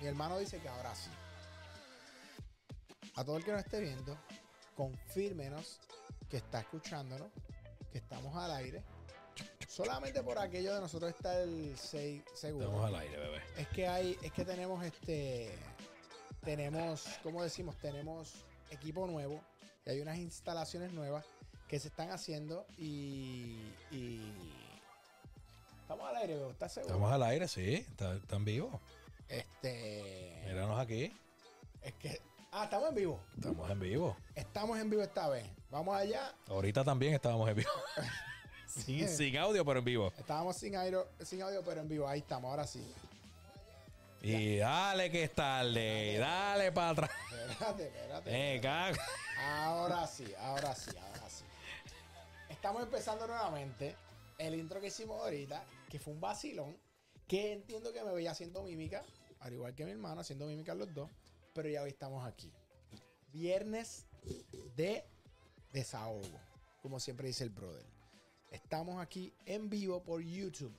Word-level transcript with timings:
Mi 0.00 0.06
hermano 0.06 0.38
dice 0.38 0.58
que 0.60 0.68
ahora 0.68 0.94
sí. 0.94 1.10
A 3.16 3.24
todo 3.24 3.36
el 3.36 3.44
que 3.44 3.52
nos 3.52 3.60
esté 3.64 3.80
viendo, 3.80 4.16
confírmenos 4.76 5.80
que 6.30 6.36
está 6.36 6.60
escuchándonos, 6.60 7.28
que 7.90 7.98
estamos 7.98 8.36
al 8.36 8.52
aire. 8.52 8.82
Solamente 9.66 10.22
por 10.22 10.38
aquello 10.38 10.74
de 10.74 10.80
nosotros 10.80 11.10
está 11.10 11.40
el 11.40 11.76
6 11.76 12.22
seguro. 12.34 12.66
Estamos 12.66 12.86
al 12.86 12.96
aire, 12.96 13.16
bebé. 13.16 13.42
Es 13.56 13.68
que 13.68 13.88
hay, 13.88 14.16
es 14.22 14.32
que 14.32 14.44
tenemos 14.44 14.84
este, 14.84 15.52
tenemos, 16.44 17.04
¿cómo 17.22 17.42
decimos? 17.42 17.76
Tenemos 17.78 18.44
equipo 18.70 19.06
nuevo 19.06 19.40
y 19.86 19.90
hay 19.90 20.00
unas 20.00 20.18
instalaciones 20.18 20.92
nuevas 20.92 21.24
que 21.68 21.78
se 21.78 21.88
están 21.88 22.10
haciendo 22.10 22.66
y, 22.78 23.72
y 23.90 24.32
estamos 25.82 26.08
al 26.08 26.16
aire, 26.16 26.36
bro, 26.36 26.50
¿estás 26.50 26.72
seguro? 26.72 26.94
Estamos 26.94 27.12
al 27.12 27.22
aire, 27.24 27.48
sí. 27.48 27.74
Está- 27.74 28.14
Están 28.14 28.44
vivos. 28.44 28.80
Este, 29.28 30.42
Míranos 30.46 30.80
aquí. 30.80 31.14
es 31.82 31.94
que, 31.94 32.20
ah, 32.52 32.64
estamos 32.64 32.88
en 32.88 32.94
vivo. 32.94 33.20
Estamos 33.36 33.70
en 33.70 33.80
vivo. 33.80 34.16
Estamos 34.34 34.78
en 34.78 34.90
vivo 34.90 35.02
esta 35.02 35.28
vez. 35.28 35.46
Vamos 35.70 35.94
allá. 35.94 36.34
Ahorita 36.46 36.84
también 36.84 37.14
estábamos 37.14 37.48
en 37.48 37.56
vivo. 37.56 37.70
sin, 38.66 39.08
sin 39.08 39.36
audio, 39.36 39.64
pero 39.64 39.80
en 39.80 39.84
vivo. 39.84 40.12
Estábamos 40.16 40.56
sin, 40.56 40.76
aire, 40.76 40.98
sin 41.22 41.42
audio, 41.42 41.62
pero 41.62 41.80
en 41.80 41.88
vivo. 41.88 42.08
Ahí 42.08 42.20
estamos, 42.20 42.50
ahora 42.50 42.66
sí. 42.66 42.82
Y 44.22 44.56
dale 44.56 45.10
que 45.10 45.24
es 45.24 45.34
tarde. 45.34 46.18
Dale 46.18 46.72
para 46.72 46.90
atrás. 46.90 47.10
Espérate, 47.50 47.86
espérate. 47.86 48.56
Eh, 48.56 48.60
cago. 48.60 48.96
Ahora 49.40 50.06
sí, 50.06 50.26
ahora 50.40 50.74
sí, 50.74 50.90
ahora 50.96 51.30
sí. 51.30 51.44
Estamos 52.48 52.82
empezando 52.82 53.26
nuevamente 53.26 53.94
el 54.38 54.54
intro 54.54 54.80
que 54.80 54.88
hicimos 54.88 55.20
ahorita, 55.20 55.62
que 55.88 55.98
fue 55.98 56.12
un 56.14 56.20
vacilón, 56.20 56.76
que 57.28 57.52
entiendo 57.52 57.92
que 57.92 58.02
me 58.02 58.12
veía 58.12 58.32
haciendo 58.32 58.62
mímica, 58.62 59.04
al 59.40 59.52
igual 59.52 59.74
que 59.74 59.84
mi 59.84 59.90
hermano, 59.92 60.20
haciendo 60.20 60.46
mímica 60.46 60.74
los 60.74 60.92
dos, 60.94 61.10
pero 61.54 61.68
ya 61.68 61.82
hoy 61.82 61.90
estamos 61.90 62.26
aquí. 62.26 62.52
Viernes 63.32 64.06
de 64.76 65.04
desahogo, 65.72 66.22
como 66.82 66.98
siempre 67.00 67.26
dice 67.28 67.44
el 67.44 67.50
brother. 67.50 67.84
Estamos 68.50 69.00
aquí 69.02 69.32
en 69.44 69.68
vivo 69.68 70.02
por 70.02 70.22
YouTube, 70.22 70.74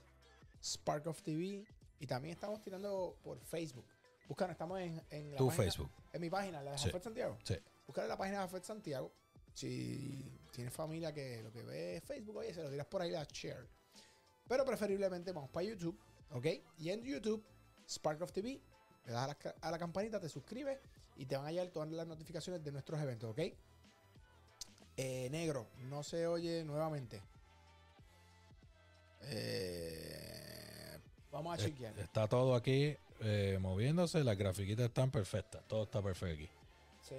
Spark 0.62 1.06
of 1.06 1.22
TV, 1.22 1.64
y 2.00 2.06
también 2.06 2.34
estamos 2.34 2.60
tirando 2.62 3.16
por 3.22 3.38
Facebook. 3.40 3.84
Búscanos, 4.28 4.52
estamos 4.52 4.80
en, 4.80 5.00
en 5.10 5.30
la 5.32 5.36
Tu 5.36 5.46
página- 5.48 5.64
Facebook. 5.64 5.90
En 6.12 6.20
mi 6.20 6.30
página, 6.30 6.62
la 6.62 6.72
de 6.72 6.78
Sí. 6.78 6.86
Jafet 6.86 7.02
Santiago. 7.04 7.38
Sí. 7.44 7.54
Buscar 7.86 8.08
la 8.08 8.16
página 8.16 8.38
de 8.38 8.44
Jafet 8.46 8.64
Santiago. 8.64 9.12
Si 9.54 10.38
tienes 10.52 10.72
familia 10.72 11.12
que 11.12 11.42
lo 11.42 11.52
que 11.52 11.62
ve 11.62 11.96
es 11.96 12.04
Facebook, 12.04 12.36
oye, 12.36 12.54
se 12.54 12.62
lo 12.62 12.70
tiras 12.70 12.86
por 12.86 13.02
ahí 13.02 13.14
a 13.14 13.24
share. 13.24 13.68
Pero 14.48 14.64
preferiblemente 14.64 15.32
vamos 15.32 15.50
para 15.50 15.64
YouTube, 15.66 15.98
¿ok? 16.30 16.46
Y 16.78 16.90
en 16.90 17.02
YouTube, 17.02 17.44
Spark 17.90 18.22
of 18.22 18.30
TV, 18.32 18.60
le 19.06 19.12
das 19.12 19.24
a 19.24 19.26
la, 19.26 19.34
ca- 19.34 19.54
a 19.60 19.70
la 19.70 19.78
campanita, 19.78 20.20
te 20.20 20.28
suscribes 20.28 20.78
y 21.16 21.26
te 21.26 21.36
van 21.36 21.46
a 21.46 21.50
llegar 21.50 21.68
todas 21.68 21.90
las 21.90 22.06
notificaciones 22.06 22.62
de 22.62 22.70
nuestros 22.72 23.00
eventos, 23.00 23.30
¿ok? 23.30 23.40
Eh, 24.96 25.28
negro, 25.30 25.66
no 25.88 26.02
se 26.02 26.26
oye 26.26 26.62
nuevamente. 26.64 27.22
Eh, 29.22 30.98
vamos 31.30 31.54
a 31.54 31.58
chequear. 31.62 31.98
Está 31.98 32.26
todo 32.28 32.54
aquí 32.54 32.96
eh, 33.20 33.58
moviéndose. 33.60 34.22
Las 34.24 34.36
grafiquitas 34.36 34.86
están 34.86 35.10
perfectas. 35.10 35.62
Todo 35.66 35.84
está 35.84 36.02
perfecto 36.02 36.34
aquí. 36.42 36.50
Sí. 37.02 37.16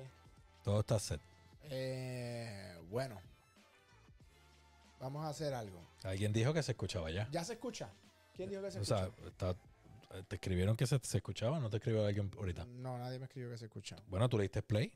Todo 0.64 0.80
está 0.82 1.00
set. 1.00 1.22
Eh, 1.64 2.78
bueno. 2.90 3.20
Vamos 5.00 5.26
a 5.26 5.30
hacer 5.30 5.54
algo. 5.54 5.80
Alguien 6.04 6.32
dijo 6.32 6.54
que 6.54 6.62
se 6.62 6.74
escuchaba 6.74 7.10
ya. 7.10 7.28
¿Ya 7.32 7.44
se 7.44 7.54
escucha? 7.54 7.90
¿Quién 8.36 8.50
dijo 8.50 8.62
que 8.62 8.72
se 8.72 8.80
O 8.80 8.82
escucha? 8.84 9.06
sea, 9.16 9.28
está- 9.28 9.56
te 10.28 10.36
escribieron 10.36 10.76
que 10.76 10.86
se, 10.86 11.00
se 11.00 11.18
escuchaba. 11.18 11.60
¿No 11.60 11.70
te 11.70 11.78
escribió 11.78 12.06
alguien 12.06 12.32
ahorita? 12.38 12.66
No, 12.66 12.98
nadie 12.98 13.20
me 13.20 13.26
escribió 13.26 13.50
que 13.50 13.58
se 13.58 13.66
escucha. 13.66 13.96
Bueno, 14.08 14.28
tú 14.30 14.38
le 14.38 14.44
diste 14.44 14.62
play. 14.62 14.92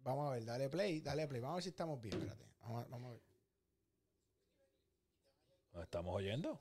Vamos 0.00 0.28
a 0.28 0.34
ver, 0.34 0.44
dale 0.44 0.68
play, 0.68 1.00
dale 1.00 1.26
play. 1.26 1.40
Vamos 1.40 1.54
a 1.54 1.56
ver 1.56 1.62
si 1.64 1.68
estamos 1.70 2.00
bien, 2.00 2.14
espérate. 2.14 2.46
Vamos 2.60 2.84
a, 2.84 2.88
vamos 2.88 3.08
a 3.08 3.12
ver. 3.12 3.22
¿Nos 5.72 5.82
estamos 5.82 6.14
oyendo? 6.14 6.60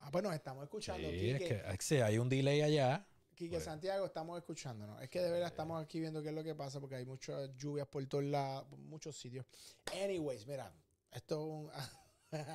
Ah, 0.00 0.10
pues 0.10 0.24
nos 0.24 0.34
estamos 0.34 0.64
escuchando. 0.64 1.08
Sí, 1.08 1.14
Quique, 1.14 1.32
es 1.32 1.38
que 1.38 1.72
es 1.72 1.88
que 1.88 2.02
hay 2.02 2.18
un 2.18 2.28
delay 2.28 2.62
allá. 2.62 3.06
Quique 3.34 3.56
Bueno. 3.56 3.64
Santiago, 3.64 4.06
estamos 4.06 4.38
escuchándonos. 4.38 5.02
Es 5.02 5.10
que 5.10 5.20
de 5.20 5.30
verdad 5.30 5.48
estamos 5.48 5.82
aquí 5.82 6.00
viendo 6.00 6.22
qué 6.22 6.28
es 6.28 6.34
lo 6.34 6.42
que 6.42 6.54
pasa 6.54 6.80
porque 6.80 6.96
hay 6.96 7.04
muchas 7.04 7.54
lluvias 7.56 7.86
por 7.86 8.06
todos 8.06 8.24
lados, 8.24 8.66
muchos 8.78 9.16
sitios. 9.16 9.44
Anyways, 9.92 10.46
mira, 10.46 10.72
esto 11.10 11.34
es 11.34 11.40
un... 11.40 11.70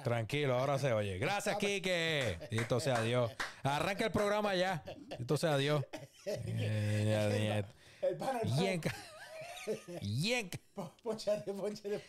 Tranquilo, 0.03 0.57
ahora 0.57 0.77
se 0.79 0.93
oye. 0.93 1.17
Gracias, 1.17 1.57
Quique. 1.57 2.37
Dito 2.49 2.79
sea 2.79 3.01
Dios. 3.01 3.31
Arranca 3.63 4.05
el 4.05 4.11
programa 4.11 4.55
ya. 4.55 4.83
Dito 5.17 5.37
sea 5.37 5.57
Dios. 5.57 5.83
Eh, 6.25 7.57
el. 7.57 7.65
Yenca. 10.01 10.57
Po- 10.73 10.95
Ponchate, 11.03 11.53
ponchate. 11.53 12.01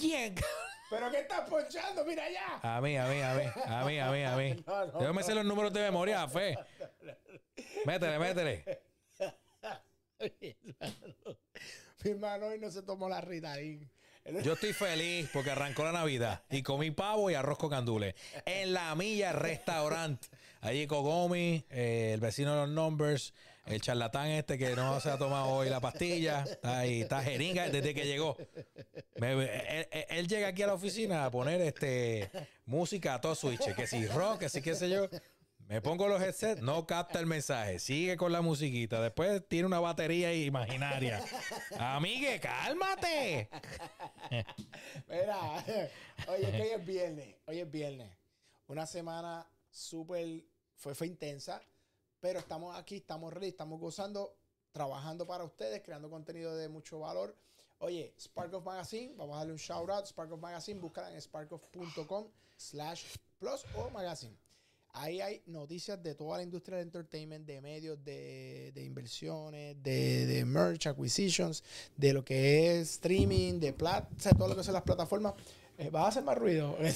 Yenca. 0.00 0.44
¿Pero 0.90 1.10
qué 1.10 1.20
estás 1.20 1.48
ponchando? 1.48 2.04
¡Mira 2.04 2.24
allá! 2.24 2.60
A 2.62 2.80
mí, 2.80 2.96
a 2.98 3.06
mí, 3.06 3.20
a 3.22 3.34
mí. 3.34 3.44
A 3.66 3.84
mí, 3.84 3.98
a 3.98 4.10
mí, 4.10 4.22
a 4.24 4.36
mí. 4.36 4.62
No, 4.66 4.86
no, 4.86 4.98
Déjame 5.00 5.20
hacer 5.22 5.34
los 5.34 5.44
números 5.44 5.72
de 5.72 5.80
memoria, 5.80 6.28
fe. 6.28 6.56
Métele, 7.86 8.18
métele. 8.18 8.64
Mi 12.04 12.10
hermano 12.10 12.46
hoy 12.46 12.58
no 12.58 12.70
se 12.70 12.82
tomó 12.82 13.08
la 13.08 13.20
Ritalin. 13.20 13.90
Yo 14.44 14.52
estoy 14.54 14.72
feliz 14.72 15.28
porque 15.32 15.50
arrancó 15.50 15.84
la 15.84 15.92
Navidad 15.92 16.42
y 16.50 16.62
comí 16.62 16.90
pavo 16.90 17.30
y 17.30 17.34
arroz 17.34 17.58
con 17.58 17.70
candules 17.70 18.14
en 18.46 18.72
la 18.72 18.94
milla 18.94 19.32
restaurante. 19.32 20.28
Allí 20.60 20.86
Cogomi, 20.86 21.64
eh, 21.70 22.12
el 22.14 22.20
vecino 22.20 22.52
de 22.52 22.60
los 22.60 22.68
numbers, 22.68 23.34
el 23.66 23.80
charlatán 23.80 24.28
este 24.28 24.58
que 24.58 24.76
no 24.76 25.00
se 25.00 25.10
ha 25.10 25.18
tomado 25.18 25.48
hoy 25.48 25.68
la 25.68 25.80
pastilla, 25.80 26.44
está 26.48 26.78
ahí, 26.80 27.00
está 27.02 27.22
jeringa 27.22 27.68
desde 27.68 27.94
que 27.94 28.04
llegó. 28.06 28.36
Me- 29.16 29.86
él 30.08 30.28
llega 30.28 30.48
aquí 30.48 30.62
a 30.62 30.68
la 30.68 30.74
oficina 30.74 31.24
a 31.24 31.30
poner 31.30 31.60
este 31.60 32.30
música 32.64 33.14
a 33.14 33.20
todo 33.20 33.34
switch, 33.34 33.74
que 33.74 33.86
si 33.88 34.06
rock, 34.06 34.40
que 34.40 34.48
si 34.48 34.62
qué 34.62 34.74
sé 34.76 34.88
yo. 34.88 35.08
Me 35.68 35.80
pongo 35.80 36.06
los 36.06 36.20
headsets, 36.20 36.60
no 36.60 36.86
capta 36.86 37.18
el 37.18 37.26
mensaje, 37.26 37.78
sigue 37.78 38.16
con 38.16 38.30
la 38.30 38.42
musiquita, 38.42 39.00
después 39.00 39.42
tiene 39.48 39.66
una 39.66 39.80
batería 39.80 40.34
imaginaria. 40.34 41.24
Amigue, 41.78 42.40
cálmate. 42.40 43.48
Mira, 45.08 45.64
oye, 46.28 46.62
hoy 46.62 46.68
es 46.74 46.84
viernes. 46.84 47.36
Hoy 47.46 47.60
es 47.60 47.70
viernes. 47.70 48.10
Una 48.66 48.86
semana 48.86 49.46
súper, 49.70 50.44
fue, 50.74 50.94
fue 50.94 51.06
intensa, 51.06 51.62
pero 52.20 52.38
estamos 52.38 52.78
aquí, 52.78 52.96
estamos 52.96 53.32
ready, 53.32 53.48
estamos 53.48 53.80
gozando, 53.80 54.36
trabajando 54.72 55.26
para 55.26 55.44
ustedes, 55.44 55.82
creando 55.82 56.10
contenido 56.10 56.54
de 56.54 56.68
mucho 56.68 57.00
valor. 57.00 57.36
Oye, 57.78 58.14
Spark 58.20 58.54
of 58.54 58.64
Magazine, 58.64 59.14
vamos 59.16 59.34
a 59.34 59.38
darle 59.38 59.52
un 59.54 59.58
shout 59.58 59.90
out, 59.90 60.06
Spark 60.06 60.30
of 60.32 60.40
Magazine, 60.40 60.80
búscala 60.80 61.10
en 61.12 61.20
sparkoff.com 61.20 62.28
slash 62.56 63.16
plus 63.38 63.64
o 63.74 63.90
magazine. 63.90 64.36
Ahí 64.94 65.22
hay 65.22 65.42
noticias 65.46 66.02
de 66.02 66.14
toda 66.14 66.36
la 66.36 66.42
industria 66.42 66.76
del 66.76 66.86
entertainment, 66.86 67.46
de 67.46 67.62
medios, 67.62 68.04
de, 68.04 68.72
de 68.74 68.84
inversiones, 68.84 69.82
de, 69.82 70.26
de 70.26 70.44
merch, 70.44 70.86
acquisitions, 70.86 71.64
de 71.96 72.12
lo 72.12 72.22
que 72.22 72.78
es 72.80 72.90
streaming, 72.92 73.58
de 73.58 73.72
plat, 73.72 74.04
o 74.14 74.20
sea, 74.20 74.32
todo 74.32 74.48
lo 74.48 74.56
que 74.56 74.62
son 74.62 74.74
las 74.74 74.82
plataformas. 74.82 75.32
Eh, 75.78 75.88
¿Vas 75.90 76.04
a 76.04 76.08
hacer 76.08 76.22
más 76.22 76.36
ruido? 76.38 76.76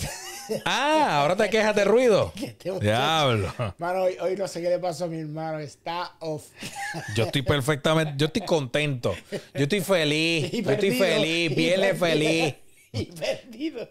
Ah, 0.64 1.22
ahora 1.22 1.34
te 1.34 1.50
quejas 1.50 1.74
de 1.74 1.84
ruido. 1.84 2.32
Diablo. 2.80 3.52
Mano, 3.78 4.02
hoy, 4.02 4.16
hoy 4.20 4.36
no 4.36 4.46
sé 4.46 4.62
qué 4.62 4.68
le 4.68 4.78
pasó 4.78 5.06
a 5.06 5.08
mi 5.08 5.18
hermano. 5.18 5.58
Está 5.58 6.14
off. 6.20 6.50
Yo 7.16 7.24
estoy 7.24 7.42
perfectamente, 7.42 8.14
yo 8.16 8.26
estoy 8.26 8.42
contento. 8.42 9.12
Yo 9.32 9.64
estoy 9.64 9.80
feliz. 9.80 10.54
Y 10.54 10.62
Yo 10.62 10.70
estoy 10.70 10.92
feliz, 10.92 11.52
perdido, 11.52 11.96
feliz. 11.96 12.54
Y 12.92 13.06
perdido. 13.06 13.88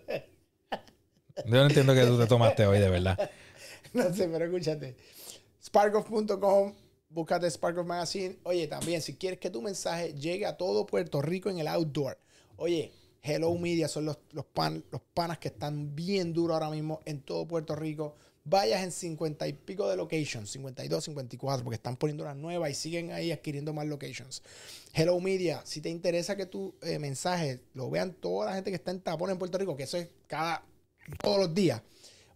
Yo 1.46 1.56
no 1.56 1.66
entiendo 1.66 1.94
que 1.94 2.06
tú 2.06 2.18
te 2.18 2.26
tomaste 2.26 2.66
hoy, 2.66 2.80
de 2.80 2.90
verdad. 2.90 3.30
No 4.10 4.14
sé, 4.14 4.28
pero 4.28 4.46
escúchate. 4.46 4.98
Sparkoff.com, 5.64 6.74
búscate 7.10 7.50
Sparkoff 7.50 7.88
Magazine. 7.88 8.38
Oye, 8.44 8.68
también, 8.68 9.02
si 9.02 9.16
quieres 9.16 9.40
que 9.40 9.50
tu 9.50 9.62
mensaje 9.62 10.14
llegue 10.14 10.46
a 10.46 10.58
todo 10.58 10.86
Puerto 10.86 11.22
Rico 11.22 11.50
en 11.50 11.60
el 11.60 11.68
outdoor. 11.68 12.18
Oye, 12.58 12.92
Hello 13.22 13.56
Media 13.56 13.88
son 13.88 14.06
los, 14.06 14.18
los, 14.34 14.46
pan, 14.46 14.84
los 14.92 15.02
panas 15.14 15.40
que 15.40 15.48
están 15.48 15.96
bien 15.96 16.34
duros 16.34 16.56
ahora 16.56 16.70
mismo 16.70 17.00
en 17.06 17.22
todo 17.22 17.48
Puerto 17.48 17.74
Rico. 17.74 18.16
Vayas 18.44 18.84
en 18.84 18.92
50 18.92 19.48
y 19.48 19.54
pico 19.54 19.90
de 19.90 19.96
locations, 19.96 20.52
52, 20.52 21.06
54, 21.06 21.64
porque 21.64 21.76
están 21.76 21.96
poniendo 21.96 22.26
las 22.26 22.36
nuevas 22.36 22.70
y 22.70 22.76
siguen 22.76 23.12
ahí 23.12 23.32
adquiriendo 23.32 23.74
más 23.74 23.88
locations. 23.88 24.44
Hello 24.94 25.18
Media, 25.22 25.62
si 25.64 25.80
te 25.80 25.90
interesa 25.90 26.36
que 26.36 26.46
tu 26.46 26.76
eh, 26.82 27.00
mensaje 27.00 27.62
lo 27.74 27.90
vean 27.90 28.14
toda 28.14 28.48
la 28.48 28.56
gente 28.56 28.72
que 28.72 28.76
está 28.76 28.92
en 28.92 29.00
tapón 29.00 29.32
en 29.32 29.40
Puerto 29.40 29.58
Rico, 29.58 29.76
que 29.76 29.84
eso 29.84 29.98
es 29.98 30.10
cada 30.28 30.66
todos 31.22 31.40
los 31.40 31.56
días. 31.56 31.82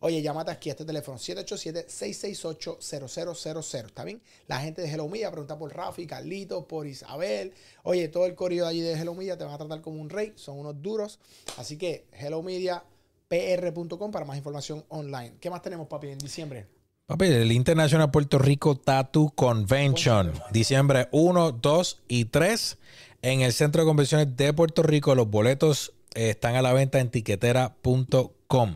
Oye, 0.02 0.22
llámate 0.22 0.52
aquí 0.52 0.70
a 0.70 0.74
este 0.74 0.86
teléfono 0.86 1.18
787-668-0000. 1.18 3.86
¿Está 3.86 4.04
bien? 4.06 4.22
La 4.48 4.62
gente 4.62 4.82
de 4.82 4.90
Hello 4.90 5.10
Media 5.10 5.30
pregunta 5.30 5.58
por 5.58 5.76
Rafi, 5.76 6.08
Carlito, 6.08 6.66
por 6.66 6.88
Isabel. 6.88 7.52
Oye, 7.84 8.08
todo 8.08 8.26
el 8.26 8.34
corrido 8.36 8.64
de 8.66 8.72
allí 8.72 8.80
de 8.82 8.94
Hello 8.94 9.14
Media 9.14 9.38
te 9.38 9.44
van 9.44 9.54
a 9.54 9.58
tratar 9.58 9.82
como 9.82 10.02
un 10.02 10.10
rey. 10.10 10.32
Son 10.36 10.58
unos 10.58 10.82
duros. 10.82 11.20
Así 11.58 11.78
que 11.78 12.06
Hello 12.14 12.42
Media, 12.42 12.82
pr.com 13.28 14.12
para 14.12 14.24
más 14.26 14.38
información 14.38 14.86
online. 14.88 15.34
¿Qué 15.42 15.50
más 15.50 15.62
tenemos, 15.62 15.88
papi, 15.88 16.08
en 16.08 16.18
diciembre? 16.18 16.68
Papi, 17.06 17.26
el 17.26 17.52
International 17.52 18.10
Puerto 18.10 18.38
Rico 18.38 18.78
Tattoo 18.78 19.32
Convention, 19.32 20.32
diciembre 20.52 21.10
1, 21.12 21.52
2 21.54 22.02
y 22.08 22.24
3 22.26 22.78
en 23.24 23.42
el 23.42 23.52
Centro 23.52 23.82
de 23.82 23.88
Convenciones 23.88 24.38
de 24.38 24.54
Puerto 24.54 24.84
Rico. 24.84 25.16
Los 25.16 25.28
boletos 25.30 25.92
eh, 26.14 26.30
están 26.30 26.56
a 26.56 26.62
la 26.62 26.72
venta 26.72 27.00
en 27.00 27.10
tiquetera.com 27.10 28.30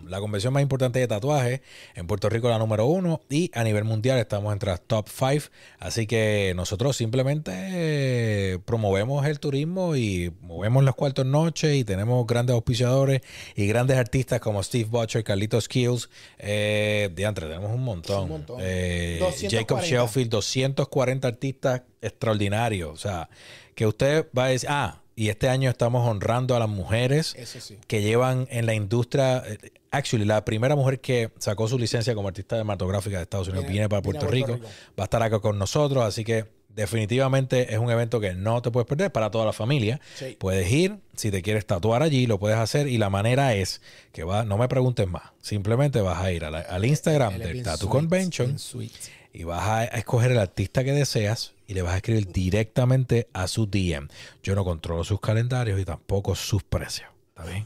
la 0.06 0.20
convención 0.20 0.54
más 0.54 0.62
importante 0.62 1.00
de 1.00 1.08
tatuajes 1.08 1.62
en 1.96 2.06
Puerto 2.06 2.30
Rico, 2.30 2.48
la 2.48 2.60
número 2.60 2.86
uno, 2.86 3.22
y 3.28 3.50
a 3.56 3.64
nivel 3.64 3.86
mundial 3.86 4.20
estamos 4.20 4.54
entre 4.54 4.70
las 4.70 4.82
top 4.82 5.10
five. 5.10 5.42
Así 5.80 6.06
que 6.06 6.54
nosotros 6.56 6.96
simplemente 6.96 7.52
eh, 7.56 8.60
promovemos 8.66 9.26
el 9.26 9.40
turismo 9.40 9.96
y 9.96 10.32
movemos 10.42 10.84
las 10.84 10.94
cuartos 10.94 11.26
noches 11.26 11.76
y 11.76 11.84
tenemos 11.84 12.28
grandes 12.28 12.54
auspiciadores 12.54 13.22
y 13.56 13.66
grandes 13.66 13.98
artistas 13.98 14.40
como 14.40 14.62
Steve 14.62 14.86
Butcher, 14.92 15.24
Carlitos 15.24 15.68
Kills. 15.68 16.08
Eh, 16.38 17.10
diantre, 17.16 17.48
tenemos 17.48 17.72
un 17.72 17.84
montón. 17.84 18.46
Eh, 18.60 19.20
Jacob 19.50 19.82
Sheffield, 19.82 20.30
240 20.30 21.28
artistas 21.28 21.82
extraordinarios. 22.00 22.92
O 22.92 22.98
sea, 22.98 23.28
que 23.74 23.88
usted 23.88 24.28
va 24.38 24.46
a 24.46 24.48
decir, 24.50 24.70
ah, 24.72 25.03
y 25.16 25.30
este 25.30 25.50
año 25.50 25.70
estamos 25.70 26.08
honrando 26.08 26.56
a 26.56 26.60
las 26.60 26.70
mujeres 26.70 27.36
que 27.88 28.02
llevan 28.02 28.48
en 28.50 28.66
la 28.66 28.74
industria. 28.74 29.44
Eh, 29.46 29.72
actually, 29.92 30.26
la 30.26 30.44
primera 30.44 30.76
mujer 30.76 31.00
que 31.00 31.32
sacó 31.40 31.68
su 31.68 31.78
licencia 31.78 32.16
como 32.16 32.28
artista 32.28 32.56
cinematográfica 32.56 33.18
de 33.18 33.24
Estados 33.24 33.48
Unidos 33.48 33.68
viene, 33.68 33.90
para 33.90 34.02
Puerto, 34.02 34.28
Rico, 34.28 34.60
va 34.98 35.04
a 35.04 35.04
estar 35.04 35.22
acá 35.22 35.40
con 35.40 35.58
nosotros, 35.60 36.04
así 36.04 36.24
que 36.24 36.46
definitivamente 36.70 37.74
es 37.74 37.80
un 37.80 37.92
evento 37.92 38.20
que 38.20 38.34
no 38.34 38.62
te 38.62 38.72
puedes 38.72 38.88
perder 38.88 39.12
para 39.12 39.30
toda 39.30 39.46
la 39.46 39.54
familia. 39.54 40.02
Puedes 40.40 40.72
ir, 40.72 40.98
si 41.16 41.30
te 41.30 41.42
quieres 41.42 41.66
tatuar 41.66 42.02
allí, 42.02 42.26
lo 42.26 42.40
puedes 42.40 42.58
hacer 42.58 42.88
y 42.88 42.98
la 42.98 43.10
manera 43.10 43.54
es 43.54 43.82
que 44.12 44.24
va, 44.24 44.44
no 44.44 44.58
me 44.58 44.68
preguntes 44.68 45.08
más, 45.08 45.24
simplemente 45.42 46.02
vas 46.02 46.20
a 46.24 46.32
ir 46.32 46.44
al 46.46 46.86
Instagram 46.86 47.38
del 47.38 47.64
Tattoo 47.64 47.90
Convention 47.90 48.58
y 49.34 49.44
vas 49.44 49.68
a 49.68 49.84
escoger 49.86 50.32
el 50.32 50.38
artista 50.38 50.84
que 50.84 50.94
deseas 50.94 51.54
y 51.68 51.74
le 51.74 51.82
vas 51.82 51.94
a 51.94 51.98
escribir 51.98 52.32
directamente 52.32 53.28
a 53.34 53.48
su 53.48 53.66
DM. 53.66 54.08
Yo 54.44 54.54
no 54.56 54.64
controlo 54.64 55.04
sus 55.04 55.20
calendarios 55.20 55.80
y 55.80 55.86
tampoco 55.86 56.36
sus 56.36 56.64
precios. 56.64 57.10
¿Está 57.30 57.46
bien? 57.46 57.66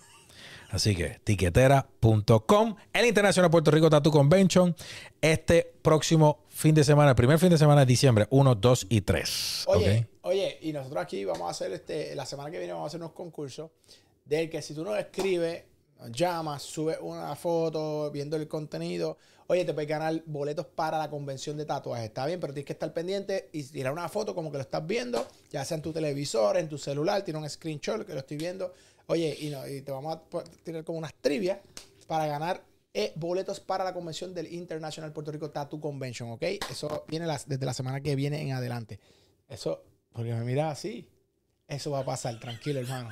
Así 0.69 0.96
que 0.96 1.19
tiquetera.com, 1.24 2.75
el 2.94 3.06
Internacional 3.06 3.50
Puerto 3.50 3.72
Rico 3.72 3.90
Tattoo 3.90 4.12
Convention, 4.12 4.75
este 5.22 5.74
próximo 5.81 6.40
fin 6.50 6.75
de 6.75 6.84
semana, 6.84 7.12
el 7.12 7.16
primer 7.16 7.40
fin 7.40 7.50
de 7.50 7.58
semana 7.58 7.81
de 7.81 7.86
diciembre, 7.86 8.28
1, 8.30 8.56
2 8.56 8.88
y 8.90 9.02
3. 9.02 9.66
Oye, 9.68 10.08
oye, 10.22 10.58
y 10.62 10.74
nosotros 10.74 11.04
aquí 11.04 11.24
vamos 11.24 11.48
a 11.48 11.52
hacer 11.52 11.72
este, 11.72 12.13
la 12.16 12.25
semana 12.25 12.52
que 12.52 12.58
viene 12.58 12.74
vamos 12.74 12.86
a 12.86 12.88
hacer 12.88 13.00
unos 13.00 13.13
concursos 13.13 13.72
del 14.25 14.50
que 14.50 14.62
si 14.62 14.74
tú 14.74 14.84
nos 14.84 14.98
escribes, 15.00 15.63
llamas, 16.12 16.64
subes 16.64 16.98
una 17.02 17.36
foto 17.36 18.12
viendo 18.12 18.36
el 18.38 18.48
contenido 18.48 19.18
oye, 19.48 19.66
te 19.66 19.74
puedes 19.74 19.90
ganar 19.90 20.22
boletos 20.26 20.66
para 20.68 20.98
la 20.98 21.10
convención 21.10 21.58
de 21.58 21.66
tatuajes. 21.66 22.06
Está 22.06 22.26
bien, 22.26 22.40
pero 22.40 22.54
tienes 22.54 22.68
que 22.68 22.74
estar 22.74 22.94
pendiente 22.94 23.50
y 23.52 23.64
tirar 23.64 23.94
una 23.94 24.08
foto 24.10 24.36
como 24.36 24.52
que 24.52 24.58
lo 24.58 24.64
estás 24.64 24.86
viendo, 24.86 25.26
ya 25.50 25.66
sea 25.66 25.76
en 25.76 25.82
tu 25.82 25.94
televisor, 25.94 26.58
en 26.58 26.70
tu 26.70 26.78
celular, 26.78 27.24
tiene 27.24 27.40
un 27.40 27.50
screenshot 27.50 28.06
que 28.06 28.14
lo 28.14 28.20
estoy 28.20 28.38
viendo. 28.38 28.74
Oye, 29.08 29.36
y, 29.40 29.82
te 29.82 29.92
vamos 29.92 30.18
a 30.18 30.44
tirar 30.64 30.84
como 30.84 31.00
unas 31.00 31.14
trivias 31.16 31.60
para 32.08 32.28
ganar 32.28 32.62
eh, 32.94 33.14
boletos 33.16 33.60
para 33.60 33.84
la 33.84 33.94
convención 33.94 34.34
del 34.34 34.52
International 34.52 35.14
Puerto 35.14 35.32
Rico 35.32 35.50
Tattoo 35.50 35.80
Convention, 35.80 36.32
¿ok? 36.32 36.44
Eso 36.70 37.06
viene 37.08 37.26
desde 37.46 37.66
la 37.66 37.74
semana 37.74 38.02
que 38.02 38.16
viene 38.16 38.42
en 38.42 38.52
adelante. 38.52 39.00
Eso, 39.48 39.84
porque 40.12 40.34
me 40.34 40.44
mira 40.44 40.72
así, 40.72 41.08
eso 41.68 41.92
va 41.92 42.00
a 42.00 42.06
pasar, 42.06 42.40
tranquilo, 42.40 42.80
hermano. 42.80 43.10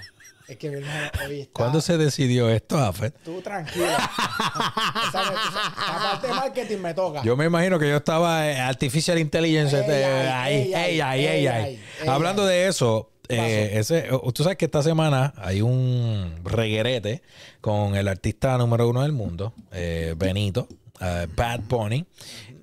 Es 0.48 0.58
que 0.58 0.70
mi 0.70 0.76
hermano 0.76 1.10
hoy 1.28 1.42
está... 1.42 1.54
¿Cuándo 1.54 1.82
se 1.82 1.98
decidió 1.98 2.50
esto, 2.50 2.78
Afet? 2.78 3.16
Tú 3.24 3.42
tranquilo. 3.42 3.86
La 5.14 6.00
parte 6.02 6.28
de 6.28 6.34
marketing 6.34 6.78
me 6.78 6.94
toca. 6.94 7.24
Yo 7.24 7.36
me 7.36 7.46
imagino 7.46 7.80
que 7.80 7.90
yo 7.90 7.98
estaba 7.98 8.50
en 8.52 8.60
Artificial 8.60 9.18
Intelligence. 9.18 9.76
ahí, 9.76 10.74
ahí, 10.74 11.02
ahí, 11.02 11.48
ahí, 11.48 11.84
Hablando 12.08 12.46
de 12.46 12.68
eso, 12.68 13.12
eh, 13.28 13.72
ese, 13.74 14.08
tú 14.34 14.44
sabes 14.44 14.58
que 14.58 14.66
esta 14.66 14.84
semana 14.84 15.34
hay 15.38 15.62
un 15.62 16.36
reguerete 16.44 17.24
con 17.60 17.96
el 17.96 18.08
artista 18.08 18.58
número 18.58 18.88
uno 18.88 19.02
del 19.02 19.14
mundo, 19.14 19.54
eh, 19.72 20.14
Benito, 20.16 20.68
eh, 21.02 21.28
Bad 21.36 21.62
Bunny, 21.62 22.06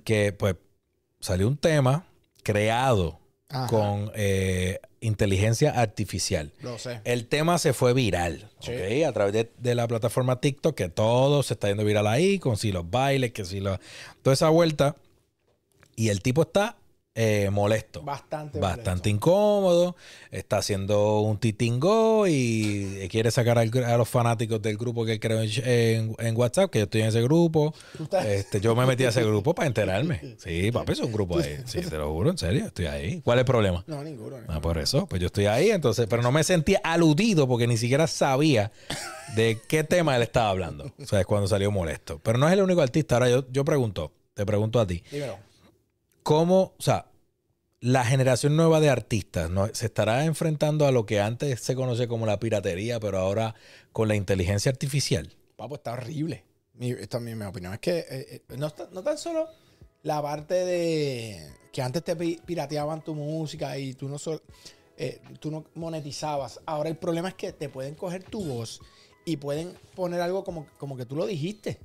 que 0.05 0.31
pues 0.31 0.55
salió 1.19 1.47
un 1.49 1.57
tema 1.57 2.05
creado 2.43 3.19
con 3.67 4.11
inteligencia 5.03 5.71
artificial. 5.71 6.51
Lo 6.61 6.79
sé. 6.79 7.01
El 7.03 7.27
tema 7.27 7.57
se 7.59 7.73
fue 7.73 7.93
viral, 7.93 8.49
A 8.59 9.11
través 9.11 9.47
de, 9.57 9.75
la 9.75 9.87
plataforma 9.87 10.39
TikTok, 10.39 10.75
que 10.75 10.89
todo 10.89 11.43
se 11.43 11.53
está 11.53 11.67
yendo 11.67 11.83
viral 11.85 12.07
ahí, 12.07 12.39
con 12.39 12.57
si 12.57 12.71
los 12.71 12.89
bailes, 12.89 13.31
que 13.31 13.45
si 13.45 13.59
lo... 13.59 13.79
Toda 14.21 14.33
esa 14.33 14.49
vuelta. 14.49 14.95
Y 15.95 16.09
el 16.09 16.21
tipo 16.21 16.43
está 16.43 16.77
eh, 17.15 17.49
molesto. 17.51 18.01
Bastante. 18.01 18.59
Bastante 18.59 19.09
incómodo. 19.09 19.95
Está 20.31 20.57
haciendo 20.57 21.19
un 21.19 21.37
titingo 21.37 22.25
y 22.27 23.07
quiere 23.11 23.29
sacar 23.29 23.59
a 23.59 23.97
los 23.97 24.09
fanáticos 24.09 24.61
del 24.61 24.77
grupo 24.77 25.05
que 25.05 25.19
creo 25.19 25.41
en, 25.41 26.15
en, 26.17 26.35
WhatsApp, 26.35 26.71
que 26.71 26.79
yo 26.79 26.85
estoy 26.85 27.01
en 27.01 27.07
ese 27.07 27.21
grupo. 27.21 27.73
Este, 28.25 28.59
yo 28.59 28.75
me 28.75 28.87
metí 28.87 29.03
a 29.03 29.09
ese 29.09 29.23
grupo 29.23 29.53
para 29.53 29.67
enterarme. 29.67 30.21
Sí, 30.43 30.71
papi, 30.71 30.91
es 30.93 30.99
un 30.99 31.11
grupo 31.11 31.39
ahí. 31.39 31.57
Sí, 31.65 31.81
te 31.81 31.97
lo 31.97 32.11
juro, 32.11 32.31
en 32.31 32.37
serio, 32.37 32.65
estoy 32.65 32.87
ahí. 32.87 33.21
¿Cuál 33.21 33.37
es 33.37 33.41
el 33.41 33.45
problema? 33.45 33.83
No, 33.87 34.03
ninguno. 34.03 34.37
Ah, 34.47 34.59
por 34.59 34.77
eso, 34.77 35.05
pues 35.05 35.21
yo 35.21 35.27
estoy 35.27 35.45
ahí, 35.45 35.69
entonces, 35.69 36.07
pero 36.09 36.21
no 36.21 36.31
me 36.31 36.43
sentía 36.43 36.81
aludido 36.83 37.47
porque 37.47 37.65
ni 37.65 37.77
siquiera 37.77 38.07
sabía 38.07 38.71
de 39.35 39.59
qué 39.67 39.83
tema 39.83 40.15
él 40.15 40.23
estaba 40.23 40.49
hablando. 40.49 40.91
O 41.01 41.05
sea, 41.05 41.21
es 41.21 41.25
cuando 41.25 41.47
salió 41.47 41.71
molesto. 41.71 42.19
Pero 42.23 42.37
no 42.37 42.47
es 42.47 42.53
el 42.53 42.61
único 42.61 42.81
artista. 42.81 43.15
Ahora 43.15 43.29
yo, 43.29 43.45
yo 43.51 43.63
pregunto, 43.63 44.11
te 44.33 44.45
pregunto 44.45 44.79
a 44.79 44.87
ti. 44.87 45.03
Dímelo. 45.11 45.52
¿Cómo, 46.23 46.73
o 46.77 46.81
sea, 46.81 47.07
la 47.81 48.05
generación 48.05 48.55
nueva 48.55 48.79
de 48.79 48.89
artistas 48.89 49.51
se 49.73 49.87
estará 49.87 50.23
enfrentando 50.23 50.87
a 50.87 50.91
lo 50.91 51.05
que 51.05 51.19
antes 51.19 51.59
se 51.59 51.75
conoce 51.75 52.07
como 52.07 52.25
la 52.25 52.39
piratería, 52.39 52.97
pero 52.99 53.19
ahora 53.19 53.55
con 53.91 54.07
la 54.07 54.15
inteligencia 54.15 54.71
artificial? 54.71 55.35
Papo, 55.57 55.75
está 55.75 55.91
horrible. 55.91 56.45
Mi, 56.75 56.91
esta 56.91 57.17
es 57.17 57.23
mi, 57.23 57.43
opinión. 57.43 57.73
Es 57.73 57.79
que 57.79 57.99
eh, 57.99 58.05
eh, 58.09 58.41
no, 58.57 58.71
no, 58.91 59.03
tan 59.03 59.17
solo 59.17 59.49
la 60.03 60.21
parte 60.21 60.53
de 60.53 61.53
que 61.73 61.81
antes 61.81 62.03
te 62.05 62.15
pirateaban 62.15 63.03
tu 63.03 63.13
música 63.13 63.77
y 63.77 63.93
tú 63.93 64.07
no, 64.07 64.15
eh, 64.97 65.19
tú 65.41 65.51
no 65.51 65.65
monetizabas. 65.75 66.61
Ahora 66.65 66.89
el 66.89 66.95
problema 66.95 67.27
es 67.27 67.35
que 67.35 67.51
te 67.51 67.67
pueden 67.67 67.95
coger 67.95 68.23
tu 68.23 68.45
voz 68.45 68.79
y 69.25 69.35
pueden 69.35 69.73
poner 69.93 70.21
algo 70.21 70.45
como, 70.45 70.67
como 70.77 70.95
que 70.95 71.05
tú 71.05 71.17
lo 71.17 71.25
dijiste 71.25 71.79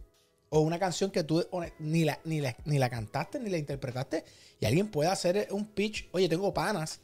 o 0.50 0.60
una 0.60 0.78
canción 0.78 1.10
que 1.10 1.24
tú 1.24 1.44
ni 1.78 2.04
la, 2.04 2.18
ni, 2.24 2.42
ni 2.64 2.78
la 2.78 2.90
cantaste 2.90 3.38
ni 3.40 3.50
la 3.50 3.58
interpretaste 3.58 4.24
y 4.60 4.66
alguien 4.66 4.90
puede 4.90 5.10
hacer 5.10 5.48
un 5.50 5.66
pitch. 5.66 6.08
Oye, 6.12 6.28
tengo 6.28 6.52
panas 6.54 7.00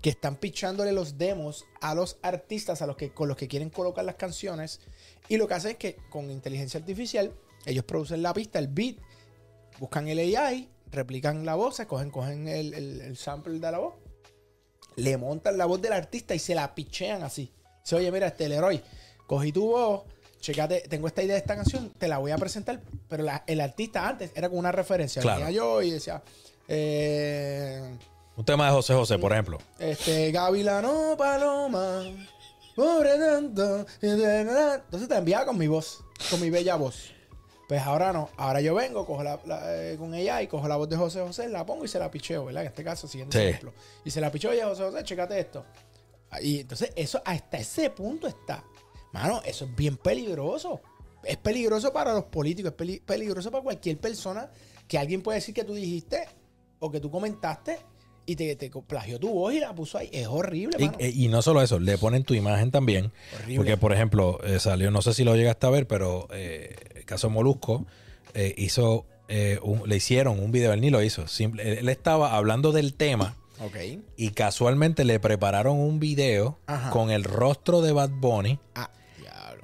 que 0.00 0.10
están 0.10 0.36
pitchándole 0.36 0.92
los 0.92 1.16
demos 1.16 1.64
a 1.80 1.94
los 1.94 2.18
artistas 2.22 2.82
a 2.82 2.86
los 2.86 2.96
que, 2.96 3.14
con 3.14 3.28
los 3.28 3.36
que 3.36 3.46
quieren 3.46 3.70
colocar 3.70 4.04
las 4.04 4.16
canciones 4.16 4.80
y 5.28 5.36
lo 5.36 5.46
que 5.46 5.54
hacen 5.54 5.70
es 5.72 5.76
que 5.76 5.96
con 6.10 6.30
inteligencia 6.30 6.80
artificial 6.80 7.32
ellos 7.66 7.84
producen 7.84 8.22
la 8.22 8.34
pista, 8.34 8.58
el 8.58 8.66
beat, 8.66 8.96
buscan 9.78 10.08
el 10.08 10.18
AI, 10.36 10.68
replican 10.90 11.46
la 11.46 11.54
voz, 11.54 11.80
cogen, 11.86 12.10
cogen 12.10 12.48
el, 12.48 12.74
el, 12.74 13.16
sample 13.16 13.54
de 13.54 13.70
la 13.70 13.78
voz, 13.78 13.94
le 14.96 15.16
montan 15.16 15.56
la 15.56 15.66
voz 15.66 15.80
del 15.80 15.92
artista 15.92 16.34
y 16.34 16.40
se 16.40 16.56
la 16.56 16.74
pitchean 16.74 17.22
así. 17.22 17.52
Dice, 17.84 17.96
oye, 17.96 18.10
mira, 18.10 18.26
este 18.26 18.48
Leroy, 18.48 18.82
cogí 19.28 19.52
tu 19.52 19.68
voz 19.68 20.02
checate, 20.42 20.82
tengo 20.88 21.06
esta 21.06 21.22
idea 21.22 21.34
de 21.34 21.38
esta 21.38 21.56
canción, 21.56 21.90
te 21.96 22.08
la 22.08 22.18
voy 22.18 22.32
a 22.32 22.36
presentar, 22.36 22.80
pero 23.08 23.24
el 23.46 23.60
artista 23.60 24.06
antes 24.06 24.32
era 24.34 24.48
como 24.48 24.58
una 24.58 24.72
referencia. 24.72 25.22
Venía 25.22 25.50
yo 25.50 25.80
y 25.80 25.92
decía, 25.92 26.22
eh, 26.68 27.96
un 28.36 28.44
tema 28.44 28.66
de 28.66 28.72
José 28.72 28.92
José, 28.92 29.18
por 29.18 29.32
ejemplo. 29.32 29.58
Este, 29.78 30.32
Gavilano 30.32 31.14
Paloma, 31.16 32.02
pobre 32.74 33.18
tanto. 33.18 33.86
Entonces 34.00 35.08
te 35.08 35.16
enviaba 35.16 35.46
con 35.46 35.56
mi 35.56 35.68
voz, 35.68 36.02
con 36.28 36.40
mi 36.40 36.50
bella 36.50 36.74
voz. 36.74 37.12
Pues 37.68 37.80
ahora 37.80 38.12
no, 38.12 38.28
ahora 38.36 38.60
yo 38.60 38.74
vengo, 38.74 39.06
cojo 39.06 39.22
la, 39.22 39.38
eh, 39.46 39.96
con 39.96 40.12
ella 40.14 40.42
y 40.42 40.48
cojo 40.48 40.66
la 40.66 40.76
voz 40.76 40.88
de 40.88 40.96
José 40.96 41.20
José, 41.20 41.48
la 41.48 41.64
pongo 41.64 41.84
y 41.84 41.88
se 41.88 41.98
la 41.98 42.10
picheo, 42.10 42.44
¿verdad? 42.44 42.64
En 42.64 42.68
este 42.68 42.84
caso, 42.84 43.06
siguiente 43.06 43.48
ejemplo. 43.48 43.72
Y 44.04 44.10
se 44.10 44.20
la 44.20 44.30
picheo, 44.30 44.50
oye, 44.50 44.62
José 44.64 44.82
José, 44.82 45.04
chécate 45.04 45.38
esto. 45.38 45.64
Y 46.40 46.60
entonces 46.60 46.92
eso 46.96 47.22
hasta 47.24 47.58
ese 47.58 47.90
punto 47.90 48.26
está. 48.26 48.64
Mano, 49.12 49.42
eso 49.44 49.66
es 49.66 49.76
bien 49.76 49.96
peligroso. 49.96 50.80
Es 51.24 51.36
peligroso 51.36 51.92
para 51.92 52.12
los 52.14 52.24
políticos, 52.24 52.74
es 52.78 53.00
peligroso 53.00 53.50
para 53.50 53.62
cualquier 53.62 53.98
persona 53.98 54.50
que 54.88 54.98
alguien 54.98 55.22
puede 55.22 55.38
decir 55.38 55.54
que 55.54 55.64
tú 55.64 55.74
dijiste 55.74 56.26
o 56.80 56.90
que 56.90 56.98
tú 56.98 57.10
comentaste 57.10 57.78
y 58.26 58.36
te, 58.36 58.56
te 58.56 58.70
plagió 58.70 59.18
tu 59.18 59.32
voz 59.32 59.54
y 59.54 59.60
la 59.60 59.74
puso 59.74 59.98
ahí. 59.98 60.08
Es 60.12 60.26
horrible, 60.26 60.78
mano. 60.78 60.98
Y, 61.00 61.28
no 61.28 61.42
solo 61.42 61.62
eso, 61.62 61.78
le 61.78 61.98
ponen 61.98 62.24
tu 62.24 62.34
imagen 62.34 62.70
también. 62.70 63.12
Horrible. 63.34 63.56
Porque, 63.56 63.76
por 63.76 63.92
ejemplo, 63.92 64.40
eh, 64.44 64.58
salió, 64.58 64.90
no 64.90 65.02
sé 65.02 65.14
si 65.14 65.24
lo 65.24 65.36
llegaste 65.36 65.66
a 65.66 65.70
ver, 65.70 65.86
pero 65.86 66.28
eh, 66.32 66.74
el 66.94 67.04
caso 67.04 67.30
Molusco 67.30 67.86
eh, 68.34 68.54
hizo, 68.56 69.06
le 69.28 69.96
hicieron 69.96 70.40
un 70.40 70.50
video, 70.50 70.72
él 70.72 70.80
ni 70.80 70.90
lo 70.90 71.02
hizo. 71.02 71.28
Simple, 71.28 71.78
él 71.78 71.88
estaba 71.88 72.34
hablando 72.34 72.72
del 72.72 72.94
tema 72.94 73.36
y 74.16 74.30
casualmente 74.30 75.04
le 75.04 75.20
prepararon 75.20 75.78
un 75.78 76.00
video 76.00 76.58
con 76.90 77.10
el 77.10 77.24
rostro 77.24 77.80
de 77.80 77.92
Bad 77.92 78.10
Bunny. 78.10 78.58
Ah, 78.74 78.90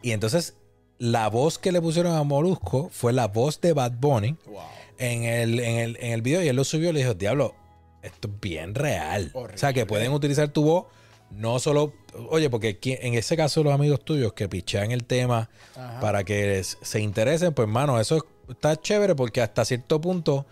y 0.03 0.13
entonces 0.13 0.55
la 0.99 1.29
voz 1.29 1.59
que 1.59 1.73
le 1.73 1.81
pusieron 1.81 2.15
a 2.17 2.23
Molusco 2.25 2.91
fue 2.93 3.13
la 3.13 3.29
voz 3.29 3.61
de 3.61 3.73
Bad 3.73 3.93
Bunny 4.01 4.37
Wow. 4.47 4.61
en 4.99 5.23
el, 5.25 5.61
en 5.61 5.79
el, 5.79 5.97
en 6.01 6.13
el 6.13 6.23
video 6.23 6.43
y 6.43 6.49
él 6.49 6.57
lo 6.57 6.65
subió 6.65 6.91
y 6.91 6.93
le 6.93 7.01
dijo, 7.01 7.15
diablo, 7.15 7.55
esto 8.03 8.29
es 8.29 8.41
bien 8.41 8.75
real. 8.75 9.31
O 9.35 9.47
sea, 9.55 9.73
que 9.73 9.87
pueden 9.87 10.13
utilizar 10.13 10.49
tu 10.49 10.63
voz, 10.65 10.87
no 11.31 11.59
solo, 11.59 11.93
oye, 12.31 12.49
porque 12.51 12.79
en 12.83 13.15
ese 13.15 13.37
caso 13.37 13.63
los 13.63 13.73
amigos 13.73 14.05
tuyos 14.05 14.33
que 14.33 14.49
pichean 14.49 14.91
el 14.93 15.05
tema 15.05 15.51
Ajá. 15.77 16.01
para 16.01 16.25
que 16.25 16.63
se 16.65 17.01
interesen, 17.01 17.53
pues 17.55 17.69
mano, 17.69 18.01
eso 18.01 18.25
está 18.49 18.81
chévere 18.81 19.15
porque 19.15 19.41
hasta 19.43 19.65
cierto 19.65 20.01
punto 20.01 20.47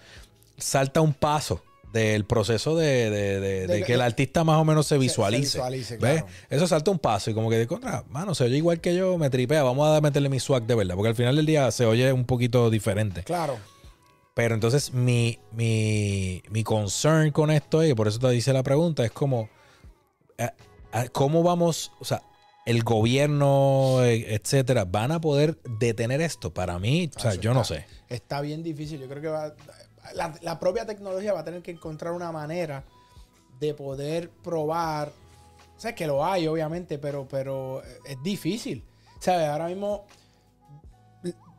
salta 0.58 1.00
un 1.00 1.14
paso 1.14 1.62
del 1.96 2.24
proceso 2.24 2.76
de, 2.76 3.10
de- 3.10 3.40
de- 3.40 3.66
de 3.66 3.66
De- 3.66 3.82
que 3.82 3.94
el 3.94 4.00
artista 4.02 4.44
más 4.44 4.58
o 4.58 4.64
menos 4.64 4.86
se 4.86 4.94
se 4.94 4.98
visualice. 4.98 5.58
visualice, 5.58 5.96
¿Ves? 5.96 6.22
claro. 6.22 6.26
Eso 6.50 6.66
salta 6.68 6.90
un 6.90 6.98
paso 6.98 7.30
y 7.30 7.34
como 7.34 7.50
que 7.50 7.56
de 7.56 7.66
contra, 7.66 8.04
mano, 8.10 8.34
se 8.34 8.44
oye 8.44 8.56
igual 8.58 8.80
que 8.80 8.94
yo, 8.94 9.18
me 9.18 9.30
tripea, 9.30 9.62
vamos 9.62 9.88
a 9.88 10.00
meterle 10.00 10.28
mi 10.28 10.38
swag 10.38 10.64
de 10.66 10.74
verdad, 10.74 10.94
porque 10.94 11.08
al 11.08 11.14
final 11.16 11.34
del 11.34 11.46
día 11.46 11.70
se 11.70 11.84
oye 11.86 12.12
un 12.12 12.24
poquito 12.24 12.70
diferente. 12.70 13.22
Claro. 13.24 13.58
Pero 14.34 14.54
entonces 14.54 14.92
mi, 14.92 15.38
mi, 15.52 16.42
mi 16.50 16.62
concern 16.62 17.30
con 17.30 17.50
esto 17.50 17.80
es, 17.82 17.90
y 17.90 17.94
por 17.94 18.06
eso 18.06 18.18
te 18.18 18.28
dice 18.30 18.52
la 18.52 18.62
pregunta, 18.62 19.04
es 19.04 19.10
como, 19.10 19.48
eh, 20.38 20.50
eh, 20.92 21.08
¿cómo 21.12 21.42
vamos, 21.42 21.90
o 22.00 22.04
sea, 22.04 22.22
el 22.66 22.82
gobierno, 22.82 24.04
eh, 24.04 24.34
etcétera, 24.34 24.84
van 24.84 25.12
a 25.12 25.20
poder 25.20 25.56
detener 25.78 26.20
esto? 26.20 26.52
Para 26.52 26.78
mí, 26.78 27.10
o 27.16 27.18
sea, 27.20 27.30
Eso 27.32 27.40
yo 27.40 27.54
no 27.54 27.64
sé. 27.64 27.86
Está 28.08 28.40
bien 28.42 28.62
difícil. 28.62 29.00
Yo 29.00 29.08
creo 29.08 29.22
que 29.22 29.28
va, 29.28 29.54
la, 30.14 30.34
la 30.42 30.58
propia 30.58 30.86
tecnología 30.86 31.32
va 31.32 31.40
a 31.40 31.44
tener 31.44 31.62
que 31.62 31.70
encontrar 31.70 32.12
una 32.12 32.32
manera 32.32 32.84
de 33.60 33.74
poder 33.74 34.30
probar. 34.30 35.12
O 35.76 35.80
sea, 35.80 35.94
que 35.94 36.06
lo 36.06 36.24
hay, 36.24 36.46
obviamente, 36.46 36.98
pero, 36.98 37.26
pero 37.28 37.82
es 38.04 38.22
difícil. 38.22 38.84
¿Sabes? 39.20 39.48
Ahora 39.48 39.68
mismo 39.68 40.06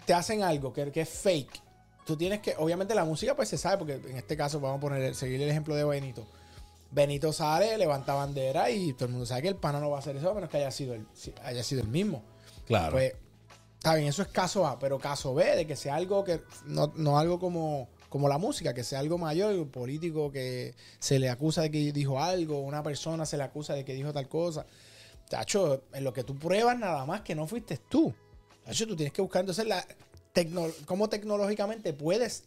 te 0.06 0.14
hacen 0.14 0.42
algo 0.42 0.72
que, 0.74 0.92
que 0.92 1.02
es 1.02 1.10
fake. 1.10 1.62
Tú 2.06 2.16
tienes 2.16 2.40
que, 2.40 2.56
obviamente 2.58 2.96
la 2.96 3.04
música 3.04 3.36
pues 3.36 3.50
se 3.50 3.58
sabe, 3.58 3.78
porque 3.78 3.94
en 3.96 4.16
este 4.16 4.38
caso 4.38 4.60
vamos 4.62 4.78
a 4.78 4.82
poner, 4.82 5.14
seguir 5.14 5.42
el 5.42 5.50
ejemplo 5.50 5.76
de 5.76 5.84
Benito. 5.84 6.26
Benito 6.90 7.34
sale, 7.34 7.78
levanta 7.78 8.14
bandera 8.14 8.72
y 8.72 8.94
todo 8.94 9.06
el 9.06 9.12
mundo 9.12 9.26
sabe 9.26 9.42
que 9.42 9.48
el 9.50 9.58
pana 9.58 9.82
no 9.82 9.90
va 9.90 9.98
a 9.98 10.00
hacer 10.00 10.16
eso 10.16 10.32
a 10.32 10.34
menos 10.34 10.50
que 10.50 10.58
haya 10.58 10.72
sido 10.72 10.94
el, 10.94 11.06
haya 11.44 11.62
sido 11.62 11.82
el 11.82 11.90
mismo. 11.90 12.24
Claro. 12.66 12.94
Pues, 12.94 13.14
está 13.78 13.96
bien, 13.96 14.08
eso 14.08 14.22
es 14.22 14.30
caso 14.30 14.66
A, 14.66 14.80
pero 14.80 14.98
caso 14.98 15.34
B, 15.34 15.44
de 15.58 15.68
que 15.68 15.76
sea 15.76 15.96
algo 15.96 16.24
que, 16.24 16.42
no, 16.66 16.94
no 16.96 17.20
algo 17.20 17.40
como, 17.40 17.90
como 18.10 18.30
la 18.30 18.38
música, 18.38 18.74
que 18.74 18.84
sea 18.84 19.00
algo 19.00 19.18
mayor, 19.18 19.54
un 19.56 19.70
político 19.70 20.32
que 20.32 20.74
se 21.00 21.20
le 21.20 21.30
acusa 21.30 21.62
de 21.64 21.72
que 21.72 21.92
dijo 21.92 22.20
algo, 22.22 22.60
una 22.60 22.82
persona 22.84 23.26
se 23.26 23.38
le 23.38 23.44
acusa 23.44 23.74
de 23.74 23.84
que 23.86 23.94
dijo 23.94 24.14
tal 24.14 24.28
cosa. 24.30 24.66
Tacho, 25.30 25.84
en 25.94 26.04
lo 26.04 26.14
que 26.14 26.24
tú 26.24 26.36
pruebas 26.36 26.78
nada 26.80 27.06
más 27.06 27.22
que 27.22 27.36
no 27.36 27.48
fuiste 27.48 27.78
tú. 27.90 28.14
Tacho, 28.66 28.88
tú 28.88 28.96
tienes 28.96 29.12
que 29.14 29.22
buscar 29.22 29.42
entonces 29.42 29.66
la 29.68 29.86
tecno- 30.34 30.72
cómo 30.86 31.10
tecnológicamente 31.10 31.92
puedes 31.94 32.46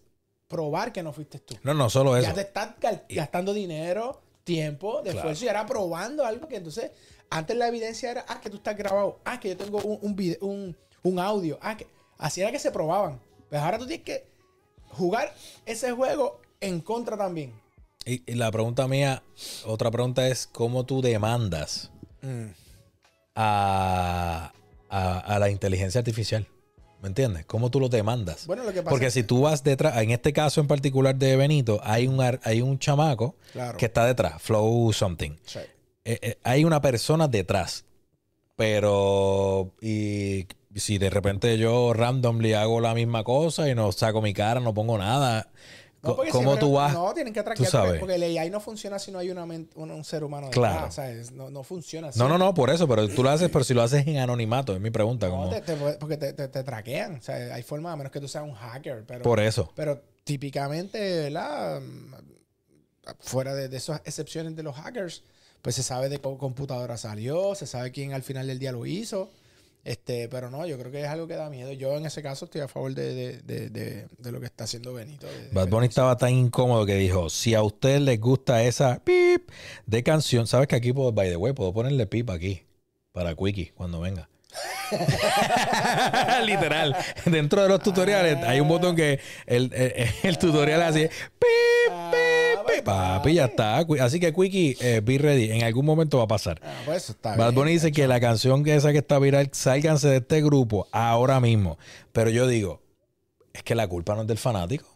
probar 0.48 0.92
que 0.92 1.02
no 1.02 1.12
fuiste 1.12 1.38
tú. 1.40 1.56
no, 1.62 1.74
no, 1.74 1.90
solo 1.90 2.16
eso. 2.16 2.26
Ya 2.28 2.34
te 2.34 2.40
estás 2.40 2.74
gastando 3.08 3.52
dinero, 3.52 4.20
tiempo, 4.44 4.96
de 5.02 5.10
Claro. 5.12 5.18
esfuerzo 5.18 5.44
y 5.44 5.48
ahora 5.48 5.66
probando 5.66 6.24
algo 6.24 6.48
que 6.48 6.56
entonces 6.56 6.90
antes 7.28 7.56
la 7.56 7.68
evidencia 7.68 8.10
era, 8.10 8.24
ah, 8.28 8.40
que 8.40 8.50
tú 8.50 8.56
estás 8.56 8.76
grabado, 8.76 9.20
ah, 9.24 9.38
que 9.38 9.50
yo 9.50 9.56
tengo 9.56 9.78
un, 9.82 9.98
un, 10.02 10.16
vide- 10.16 10.38
un, 10.40 10.76
un 11.04 11.18
audio, 11.20 11.58
ah, 11.62 11.76
que 11.76 11.86
así 12.18 12.40
era 12.40 12.50
que 12.50 12.58
se 12.58 12.70
probaban. 12.72 13.20
Pues 13.48 13.60
ahora 13.60 13.78
tú 13.78 13.86
tienes 13.86 14.04
que 14.04 14.29
jugar 14.90 15.34
ese 15.66 15.92
juego 15.92 16.40
en 16.60 16.80
contra 16.80 17.16
también. 17.16 17.52
Y, 18.04 18.22
y 18.30 18.34
la 18.34 18.50
pregunta 18.50 18.86
mía, 18.88 19.22
otra 19.66 19.90
pregunta 19.90 20.26
es, 20.28 20.46
¿cómo 20.46 20.84
tú 20.84 21.02
demandas 21.02 21.90
a, 23.34 24.52
a, 24.88 25.18
a 25.18 25.38
la 25.38 25.50
inteligencia 25.50 25.98
artificial? 25.98 26.46
¿Me 27.02 27.08
entiendes? 27.08 27.46
¿Cómo 27.46 27.70
tú 27.70 27.80
lo 27.80 27.88
demandas? 27.88 28.46
Bueno, 28.46 28.62
lo 28.64 28.72
que 28.72 28.82
pasa 28.82 28.90
Porque 28.90 29.06
es 29.06 29.14
si 29.14 29.22
tú 29.22 29.42
vas 29.42 29.64
detrás, 29.64 29.96
en 30.02 30.10
este 30.10 30.34
caso 30.34 30.60
en 30.60 30.66
particular 30.66 31.14
de 31.16 31.34
Benito, 31.36 31.80
hay 31.82 32.06
un, 32.06 32.20
hay 32.42 32.60
un 32.60 32.78
chamaco 32.78 33.36
Claro. 33.52 33.78
que 33.78 33.86
está 33.86 34.04
detrás, 34.04 34.40
Flow 34.42 34.92
Something. 34.92 35.36
Sí. 35.46 35.60
Eh, 36.04 36.18
eh, 36.22 36.38
hay 36.42 36.64
una 36.64 36.80
persona 36.82 37.26
detrás. 37.26 37.84
Pero, 38.60 39.72
y 39.80 40.46
si 40.74 40.98
de 40.98 41.08
repente 41.08 41.56
yo 41.56 41.94
randomly 41.94 42.52
hago 42.52 42.78
la 42.80 42.92
misma 42.94 43.24
cosa 43.24 43.66
y 43.70 43.74
no 43.74 43.90
saco 43.90 44.20
mi 44.20 44.34
cara, 44.34 44.60
no 44.60 44.74
pongo 44.74 44.98
nada, 44.98 45.48
No, 46.02 46.14
¿cómo 46.14 46.30
siempre- 46.30 46.56
tú 46.60 46.72
vas? 46.74 46.92
No, 46.92 47.12
tienen 47.14 47.32
que 47.32 47.42
traquear 47.42 47.70
sabes. 47.70 47.98
porque, 48.00 48.16
el 48.16 48.22
AI 48.38 48.50
no 48.50 48.60
funciona 48.60 48.98
si 48.98 49.10
no 49.12 49.18
hay 49.18 49.30
una 49.30 49.46
ment- 49.46 49.70
un, 49.76 49.90
un 49.90 50.04
ser 50.04 50.24
humano 50.24 50.50
Claro. 50.50 50.88
No, 51.32 51.48
no 51.50 51.62
funciona 51.62 52.08
así. 52.08 52.18
No, 52.18 52.28
no, 52.28 52.36
no, 52.36 52.52
por 52.52 52.68
eso, 52.68 52.86
pero 52.86 53.08
tú 53.08 53.22
lo 53.22 53.30
haces, 53.30 53.48
pero 53.50 53.64
si 53.64 53.72
lo 53.72 53.80
haces 53.80 54.06
en 54.06 54.18
anonimato, 54.18 54.74
es 54.74 54.80
mi 54.80 54.90
pregunta. 54.90 55.28
No, 55.28 55.36
como, 55.36 55.48
te- 55.48 55.62
te 55.62 55.74
porque 55.98 56.18
te, 56.18 56.34
te- 56.34 56.48
te 56.48 56.62
traquean. 56.62 57.14
O 57.16 57.22
sea, 57.22 57.54
hay 57.54 57.62
forma, 57.62 57.92
a 57.92 57.96
menos 57.96 58.12
que 58.12 58.20
tú 58.20 58.28
seas 58.28 58.44
un 58.44 58.52
hacker. 58.54 59.04
Pero, 59.06 59.22
por 59.22 59.40
eso. 59.40 59.72
pero 59.74 60.02
típicamente, 60.24 60.98
¿verdad? 61.30 61.80
Mm, 61.80 62.14
Fuera 63.20 63.54
de, 63.54 63.68
de 63.68 63.78
esas 63.78 64.02
excepciones 64.04 64.54
de 64.54 64.62
los 64.62 64.76
hackers, 64.76 65.24
pues 65.62 65.74
se 65.76 65.82
sabe 65.82 66.08
de 66.08 66.16
qué 66.18 66.36
computadora 66.38 66.96
salió, 66.96 67.54
se 67.54 67.66
sabe 67.66 67.92
quién 67.92 68.12
al 68.12 68.22
final 68.22 68.46
del 68.46 68.58
día 68.58 68.72
lo 68.72 68.86
hizo. 68.86 69.30
Este, 69.82 70.28
pero 70.28 70.50
no, 70.50 70.66
yo 70.66 70.78
creo 70.78 70.92
que 70.92 71.00
es 71.00 71.06
algo 71.08 71.26
que 71.26 71.36
da 71.36 71.48
miedo. 71.48 71.72
Yo 71.72 71.96
en 71.96 72.04
ese 72.04 72.22
caso 72.22 72.44
estoy 72.44 72.60
a 72.60 72.68
favor 72.68 72.92
de, 72.94 73.14
de- 73.14 73.38
de- 73.42 73.70
de- 73.70 74.06
de 74.18 74.32
lo 74.32 74.38
que 74.38 74.44
está 74.44 74.64
haciendo 74.64 74.92
Benito. 74.92 75.26
Bad 75.52 75.68
Bunny 75.68 75.86
estaba 75.86 76.18
tan 76.18 76.34
incómodo 76.34 76.84
que 76.84 76.96
dijo, 76.96 77.30
si 77.30 77.54
a 77.54 77.62
ustedes 77.62 78.02
les 78.02 78.20
gusta 78.20 78.62
esa 78.62 79.02
pip 79.02 79.48
de 79.86 80.02
canción, 80.02 80.46
sabes 80.46 80.68
que 80.68 80.76
aquí, 80.76 80.92
puedo, 80.92 81.12
by 81.12 81.30
the 81.30 81.36
way, 81.36 81.54
puedo 81.54 81.72
ponerle 81.72 82.06
pip 82.06 82.28
aquí 82.28 82.62
para 83.12 83.34
Quickie 83.34 83.72
cuando 83.74 84.00
venga. 84.00 84.28
Literal. 86.44 86.94
Dentro 87.24 87.62
de 87.62 87.68
los 87.68 87.80
tutoriales 87.82 88.36
hay 88.44 88.60
un 88.60 88.68
botón 88.68 88.94
que 88.96 89.18
el, 89.46 89.72
el- 89.72 90.08
el 90.24 90.38
tutorial 90.38 90.82
hace 90.82 91.08
pip, 91.08 91.94
pip. 92.10 92.19
Papi, 92.84 93.34
ya 93.34 93.46
está. 93.46 93.78
Así 93.78 94.20
que 94.20 94.32
Quickie, 94.32 94.76
eh, 94.80 95.00
be 95.02 95.18
ready. 95.18 95.50
En 95.50 95.62
algún 95.64 95.84
momento 95.86 96.18
va 96.18 96.24
a 96.24 96.28
pasar. 96.28 96.60
Ah, 96.62 96.82
pues 96.84 97.04
eso 97.04 97.12
está 97.12 97.30
Bad 97.36 97.48
bien, 97.48 97.54
Bunny 97.54 97.72
dice 97.72 97.92
que 97.92 98.06
la 98.06 98.20
canción 98.20 98.62
que 98.64 98.74
esa 98.74 98.92
que 98.92 98.98
está 98.98 99.18
viral, 99.18 99.48
sálganse 99.52 100.08
de 100.08 100.16
este 100.18 100.42
grupo 100.42 100.86
ahora 100.92 101.40
mismo. 101.40 101.78
Pero 102.12 102.30
yo 102.30 102.46
digo, 102.46 102.80
es 103.52 103.62
que 103.62 103.74
la 103.74 103.86
culpa 103.88 104.14
no 104.14 104.22
es 104.22 104.26
del 104.28 104.38
fanático. 104.38 104.86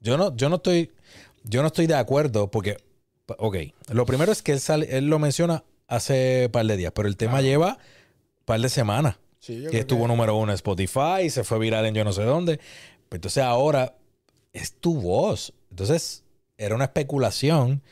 Yo 0.00 0.16
no, 0.16 0.34
yo 0.36 0.48
no 0.48 0.56
estoy, 0.56 0.92
yo 1.44 1.62
no 1.62 1.68
estoy 1.68 1.86
de 1.86 1.94
acuerdo 1.94 2.50
porque, 2.50 2.76
ok, 3.38 3.56
lo 3.92 4.06
primero 4.06 4.30
es 4.32 4.42
que 4.42 4.52
él, 4.52 4.60
sale- 4.60 4.96
él 4.96 5.06
lo 5.08 5.18
menciona 5.18 5.64
hace 5.88 6.48
par 6.52 6.66
de 6.66 6.76
días, 6.76 6.92
pero 6.94 7.08
el 7.08 7.16
tema 7.16 7.34
Claro. 7.34 7.46
lleva 7.46 7.78
par 8.44 8.60
de 8.60 8.68
semanas 8.68 9.16
Sí, 9.40 9.64
que 9.70 9.78
estuvo 9.80 10.06
número 10.08 10.36
uno 10.36 10.52
en 10.52 10.56
Spotify 10.56 11.22
y 11.24 11.30
se 11.30 11.44
fue 11.44 11.58
viral 11.58 11.86
en 11.86 11.94
yo 11.94 12.04
no 12.04 12.12
sé 12.12 12.22
dónde. 12.24 12.58
Entonces 13.10 13.42
ahora 13.42 13.94
es 14.52 14.72
tu 14.72 15.00
voz. 15.00 15.52
Entonces 15.70 16.24
era 16.58 16.74
una 16.74 16.84
especulación 16.84 17.82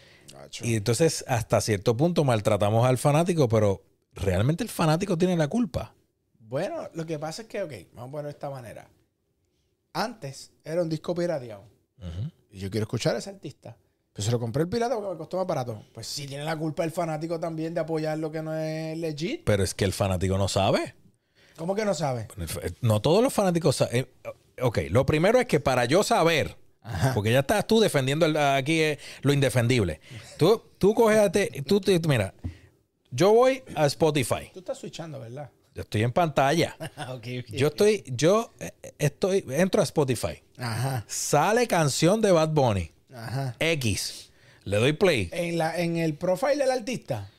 y 0.63 0.77
entonces 0.77 1.25
hasta 1.27 1.61
cierto 1.61 1.97
punto 1.97 2.25
maltratamos 2.25 2.87
al 2.87 2.99
fanático, 2.99 3.49
pero 3.49 3.83
realmente 4.13 4.63
el 4.63 4.71
fanático 4.71 5.19
tiene 5.19 5.37
la 5.37 5.49
culpa. 5.49 5.95
Bueno, 6.39 6.89
lo 6.95 7.07
que 7.07 7.19
pasa 7.19 7.43
es 7.43 7.49
que, 7.49 7.63
ok, 7.63 7.73
vamos 7.95 8.09
a 8.09 8.13
ponerlo 8.13 8.29
de 8.29 8.33
esta 8.33 8.51
manera. 8.51 8.89
Antes 9.93 10.53
era 10.65 10.83
un 10.83 10.89
disco 10.89 11.15
pirateado. 11.15 11.65
Y 12.51 12.59
yo 12.59 12.71
quiero 12.71 12.85
escuchar 12.85 13.17
a 13.17 13.19
ese 13.19 13.31
artista. 13.31 13.77
Pero 14.13 14.27
se 14.27 14.31
lo 14.31 14.39
compré 14.39 14.63
el 14.63 14.69
pirata 14.69 14.95
porque 14.95 15.11
me 15.11 15.17
costó 15.17 15.39
más 15.39 15.47
barato. 15.47 15.85
Pues 15.93 16.07
sí 16.07 16.27
tiene 16.27 16.45
la 16.45 16.57
culpa 16.57 16.85
el 16.85 16.93
fanático 16.93 17.41
también 17.41 17.75
de 17.75 17.81
apoyar 17.81 18.19
lo 18.19 18.31
que 18.31 18.43
no 18.43 18.55
es 18.55 18.97
legit. 18.97 19.43
Pero 19.45 19.65
es 19.65 19.75
que 19.75 19.85
el 19.85 19.93
fanático 19.93 20.39
no 20.39 20.47
sabe. 20.47 20.95
¿Cómo 21.57 21.75
que 21.75 21.85
no 21.85 21.95
sabe? 21.95 22.29
No 22.81 23.01
todos 23.01 23.23
los 23.23 23.33
fanáticos 23.33 23.77
saben. 23.77 24.09
Ok, 24.61 24.79
lo 24.91 25.05
primero 25.05 25.41
es 25.41 25.47
que 25.47 25.59
para 25.59 25.85
yo 25.87 26.05
saber, 26.05 26.57
porque 27.15 27.33
ya 27.33 27.41
estás 27.41 27.67
tú 27.67 27.81
defendiendo 27.81 28.27
el- 28.27 28.37
aquí 28.37 28.81
eh, 28.81 28.99
lo 29.23 29.33
indefendible. 29.33 30.01
Tú, 30.37 30.63
tú 30.79 30.95
tú, 32.01 32.09
mira, 32.09 32.35
yo 33.11 33.33
voy 33.33 33.63
a 33.75 33.87
Spotify. 33.87 34.51
Tú 34.53 34.59
estás 34.61 34.79
switchando, 34.79 35.21
¿verdad? 35.21 35.51
Yo 35.75 35.83
estoy 35.83 36.03
en 36.03 36.13
pantalla. 36.13 36.77
ok, 37.09 37.27
ok. 37.41 37.47
Yo 37.49 37.69
estoy, 37.69 38.05
yo 38.07 38.53
eh, 38.61 38.73
estoy, 38.99 39.45
entro 39.51 39.81
a 39.81 39.85
Spotify. 39.85 40.43
Ajá, 40.57 41.05
Sale 41.09 41.67
canción 41.67 42.21
de 42.21 42.31
Bad 42.31 42.51
Bunny. 42.51 42.91
ajá. 43.13 43.57
X. 43.59 44.31
Le 44.65 44.77
doy 44.79 44.93
play. 44.93 45.29
En, 45.33 45.59
la, 45.59 45.79
en 45.79 45.97
el 45.97 46.15
profile 46.15 46.57
del 46.57 46.71
artista. 46.71 47.31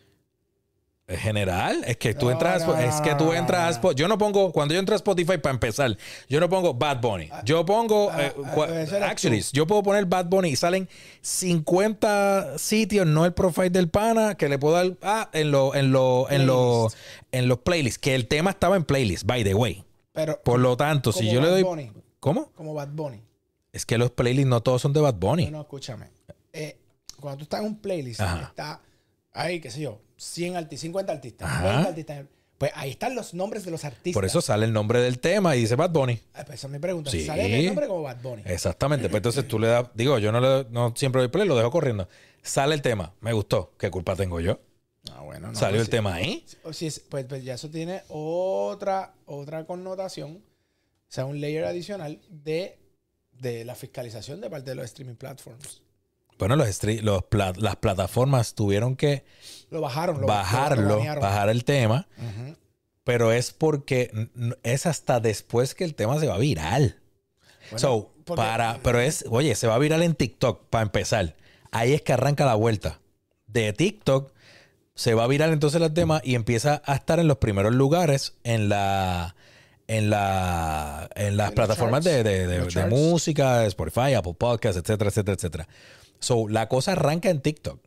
En 1.07 1.17
general, 1.17 1.83
es 1.85 1.97
que 1.97 2.15
tú 2.15 2.25
No, 2.25 2.31
entras, 2.31 2.63
a 2.63 2.65
no, 2.65 2.74
Spo- 2.74 2.79
es 2.79 3.00
que 3.01 3.13
tú 3.13 3.25
no, 3.25 3.33
entras 3.35 3.83
no. 3.83 3.91
Yo 3.91 4.07
no 4.07 4.17
pongo, 4.17 4.51
cuando 4.51 4.74
yo 4.74 4.79
entro 4.79 4.95
a 4.95 4.97
Spotify 4.97 5.38
para 5.38 5.51
empezar, 5.53 5.95
yo 6.27 6.39
no 6.39 6.50
pongo 6.50 6.74
Bad 6.74 7.00
Bunny. 7.00 7.29
Yo 7.43 7.63
pongo, 7.63 8.09
ah, 8.09 8.24
eh, 8.24 8.33
ah, 8.43 8.65
eres 8.69 8.91
actually, 8.93 9.43
yo 9.53 9.67
puedo 9.67 9.83
poner 9.83 10.05
Bad 10.07 10.25
Bunny 10.25 10.50
y 10.50 10.55
salen 10.55 10.89
50 11.21 12.57
sitios, 12.57 13.05
no 13.05 13.24
el 13.25 13.33
profile 13.33 13.69
del 13.69 13.88
pana, 13.89 14.35
que 14.35 14.50
le 14.50 14.57
puedo 14.57 14.74
dar, 14.75 14.97
ah, 15.03 15.29
en 15.33 15.51
lo, 15.51 15.75
en 15.75 15.91
lo, 15.91 16.27
en 16.31 16.47
lo, 16.47 16.88
en 17.31 17.47
los 17.47 17.59
playlists, 17.59 18.00
que 18.00 18.15
el 18.15 18.27
tema 18.27 18.50
estaba 18.51 18.75
en 18.75 18.83
playlist, 18.83 19.25
by 19.25 19.43
the 19.43 19.53
way. 19.53 19.83
Pero 20.12 20.41
Por 20.43 20.59
lo 20.59 20.75
tanto, 20.75 21.12
si 21.12 21.29
yo 21.31 21.39
le 21.39 21.50
doy, 21.50 21.62
Bunny. 21.63 21.91
¿cómo? 22.19 22.51
como 22.53 22.74
Bad 22.74 22.89
Bunny. 22.93 23.21
Es 23.74 23.85
que 23.85 23.97
los 24.00 24.09
playlists 24.12 24.50
no 24.50 24.62
todos 24.62 24.81
son 24.81 24.91
de 24.93 25.01
Bad 25.01 25.15
Bunny. 25.15 25.45
No, 25.45 25.51
no, 25.51 25.62
escúchame. 25.62 26.07
Eh, 26.53 26.77
cuando 27.19 27.38
tú 27.39 27.43
estás 27.43 27.59
en 27.59 27.67
un 27.67 27.77
playlist, 27.79 28.21
Ajá. 28.21 28.43
está 28.50 28.81
ahí, 29.33 29.59
qué 29.59 29.69
sé 29.69 29.81
yo, 29.81 30.00
100 30.17 30.55
artistas, 30.57 30.81
50 30.81 31.12
artistas, 31.13 31.50
Ajá. 31.50 31.63
20 31.63 31.89
artistas. 31.89 32.25
Pues 32.57 32.72
ahí 32.75 32.91
están 32.91 33.15
los 33.15 33.34
nombres 33.34 33.65
de 33.65 33.72
los 33.72 33.84
artistas. 33.84 34.13
Por 34.13 34.24
eso 34.24 34.39
sale 34.39 34.65
el 34.65 34.72
nombre 34.72 35.00
del 35.01 35.19
tema 35.19 35.55
y 35.57 35.62
dice 35.62 35.75
Bad 35.75 35.89
Bunny. 35.91 36.22
Ah, 36.34 36.43
pues 36.45 36.60
esa 36.60 36.67
es 36.67 36.74
mi 36.74 36.79
pregunta. 36.79 37.12
Sí. 37.12 37.25
Sale 37.25 37.60
el 37.60 37.65
nombre 37.65 37.88
como 37.88 38.01
Bad 38.03 38.22
Bunny. 38.22 38.43
Exactamente. 38.45 39.10
Pues 39.10 39.19
entonces 39.19 39.45
tú 39.48 39.60
le 39.60 39.67
das, 39.67 39.88
digo, 39.93 40.17
yo 40.19 40.31
no, 40.31 40.39
le, 40.39 40.65
no 40.69 40.93
siempre 40.95 41.19
doy 41.22 41.27
play, 41.27 41.45
lo 41.45 41.57
dejo 41.57 41.69
corriendo. 41.69 42.07
Sale 42.41 42.74
el 42.74 42.81
tema, 42.81 43.13
me 43.19 43.34
gustó. 43.34 43.74
¿Qué 43.77 43.91
culpa 43.91 44.15
tengo 44.15 44.39
yo? 44.39 44.60
Ah, 45.12 45.22
bueno, 45.22 45.50
no, 45.50 45.55
Salió 45.55 45.74
pues 45.77 45.81
el 45.81 45.86
sí. 45.88 45.91
tema 45.91 46.13
ahí. 46.15 46.45
O 46.63 46.72
si 46.72 46.88
es- 46.88 47.00
pues, 47.01 47.25
pues 47.25 47.43
ya 47.43 47.55
eso 47.55 47.69
tiene 47.69 48.03
otra, 48.07 49.13
otra 49.25 49.65
connotación, 49.65 50.38
o 50.38 51.12
sea, 51.12 51.25
un 51.25 51.41
layer 51.41 51.65
adicional 51.65 52.22
de, 52.29 52.79
de 53.34 53.65
la 53.65 53.75
fiscalización 53.75 54.39
de 54.39 54.50
parte 54.50 54.69
de 54.69 54.75
los 54.75 54.86
streaming 54.86 55.15
platforms. 55.15 55.81
Bueno, 56.38 56.56
los 56.56 56.84
los 57.04 57.24
pla- 57.24 57.54
las 57.56 57.75
plataformas 57.77 58.54
tuvieron 58.56 58.96
que 58.96 59.24
Lo 59.70 59.82
bajaron, 59.82 60.15
lo, 60.15 60.22
lo- 60.22 60.27
bajarlo, 60.27 61.04
lo 61.04 61.22
bajar 61.22 61.50
el 61.50 61.63
tema, 61.63 62.08
pero 63.04 63.32
es 63.32 63.51
porque 63.51 64.30
es 64.63 64.86
hasta 64.86 65.20
después 65.20 65.75
que 65.75 65.84
el 65.84 65.96
tema 65.96 66.20
se 66.20 66.27
va 66.27 66.38
viral. 66.38 66.98
Bueno, 67.72 67.80
so, 67.80 68.12
porque- 68.25 68.42
para, 68.42 68.80
pero 68.84 69.00
es, 69.00 69.25
oye, 69.30 69.56
se 69.56 69.68
va 69.68 69.77
viral 69.77 70.04
en 70.04 70.15
TikTok 70.15 70.65
para 70.70 70.84
empezar. 70.84 71.36
Ahí 71.72 71.94
es 71.94 72.01
que 72.01 72.13
arranca 72.13 72.46
la 72.46 72.56
vuelta. 72.56 73.00
De 73.48 73.72
TikTok 73.74 74.32
se 74.96 75.13
va 75.13 75.27
viral 75.27 75.51
entonces 75.54 75.82
el 75.82 75.94
tema 75.94 76.22
y 76.24 76.36
empieza 76.36 76.82
a 76.86 76.96
estar 76.96 77.20
en 77.20 77.27
los 77.27 77.38
primeros 77.38 77.74
lugares 77.74 78.36
en 78.44 78.70
la 78.70 79.36
en 79.88 80.10
la 80.10 81.10
en 81.15 81.38
las 81.38 81.50
En 81.50 81.56
plataformas 81.56 82.04
de, 82.04 82.24
de- 82.24 82.48
de- 82.48 82.58
de 82.58 82.63
música, 82.89 83.65
Spotify, 83.65 84.13
Apple 84.15 84.34
Podcasts, 84.38 84.77
etcétera, 84.82 85.10
etcétera, 85.10 85.36
etcétera. 85.36 85.68
So, 86.19 86.48
la 86.48 86.67
cosa 86.69 86.93
arranca 86.93 87.29
en 87.29 87.41
TikTok. 87.41 87.79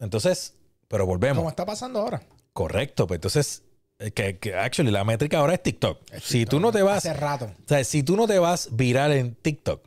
Entonces, 0.00 0.54
pero 0.88 1.06
volvemos. 1.06 1.38
Como 1.38 1.50
está 1.50 1.66
pasando 1.66 2.00
ahora. 2.00 2.22
Correcto, 2.52 3.06
pues 3.06 3.18
entonces, 3.18 3.62
eh, 3.98 4.10
que, 4.12 4.38
que 4.38 4.54
actually 4.54 4.90
la 4.90 5.04
métrica 5.04 5.38
ahora 5.38 5.54
es 5.54 5.62
TikTok. 5.62 6.00
Es 6.12 6.24
Si 6.24 6.46
tú 6.46 6.60
no 6.60 6.72
te 6.72 6.82
vas, 6.82 6.98
Hace 6.98 7.14
rato. 7.14 7.44
o 7.46 7.68
sea, 7.68 7.84
si 7.84 8.02
tú 8.02 8.16
no 8.16 8.26
te 8.26 8.38
vas 8.38 8.68
viral 8.72 9.12
en 9.12 9.34
TikTok, 9.34 9.82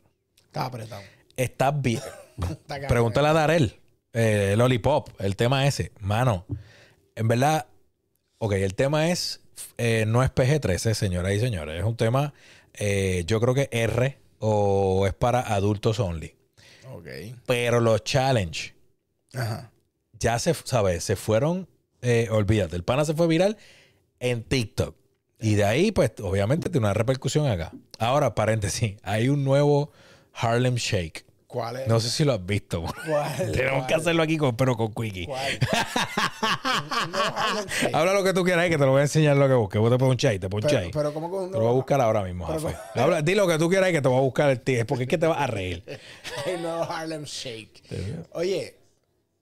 Estaba 0.46 0.66
apretado. 0.66 1.02
estás 1.36 1.80
bien. 1.82 2.00
Está. 2.50 2.86
Pregúntale 2.88 3.28
a 3.28 3.32
Darel, 3.32 3.78
eh, 4.12 4.54
Lollipop, 4.56 5.08
el 5.20 5.36
tema 5.36 5.66
ese. 5.66 5.92
Mano, 6.00 6.46
en 7.14 7.28
verdad, 7.28 7.66
ok, 8.38 8.52
el 8.54 8.74
tema 8.74 9.10
es, 9.10 9.40
eh, 9.78 10.04
no 10.06 10.22
es 10.22 10.30
PG-13, 10.30 10.94
señoras 10.94 11.32
y 11.32 11.40
señores. 11.40 11.78
Es 11.78 11.84
un 11.84 11.96
tema, 11.96 12.32
eh, 12.74 13.24
yo 13.26 13.40
creo 13.40 13.54
que 13.54 13.68
R 13.70 14.18
o 14.38 15.06
es 15.06 15.12
para 15.14 15.40
adultos 15.40 16.00
only. 16.00 16.34
Ok. 16.92 17.06
Pero 17.46 17.80
los 17.80 18.04
challenge 18.04 18.74
Ajá. 19.34 19.70
ya 20.18 20.38
se, 20.38 20.54
¿sabes? 20.54 21.04
Se 21.04 21.16
fueron, 21.16 21.68
eh, 22.02 22.28
olvídate, 22.30 22.76
el 22.76 22.84
pana 22.84 23.04
se 23.04 23.14
fue 23.14 23.26
viral 23.26 23.56
en 24.20 24.42
TikTok. 24.42 24.96
Y 25.40 25.54
de 25.54 25.64
ahí, 25.64 25.90
pues, 25.90 26.12
obviamente 26.22 26.70
tiene 26.70 26.86
una 26.86 26.94
repercusión 26.94 27.48
acá. 27.48 27.72
Ahora, 27.98 28.34
paréntesis, 28.34 28.96
hay 29.02 29.28
un 29.28 29.42
nuevo 29.42 29.90
Harlem 30.32 30.76
Shake. 30.76 31.24
¿Cuál 31.52 31.76
es? 31.76 31.86
No 31.86 32.00
sé 32.00 32.08
si 32.08 32.24
lo 32.24 32.32
has 32.32 32.44
visto. 32.44 32.82
¿Cuál? 33.06 33.52
Tenemos 33.52 33.86
que 33.86 33.94
hacerlo 33.94 34.22
aquí, 34.22 34.38
con, 34.38 34.56
pero 34.56 34.74
con 34.74 34.92
Quickie. 34.92 35.26
¿Cuál? 35.26 35.58
No. 37.02 37.98
Habla 37.98 38.12
lo 38.14 38.24
que 38.24 38.32
tú 38.32 38.44
quieras 38.44 38.66
y 38.66 38.70
que 38.70 38.78
te 38.78 38.84
lo 38.84 38.92
voy 38.92 39.00
a 39.00 39.02
enseñar 39.02 39.36
lo 39.36 39.48
que 39.48 39.54
busques. 39.54 39.80
Vos 39.80 39.90
te 39.90 39.98
pones 39.98 40.12
un 40.12 40.16
chai, 40.16 40.38
te 40.38 40.48
pones 40.48 40.72
un 40.72 40.78
pero, 40.78 40.90
pero 40.92 41.14
¿cómo 41.14 41.30
con 41.30 41.50
Te 41.50 41.56
lo 41.56 41.64
voy 41.64 41.70
a 41.70 41.74
buscar 41.74 42.00
ahora 42.00 42.22
mismo, 42.22 42.46
Jafe. 42.46 42.74
Habla, 42.94 43.22
di 43.22 43.34
lo 43.34 43.46
que 43.46 43.58
tú 43.58 43.68
quieras 43.68 43.90
y 43.90 43.92
que 43.92 44.00
te 44.00 44.08
voy 44.08 44.18
a 44.18 44.20
buscar 44.20 44.50
el 44.50 44.60
tío. 44.60 44.86
Porque 44.86 45.04
es 45.04 45.08
que 45.08 45.18
te 45.18 45.26
vas 45.26 45.38
a 45.38 45.46
reír. 45.46 45.84
el 46.46 46.62
nuevo 46.62 46.84
Harlem 46.84 47.24
Shake. 47.24 47.82
Oye, 48.32 48.76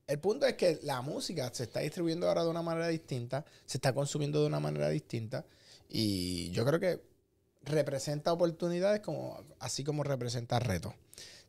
el 0.06 0.18
punto 0.18 0.46
es 0.46 0.54
que 0.54 0.80
la 0.82 1.02
música 1.02 1.50
se 1.52 1.64
está 1.64 1.80
distribuyendo 1.80 2.28
ahora 2.28 2.42
de 2.42 2.50
una 2.50 2.62
manera 2.62 2.88
distinta, 2.88 3.44
se 3.66 3.78
está 3.78 3.92
consumiendo 3.92 4.40
de 4.40 4.46
una 4.46 4.60
manera 4.60 4.88
distinta 4.88 5.44
y 5.88 6.50
yo 6.50 6.64
creo 6.64 6.80
que 6.80 7.00
representa 7.62 8.32
oportunidades 8.32 9.00
como 9.00 9.44
así 9.58 9.84
como 9.84 10.02
representa 10.02 10.58
retos. 10.58 10.94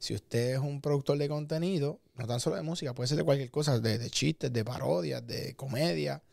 Si 0.01 0.15
usted 0.15 0.53
es 0.55 0.59
un 0.59 0.81
productor 0.81 1.17
de 1.19 1.29
contenido, 1.29 1.99
no 2.15 2.25
tan 2.25 2.39
solo 2.39 2.55
de 2.55 2.63
música, 2.63 2.93
puede 2.95 3.07
ser 3.07 3.17
de 3.17 3.23
cualquier 3.23 3.51
cosa, 3.51 3.79
de, 3.79 3.99
de 3.99 4.09
chistes, 4.09 4.51
de 4.51 4.65
parodias, 4.65 5.25
de 5.27 5.55
comedia, 5.55 6.23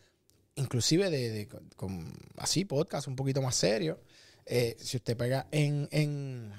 inclusive 0.54 1.10
de, 1.10 1.30
de 1.30 1.46
con- 1.48 1.68
con- 1.76 2.12
así 2.38 2.64
podcast 2.64 3.08
un 3.08 3.14
poquito 3.14 3.42
más 3.42 3.54
serio. 3.54 4.00
Eh, 4.46 4.74
si 4.80 4.96
usted 4.96 5.18
pega 5.18 5.46
en, 5.50 5.86
en, 5.90 6.50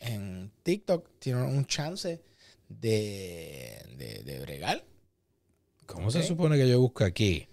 en 0.00 0.52
TikTok, 0.62 1.08
tiene 1.18 1.42
un 1.42 1.64
chance 1.64 2.20
de, 2.68 3.82
de, 3.96 4.22
de 4.24 4.40
bregar. 4.40 4.84
¿Cómo 5.86 6.10
se 6.10 6.22
supone 6.22 6.58
que 6.58 6.68
yo 6.68 6.78
busco 6.78 7.02
aquí 7.04 7.48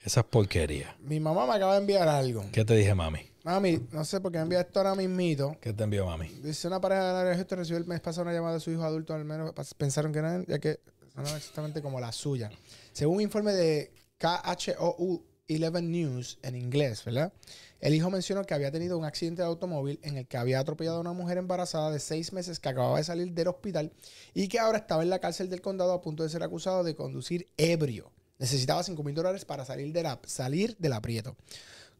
esas 0.00 0.24
porquerías? 0.24 0.98
Mi 0.98 1.20
mamá 1.20 1.46
me 1.46 1.54
acaba 1.54 1.74
de 1.74 1.80
enviar 1.82 2.08
algo. 2.08 2.44
¿Qué 2.50 2.64
te 2.64 2.74
dije, 2.74 2.94
mami? 2.96 3.20
Mami, 3.44 3.86
no 3.90 4.04
sé 4.04 4.20
por 4.20 4.30
qué 4.30 4.38
me 4.38 4.42
envía 4.42 4.60
esto 4.60 4.80
ahora 4.80 4.94
mismito. 4.94 5.56
¿Qué 5.60 5.72
te 5.72 5.84
envió, 5.84 6.06
mami? 6.06 6.28
Dice 6.42 6.68
una 6.68 6.80
pareja 6.80 7.12
de 7.14 7.20
área 7.20 7.34
gesto 7.36 7.56
recibió 7.56 7.78
el 7.78 7.86
mes 7.86 8.00
pasado 8.00 8.22
una 8.22 8.32
llamada 8.32 8.54
de 8.54 8.60
su 8.60 8.70
hijo 8.70 8.84
adulto, 8.84 9.14
al 9.14 9.24
menos 9.24 9.54
pensaron 9.78 10.12
que 10.12 10.18
eran, 10.18 10.44
ya 10.46 10.58
que 10.58 10.80
sonaba 11.14 11.36
exactamente 11.36 11.80
como 11.80 12.00
la 12.00 12.12
suya. 12.12 12.50
Según 12.92 13.16
un 13.16 13.22
informe 13.22 13.52
de 13.52 13.92
KHOU 14.18 15.24
11 15.48 15.82
News 15.82 16.38
en 16.42 16.54
inglés, 16.54 17.04
¿verdad? 17.04 17.32
El 17.80 17.94
hijo 17.94 18.10
mencionó 18.10 18.44
que 18.44 18.52
había 18.52 18.70
tenido 18.70 18.98
un 18.98 19.04
accidente 19.04 19.40
de 19.42 19.48
automóvil 19.48 19.98
en 20.02 20.18
el 20.18 20.26
que 20.28 20.36
había 20.36 20.60
atropellado 20.60 20.98
a 20.98 21.00
una 21.00 21.12
mujer 21.12 21.38
embarazada 21.38 21.90
de 21.90 21.98
seis 21.98 22.32
meses 22.32 22.60
que 22.60 22.68
acababa 22.68 22.98
de 22.98 23.04
salir 23.04 23.32
del 23.32 23.48
hospital 23.48 23.90
y 24.34 24.48
que 24.48 24.58
ahora 24.58 24.78
estaba 24.78 25.02
en 25.02 25.10
la 25.10 25.18
cárcel 25.18 25.48
del 25.48 25.62
condado 25.62 25.92
a 25.92 26.02
punto 26.02 26.22
de 26.22 26.28
ser 26.28 26.42
acusado 26.42 26.84
de 26.84 26.94
conducir 26.94 27.48
ebrio. 27.56 28.12
Necesitaba 28.38 28.82
5 28.82 29.02
mil 29.02 29.14
dólares 29.14 29.44
para 29.44 29.64
salir, 29.64 29.92
de 29.92 30.02
la, 30.02 30.20
salir 30.26 30.76
del 30.78 30.92
aprieto. 30.92 31.36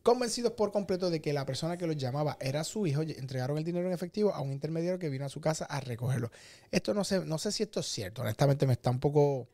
Convencidos 0.02 0.52
por 0.52 0.72
completo 0.72 1.10
de 1.10 1.20
que 1.20 1.32
la 1.34 1.44
persona 1.44 1.76
que 1.76 1.86
los 1.86 1.96
llamaba 1.96 2.38
era 2.40 2.64
su 2.64 2.86
hijo, 2.86 3.02
entregaron 3.02 3.58
el 3.58 3.64
dinero 3.64 3.86
en 3.86 3.92
efectivo 3.92 4.34
a 4.34 4.40
un 4.40 4.50
intermediario 4.52 4.98
que 4.98 5.10
vino 5.10 5.26
a 5.26 5.28
su 5.28 5.40
casa 5.42 5.66
a 5.66 5.78
recogerlo. 5.80 6.30
Esto 6.70 6.94
no 6.94 7.04
sé, 7.04 7.20
no 7.26 7.36
sé 7.36 7.52
si 7.52 7.62
esto 7.64 7.80
es 7.80 7.86
cierto. 7.86 8.22
Honestamente 8.22 8.66
me 8.66 8.72
está 8.72 8.88
un 8.90 8.98
poco, 8.98 9.46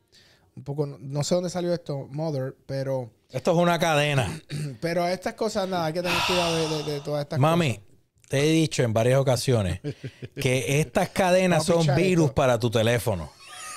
un 0.55 0.63
poco, 0.63 0.87
no 0.87 1.25
sé 1.25 1.35
dónde 1.35 1.51
salió 1.51 1.75
esto, 1.75 2.07
Mother, 2.13 2.55
pero, 2.65 3.11
Esto 3.33 3.51
es 3.51 3.57
una 3.59 3.79
cadena. 3.81 4.41
pero 4.81 5.03
a 5.03 5.13
estas 5.13 5.35
cosas 5.35 5.69
nada, 5.69 5.87
hay 5.87 5.93
que 5.93 6.03
tener 6.03 6.19
cuidado 6.29 6.57
de, 6.79 6.85
de- 6.85 6.93
de 6.93 7.01
todas 7.01 7.23
estas 7.25 7.41
Mami, 7.41 7.81
te 8.29 8.39
he 8.39 8.51
dicho 8.53 8.85
en 8.85 8.93
varias 8.93 9.19
ocasiones 9.19 9.81
que 10.41 10.81
estas 10.81 11.09
cadenas 11.09 11.65
son 11.65 11.87
virus 11.97 12.27
esto. 12.27 12.35
para 12.37 12.57
tu 12.61 12.71
teléfono. 12.71 13.33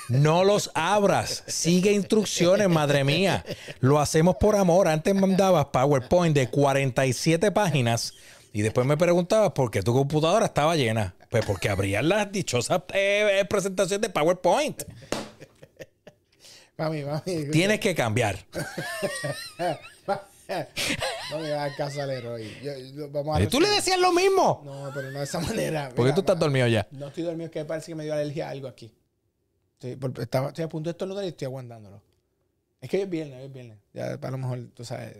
No 0.09 0.43
los 0.43 0.71
abras. 0.73 1.43
Sigue 1.47 1.91
instrucciones, 1.91 2.67
madre 2.69 3.03
mía. 3.03 3.45
Lo 3.79 3.99
hacemos 3.99 4.35
por 4.37 4.55
amor. 4.55 4.87
Antes 4.87 5.13
mandabas 5.15 5.65
PowerPoint 5.67 6.35
de 6.35 6.49
47 6.49 7.51
páginas 7.51 8.13
y 8.51 8.61
después 8.63 8.85
me 8.87 8.97
preguntabas 8.97 9.51
por 9.51 9.69
qué 9.71 9.81
tu 9.83 9.93
computadora 9.93 10.45
estaba 10.47 10.75
llena. 10.75 11.15
Pues 11.29 11.45
porque 11.45 11.69
abrías 11.69 12.03
las 12.03 12.31
dichosas 12.31 12.81
eh, 12.93 13.45
presentaciones 13.49 14.01
de 14.01 14.09
PowerPoint. 14.09 14.81
Mami, 16.77 17.03
mami. 17.03 17.51
Tienes 17.51 17.79
que 17.79 17.93
cambiar. 17.93 18.39
no 21.29 21.39
me 21.39 21.53
hagas 21.53 21.75
caso 21.75 22.01
al 22.01 22.09
héroe. 22.09 22.51
Yo- 22.63 22.77
yo- 22.95 23.09
vamos 23.11 23.37
a 23.37 23.41
Y 23.43 23.47
tú 23.47 23.59
le 23.59 23.69
decías 23.69 23.99
lo 23.99 24.11
mismo. 24.11 24.61
No, 24.65 24.89
pero 24.93 25.11
no 25.11 25.19
de 25.19 25.25
esa 25.25 25.39
manera. 25.39 25.89
¿Por 25.95 26.07
qué 26.07 26.13
tú 26.13 26.21
estás 26.21 26.39
dormido 26.39 26.67
ya? 26.67 26.87
No 26.91 27.07
estoy 27.09 27.23
dormido, 27.23 27.45
es 27.45 27.51
que 27.51 27.65
parece 27.65 27.91
que 27.91 27.95
me 27.95 28.03
dio 28.05 28.13
alergia 28.13 28.47
a 28.47 28.51
algo 28.51 28.67
aquí. 28.67 28.91
Estoy, 29.79 29.95
por- 29.95 30.19
estaba- 30.19 30.49
estoy 30.49 30.65
a 30.65 30.69
punto 30.69 30.89
de 30.89 30.91
estornudar 30.91 31.23
y 31.23 31.29
estoy 31.29 31.45
aguantándolo. 31.45 32.01
Es 32.81 32.89
que 32.89 32.97
hoy 32.97 33.03
es 33.03 33.09
viernes, 33.09 33.37
hoy 33.39 33.45
es 33.45 33.53
viernes. 33.53 33.77
Ya 33.93 34.11
a 34.21 34.31
lo 34.31 34.37
mejor, 34.37 34.59
tú 34.73 34.83
sabes. 34.83 35.15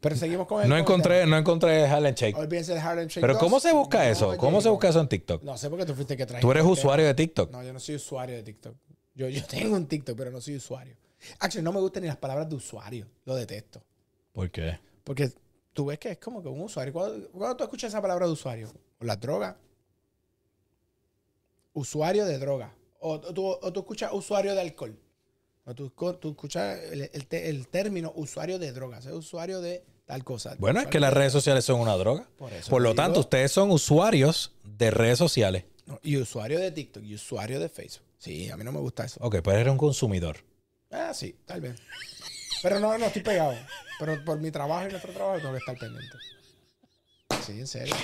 Pero 0.00 0.14
seguimos 0.16 0.46
con 0.46 0.62
el 0.62 0.68
No 0.68 0.76
encontré, 0.76 1.26
no 1.26 1.36
encontré 1.36 1.84
Harlem 1.86 2.14
Shake. 2.14 2.36
Olvídense 2.36 2.74
de 2.74 2.80
Harlem 2.80 3.08
Shake 3.08 3.20
Pero 3.20 3.34
2. 3.34 3.42
¿cómo 3.42 3.58
se 3.58 3.72
busca 3.72 3.98
No, 3.98 4.04
eso? 4.10 4.36
¿Cómo 4.36 4.60
se 4.60 4.68
busca 4.68 4.88
eso 4.88 5.00
en 5.00 5.08
TikTok? 5.08 5.42
No 5.42 5.58
sé 5.58 5.68
por 5.68 5.78
qué 5.80 5.86
tú 5.86 5.94
fuiste 5.94 6.16
que 6.16 6.26
trajiste. 6.26 6.42
Tú 6.46 6.50
eres 6.52 6.64
usuario 6.64 7.06
de 7.06 7.14
TikTok. 7.14 7.50
No, 7.50 7.62
yo 7.64 7.72
no 7.72 7.80
soy 7.80 7.96
usuario 7.96 8.36
de 8.36 8.42
TikTok. 8.44 8.76
Yo, 9.16 9.28
yo 9.28 9.44
tengo 9.46 9.74
un 9.74 9.86
TikTok, 9.86 10.16
pero 10.16 10.30
no 10.30 10.40
soy 10.40 10.56
usuario. 10.56 10.96
Actually, 11.40 11.64
no 11.64 11.72
me 11.72 11.80
gustan 11.80 12.02
ni 12.02 12.08
las 12.08 12.16
palabras 12.16 12.48
de 12.48 12.54
usuario. 12.54 13.06
Lo 13.24 13.34
detesto. 13.34 13.82
¿Por 14.32 14.48
qué? 14.50 14.78
Porque 15.02 15.32
tú 15.72 15.86
ves 15.86 15.98
que 15.98 16.12
es 16.12 16.18
como 16.18 16.40
que 16.40 16.48
un 16.48 16.60
usuario. 16.60 16.92
¿Cuándo, 16.92 17.28
cuándo 17.30 17.56
tú 17.56 17.64
escuchas 17.64 17.88
esa 17.92 18.00
palabra 18.00 18.26
de 18.26 18.32
usuario? 18.32 18.68
¿O 19.00 19.04
la 19.04 19.16
droga? 19.16 19.56
Usuario 21.72 22.24
de 22.24 22.38
droga. 22.38 22.72
O, 23.00 23.20
tú, 23.20 23.46
o 23.46 23.72
tú 23.72 23.80
escuchas 23.80 24.10
usuario 24.12 24.54
de 24.54 24.60
alcohol. 24.60 24.98
O 25.64 25.74
tú, 25.74 25.90
tú 26.20 26.30
escuchas 26.30 26.78
el, 26.92 27.10
el 27.30 27.68
término 27.68 28.12
usuario 28.16 28.58
de 28.58 28.72
drogas. 28.72 29.06
Es 29.06 29.12
usuario 29.12 29.60
de 29.60 29.84
tal 30.06 30.24
cosa. 30.24 30.56
Bueno, 30.58 30.80
es 30.80 30.86
que 30.86 30.98
las 30.98 31.10
de- 31.10 31.16
redes 31.20 31.32
sociales 31.32 31.64
son 31.64 31.80
una 31.80 31.96
droga. 31.96 32.26
Por, 32.38 32.52
eso 32.52 32.70
Por 32.70 32.82
lo 32.82 32.90
digo. 32.90 33.02
tanto, 33.02 33.20
ustedes 33.20 33.52
son 33.52 33.70
usuarios 33.70 34.52
de 34.64 34.90
redes 34.90 35.18
sociales. 35.18 35.64
Y 36.02 36.16
usuario 36.16 36.58
de 36.58 36.70
TikTok 36.70 37.02
y 37.04 37.14
usuario 37.14 37.60
de 37.60 37.68
Facebook. 37.68 38.06
Sí, 38.18 38.50
a 38.50 38.56
mí 38.56 38.64
no 38.64 38.72
me 38.72 38.80
gusta 38.80 39.04
eso. 39.04 39.20
Ok, 39.22 39.36
pues 39.42 39.56
eres 39.58 39.70
un 39.70 39.78
consumidor. 39.78 40.38
Ah, 40.90 41.12
sí, 41.14 41.36
tal 41.46 41.60
vez. 41.60 41.78
Pero 42.62 42.80
no, 42.80 42.96
no 42.98 43.06
estoy 43.06 43.22
pegado. 43.22 43.54
Pero 44.00 44.24
por 44.24 44.40
mi 44.40 44.50
trabajo 44.50 44.86
y 44.88 44.90
nuestro 44.90 45.12
trabajo 45.12 45.38
tengo 45.38 45.52
que 45.52 45.58
estar 45.58 45.78
pendiente. 45.78 46.16
Sí, 47.46 47.52
en 47.60 47.66
serio. 47.66 47.94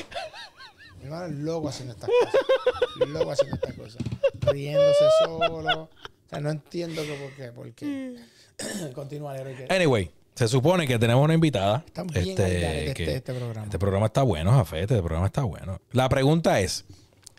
Mi 1.05 1.11
hermano 1.11 1.27
es 1.27 1.39
loco 1.41 1.69
haciendo 1.69 1.93
estas 1.93 2.09
cosas. 2.09 3.09
Loco 3.11 3.31
haciendo 3.31 3.57
estas 3.57 3.75
cosas. 3.75 4.03
Riéndose 4.41 5.05
solo. 5.23 5.83
O 5.83 5.89
sea, 6.31 6.41
no 6.41 6.51
entiendo 6.51 7.03
que 7.03 7.13
por 7.15 7.33
qué. 7.35 7.53
Por 7.53 7.73
qué. 7.75 8.17
Continúa, 8.95 9.35
que- 9.37 9.67
Anyway, 9.69 10.11
Se 10.35 10.49
supone 10.49 10.87
que 10.87 10.99
tenemos 10.99 11.23
una 11.23 11.35
invitada. 11.35 11.83
Estamos 11.87 12.15
bien 12.15 12.31
este, 12.31 12.43
al 12.45 12.53
garete 12.63 12.95
que- 12.95 13.03
este, 13.03 13.17
este 13.17 13.35
programa. 13.35 13.65
Este 13.67 13.79
programa 13.79 14.07
está 14.07 14.23
bueno, 14.23 14.51
Jafete. 14.53 14.95
Este 14.95 15.03
programa 15.03 15.27
está 15.27 15.43
bueno. 15.43 15.79
La 15.93 16.09
pregunta 16.09 16.61
es: 16.61 16.87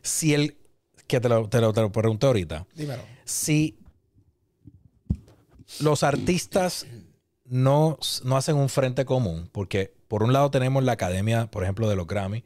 si 0.04 0.36
el. 0.36 0.58
Que 1.08 1.20
te 1.20 1.28
lo, 1.28 1.50
te 1.50 1.60
lo, 1.60 1.74
te 1.74 1.82
lo 1.82 1.92
pregunté 1.92 2.28
ahorita. 2.28 2.68
Dímelo. 2.76 3.02
Si 3.26 3.80
los 5.80 6.04
artistas 6.04 6.86
no, 7.46 7.98
no 8.24 8.38
hacen 8.38 8.58
un 8.58 8.70
frente 8.70 9.06
común, 9.06 9.50
porque 9.52 9.92
por 10.08 10.22
un 10.22 10.34
lado 10.34 10.52
tenemos 10.52 10.84
la 10.84 10.92
academia, 10.92 11.48
por 11.48 11.64
ejemplo, 11.64 11.90
de 11.90 11.96
los 11.96 12.06
Grammy, 12.06 12.44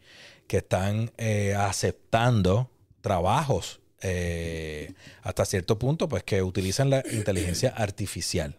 que 0.49 0.57
están 0.57 1.12
eh, 1.19 1.53
aceptando 1.55 2.71
trabajos 3.01 3.81
eh, 4.01 4.93
hasta 5.21 5.45
cierto 5.45 5.77
punto, 5.77 6.09
pues 6.09 6.23
que 6.23 6.41
utilizan 6.41 6.89
la 6.89 7.03
inteligencia 7.12 7.69
artificial. 7.69 8.55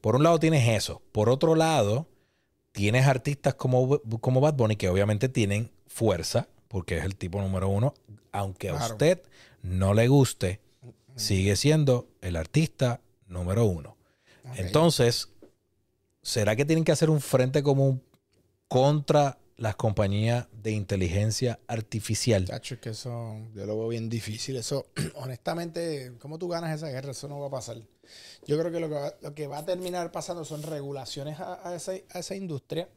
Por 0.00 0.16
un 0.16 0.24
lado 0.24 0.40
tienes 0.40 0.68
eso. 0.68 1.00
Por 1.12 1.30
otro 1.30 1.54
lado, 1.54 2.08
tienes 2.72 3.06
artistas 3.06 3.54
como, 3.54 4.00
como 4.20 4.40
Bad 4.40 4.54
Bunny 4.54 4.74
que 4.74 4.88
obviamente 4.88 5.28
tienen 5.28 5.70
fuerza, 5.86 6.48
porque 6.66 6.98
es 6.98 7.04
el 7.04 7.14
tipo 7.14 7.40
número 7.40 7.68
uno. 7.68 7.94
Aunque 8.32 8.70
a 8.70 8.74
usted 8.74 9.22
no 9.62 9.94
le 9.94 10.08
guste, 10.08 10.58
sigue 11.14 11.54
siendo 11.54 12.08
el 12.20 12.34
artista 12.34 13.00
número 13.28 13.64
uno. 13.64 13.96
Entonces, 14.56 15.28
¿será 16.20 16.56
que 16.56 16.64
tienen 16.64 16.82
que 16.82 16.90
hacer 16.90 17.10
un 17.10 17.20
frente 17.20 17.62
común 17.62 18.02
contra 18.66 19.39
las 19.60 19.76
compañías 19.76 20.48
de 20.52 20.70
inteligencia 20.72 21.60
artificial? 21.66 22.46
Chacho, 22.46 22.74
es 22.74 22.80
que 22.80 22.90
eso 22.90 23.36
yo 23.54 23.66
lo 23.66 23.78
veo 23.78 23.88
bien 23.88 24.08
difícil. 24.08 24.56
Eso, 24.56 24.86
honestamente, 25.16 26.12
¿cómo 26.18 26.38
tú 26.38 26.48
ganas 26.48 26.74
esa 26.74 26.88
guerra? 26.88 27.10
Eso 27.12 27.28
no 27.28 27.38
va 27.38 27.46
a 27.48 27.50
pasar. 27.50 27.76
Yo 28.46 28.58
creo 28.58 28.72
que 28.72 28.80
lo 28.80 28.88
que 28.88 28.94
va, 28.94 29.14
lo 29.20 29.34
que 29.34 29.46
va 29.46 29.58
a 29.58 29.64
terminar 29.64 30.10
pasando 30.10 30.44
son 30.44 30.62
regulaciones 30.62 31.38
a, 31.40 31.68
a 31.68 31.74
esa, 31.76 31.92
a 32.10 32.18
esa 32.18 32.34
industria. 32.34 32.88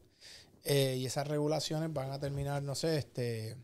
eh, 0.63 0.95
y 0.97 1.06
esas 1.06 1.28
regulaciones 1.28 1.91
van 1.93 2.12
a 2.12 2.19
terminar, 2.19 2.63
no 2.63 2.73
sé, 2.76 2.97
este. 2.97 3.56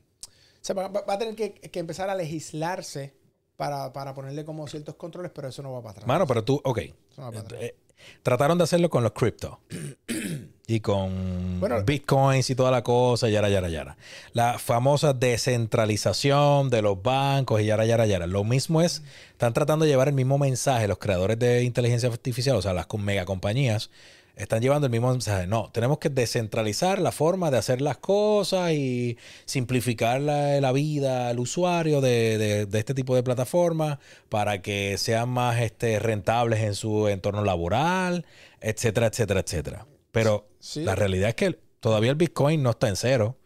O 0.62 0.62
sea, 0.62 0.76
va, 0.76 0.90
va- 0.90 1.06
a 1.14 1.18
tener 1.18 1.36
que, 1.36 1.54
que 1.54 1.80
empezar 1.80 2.10
a 2.10 2.16
legislarse 2.16 3.14
para, 3.56 3.94
para 3.94 4.14
ponerle 4.14 4.44
como 4.44 4.68
ciertos 4.68 4.96
controles, 4.96 5.32
pero 5.34 5.48
eso 5.48 5.64
no 5.64 5.72
va 5.72 5.82
para 5.82 5.92
atrás. 5.92 6.08
Mano, 6.08 6.28
pero 6.28 6.44
tú, 6.44 6.60
ok. 6.66 6.78
Eso 6.80 6.94
no 7.18 7.24
va 7.24 7.32
para 7.32 7.40
atrás. 7.42 7.62
Eh, 7.64 7.76
trataron 8.24 8.58
de 8.58 8.66
hacerlo 8.66 8.90
con 8.90 9.04
los 9.04 9.14
cripto. 9.14 9.62
y 10.70 10.80
con 10.82 11.60
Bueno, 11.60 11.82
bitcoins 11.84 12.50
y 12.50 12.56
toda 12.56 12.70
la 12.72 12.84
cosa, 12.84 13.28
yara, 13.28 13.50
yara, 13.50 13.70
yara. 13.70 13.98
La 14.34 14.60
famosa 14.60 15.14
descentralización 15.14 16.70
de 16.70 16.82
los 16.82 17.02
bancos 17.02 17.62
y 17.62 17.66
yara, 17.66 17.86
yara, 17.86 18.06
yara. 18.06 18.28
Lo 18.28 18.44
mismo 18.44 18.82
es, 18.82 19.02
están 19.32 19.54
tratando 19.54 19.86
de 19.86 19.92
llevar 19.92 20.08
el 20.10 20.14
mismo 20.14 20.38
mensaje 20.38 20.88
los 20.88 20.98
creadores 21.00 21.40
de 21.40 21.64
inteligencia 21.64 22.10
artificial, 22.10 22.56
o 22.56 22.62
sea, 22.62 22.74
las 22.74 22.86
com- 22.86 23.02
megacompañías, 23.02 23.90
están 24.36 24.62
llevando 24.62 24.86
el 24.88 24.92
mismo 24.92 25.10
mensaje. 25.12 25.48
No, 25.48 25.70
tenemos 25.74 25.98
que 25.98 26.10
descentralizar 26.10 27.00
la 27.00 27.12
forma 27.12 27.52
de 27.52 27.58
hacer 27.58 27.82
las 27.82 27.98
cosas 27.98 28.72
y 28.72 29.18
simplificar 29.46 30.22
la, 30.22 30.62
la 30.62 30.72
vida 30.72 31.30
al 31.30 31.40
usuario 31.40 32.00
de, 32.00 32.38
de- 32.38 32.66
de 32.66 32.80
este 32.80 32.94
tipo 32.94 33.16
de 33.16 33.24
plataformas 33.24 33.98
para 34.30 34.62
que 34.62 34.98
sean 34.98 35.30
más 35.30 35.60
este, 35.62 36.00
rentables 36.00 36.62
en 36.62 36.76
su 36.76 37.08
entorno 37.10 37.44
laboral, 37.44 38.26
etcétera, 38.62 39.08
etcétera, 39.08 39.40
etcétera. 39.42 39.86
Pero 40.12 40.48
Sí. 40.60 40.84
la 40.84 40.96
realidad 40.96 41.30
es 41.30 41.36
que 41.36 41.60
todavía 41.80 42.12
el 42.12 42.16
Bitcoin 42.16 42.62
no 42.62 42.72
está 42.72 42.90
en 42.90 42.96
cero. 42.96 43.38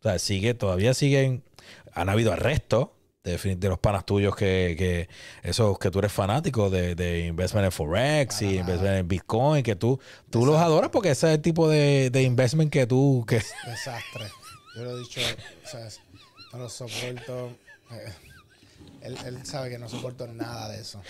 O 0.00 0.02
sea, 0.02 0.18
sigue, 0.18 0.54
todavía 0.54 0.94
siguen, 0.94 1.44
han 1.92 2.08
habido 2.08 2.32
arrestos 2.32 2.90
de, 3.22 3.68
los 3.68 3.78
panas 3.78 4.06
tuyos 4.06 4.34
que, 4.34 4.74
que 4.78 5.08
esos 5.42 5.78
que 5.78 5.90
tú 5.90 5.98
eres 5.98 6.12
fanático 6.12 6.70
de, 6.70 6.94
de 6.94 7.26
investment 7.26 7.66
en 7.66 7.72
Forex 7.72 8.42
y 8.42 8.58
investment 8.58 8.96
en 8.96 9.08
Bitcoin, 9.08 9.62
que 9.62 9.76
tú, 9.76 10.00
tú 10.30 10.46
los 10.46 10.56
adoras 10.56 10.90
porque 10.90 11.10
ese 11.10 11.28
es 11.28 11.34
el 11.34 11.42
tipo 11.42 11.68
de, 11.68 12.10
de 12.10 12.22
investment 12.22 12.72
que 12.72 12.86
tú, 12.86 13.24
que 13.28 13.42
Desastre. 13.66 14.26
Yo 14.76 14.84
lo 14.84 14.96
he 14.96 15.00
dicho, 15.00 15.20
o 15.64 15.68
sea, 15.68 15.88
no 16.52 16.58
lo 16.60 16.68
soporto. 16.68 17.50
Eh, 17.90 18.12
Él, 19.02 19.18
él 19.26 19.44
sabe 19.44 19.68
que 19.68 19.78
no 19.78 19.88
soporto 19.88 20.26
nada 20.28 20.68
de 20.68 20.80
eso. 20.80 21.02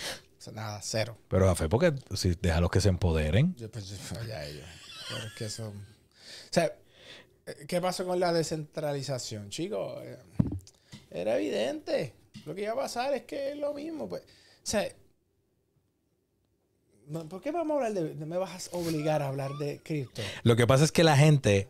Nada, 0.55 0.81
cero. 0.83 1.19
pero 1.29 1.51
a 1.51 1.55
fe 1.55 1.69
porque 1.69 1.93
si 2.15 2.35
déjalos 2.41 2.71
que 2.71 2.81
se 2.81 2.89
empoderen. 2.89 3.55
Yo 3.57 3.71
pues, 3.71 3.93
ya 4.27 4.43
ellos. 4.47 4.65
Pero 5.13 5.27
es 5.27 5.33
que 5.35 5.45
eso. 5.47 5.69
O 5.69 6.53
sea, 6.53 6.75
eh, 7.47 7.67
¿qué 7.67 7.81
pasó 7.81 8.05
con 8.07 8.21
la 8.21 8.33
descentralización, 8.33 9.51
chicos? 9.51 9.99
Eh, 10.03 10.17
Era 11.11 11.37
evidente. 11.37 12.15
Lo 12.47 12.55
que 12.55 12.63
iba 12.63 12.73
a 12.73 12.77
pasar 12.77 13.13
es 13.15 13.25
que 13.25 13.53
es 13.53 13.57
lo 13.59 13.75
mismo. 13.75 14.09
Pues. 14.09 14.23
O 14.23 14.27
sea, 14.63 14.89
¿por 17.29 17.41
qué 17.41 17.51
vamos 17.51 17.75
a 17.75 17.87
hablar 17.87 18.03
de. 18.03 18.27
Me 18.27 18.39
vas 18.39 18.71
a 18.73 18.77
obligar 18.77 19.23
a 19.23 19.29
hablar 19.29 19.53
de 19.59 19.81
cripto? 19.83 20.23
Lo 20.43 20.57
que 20.57 20.67
pasa 20.67 20.85
es 20.85 20.93
que 20.93 21.05
la 21.05 21.17
gente, 21.17 21.69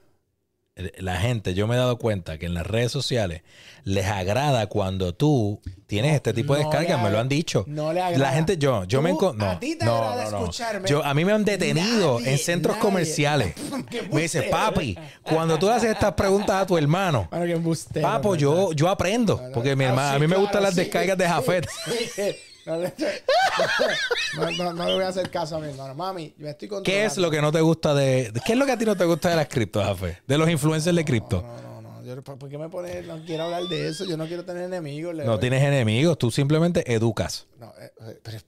la 0.98 1.16
gente, 1.16 1.52
yo 1.54 1.66
me 1.66 1.74
he 1.74 1.78
dado 1.78 1.98
cuenta 1.98 2.38
que 2.38 2.46
en 2.46 2.54
las 2.54 2.66
redes 2.66 2.90
sociales 2.92 3.42
les 3.85 4.06
agrada 4.06 4.66
cuando 4.68 5.14
tú 5.14 5.61
tienes 5.87 6.14
este 6.14 6.33
tipo 6.33 6.54
de 6.54 6.62
No 6.62 6.68
descargas, 6.70 7.02
me 7.02 7.11
lo 7.11 7.18
han 7.18 7.28
dicho. 7.28 7.64
No 7.66 7.92
le 7.92 8.00
agrada. 8.00 8.18
La 8.24 8.33
gente, 8.33 8.56
yo, 8.56 8.85
yo 8.85 9.02
me 9.02 9.12
no, 9.12 9.30
a 9.50 9.59
ti 9.59 9.76
te 9.76 9.85
no, 9.85 9.96
agrada 9.96 10.30
no, 10.30 10.38
escucharme. 10.38 10.88
Yo, 10.88 11.04
a 11.04 11.12
mí 11.12 11.24
me 11.24 11.33
han 11.33 11.44
detenido 11.44 12.18
Nadie, 12.18 12.33
en 12.33 12.38
centros 12.38 12.76
nadie. 12.76 12.88
comerciales. 12.88 13.54
Me 14.12 14.22
dice, 14.22 14.44
papi, 14.44 14.96
cuando 15.22 15.59
tú 15.59 15.66
le 15.66 15.72
haces 15.72 15.90
estas 15.90 16.14
preguntas 16.14 16.62
a 16.62 16.66
tu 16.66 16.78
hermano, 16.78 17.28
Bueno, 17.30 17.74
papo, 18.00 18.35
yo, 18.37 18.72
yo 18.72 18.88
aprendo. 18.88 19.40
Porque 19.52 19.74
mi 19.76 19.85
Ah, 19.85 19.88
hermano, 19.88 20.11
sí, 20.11 20.16
a 20.16 20.18
mí 20.18 20.26
me 20.26 20.28
claro, 20.28 20.42
gustan 20.42 20.62
las 20.62 20.74
sí, 20.74 20.80
descargas 20.80 21.18
de 21.18 21.24
sí, 21.26 21.30
Jafet. 21.30 21.66
No, 22.66 22.76
le- 22.76 22.92
no, 24.36 24.50
no- 24.50 24.72
no 24.74 24.86
le 24.86 24.94
voy 24.94 25.04
a 25.04 25.08
hacer 25.08 25.30
caso 25.30 25.56
a 25.56 25.60
mi 25.60 25.68
hermano. 25.68 25.94
Mami, 25.94 26.34
yo 26.36 26.44
me 26.44 26.50
estoy 26.50 26.68
¿Qué 26.84 27.04
es 27.04 27.16
lo 27.16 27.30
que 27.30 27.40
no 27.40 27.50
te 27.52 27.60
gusta 27.60 27.94
de, 27.94 28.32
¿Qué 28.44 28.52
es 28.52 28.58
lo 28.58 28.66
que 28.66 28.72
a 28.72 28.78
ti 28.78 28.84
no 28.84 28.96
te 28.96 29.04
gusta 29.04 29.30
de 29.30 29.36
las 29.36 29.48
criptos, 29.48 29.84
Jafet? 29.84 30.22
De 30.26 30.38
los 30.38 30.48
influencers 30.48 30.94
de 30.94 31.04
cripto. 31.04 31.42
No, 31.42 31.80
no, 31.82 31.82
no. 31.82 32.04
Yo, 32.04 32.22
¿Por 32.22 32.48
qué 32.48 32.58
me 32.58 32.68
pone? 32.68 33.02
No 33.02 33.22
quiero 33.24 33.44
hablar 33.44 33.62
de 33.64 33.88
eso. 33.88 34.04
Yo 34.04 34.16
no 34.16 34.26
quiero 34.26 34.44
tener 34.44 34.64
enemigos. 34.64 35.14
No 35.14 35.38
tienes 35.38 35.62
enemigos, 35.62 36.18
tú 36.18 36.30
simplemente 36.30 36.92
educas. 36.92 37.46
No, 37.58 37.72
eh, 37.80 37.92
eh, 38.02 38.20
pero, 38.22 38.38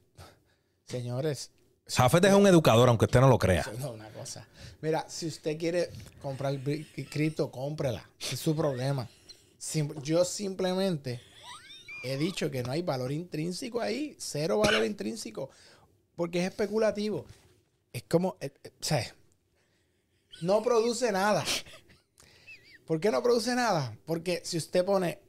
señores. 0.87 1.51
Jafet 1.87 2.25
es 2.25 2.33
un 2.35 2.47
educador, 2.47 2.89
aunque 2.89 3.05
usted 3.07 3.21
no 3.21 3.29
lo 3.29 3.39
crea. 3.39 3.61
eso 3.63 3.73
No, 3.79 3.91
una 3.93 4.09
cosa. 4.11 4.47
Mira, 4.81 5.05
si 5.09 5.27
usted 5.27 5.59
quiere 5.59 5.91
comprar 6.21 6.59
cripto, 7.11 7.51
cómprela. 7.51 8.09
Es 8.31 8.39
su 8.41 8.55
problema. 8.57 9.09
Yo 10.03 10.25
simplemente 10.25 11.21
he 12.03 12.17
dicho 12.17 12.51
que 12.51 12.63
no 12.63 12.73
hay 12.73 12.83
valor 12.83 13.13
intrínseco 13.13 13.81
ahí. 13.81 14.17
Cero 14.19 14.59
valor 14.59 14.85
intrínseco. 14.85 15.51
Porque 16.17 16.41
es 16.41 16.51
especulativo. 16.51 17.25
Es 17.93 18.05
como. 18.05 18.37
eh, 18.41 18.53
eh, 18.65 18.71
o 18.81 18.85
sea, 18.85 19.15
no 20.41 20.63
produce 20.63 21.11
nada. 21.13 21.45
¿Por 22.87 23.01
qué 23.01 23.11
no 23.11 23.23
produce 23.23 23.55
nada? 23.55 23.97
Porque 24.05 24.43
si 24.45 24.57
usted 24.57 24.85
pone 24.85 25.21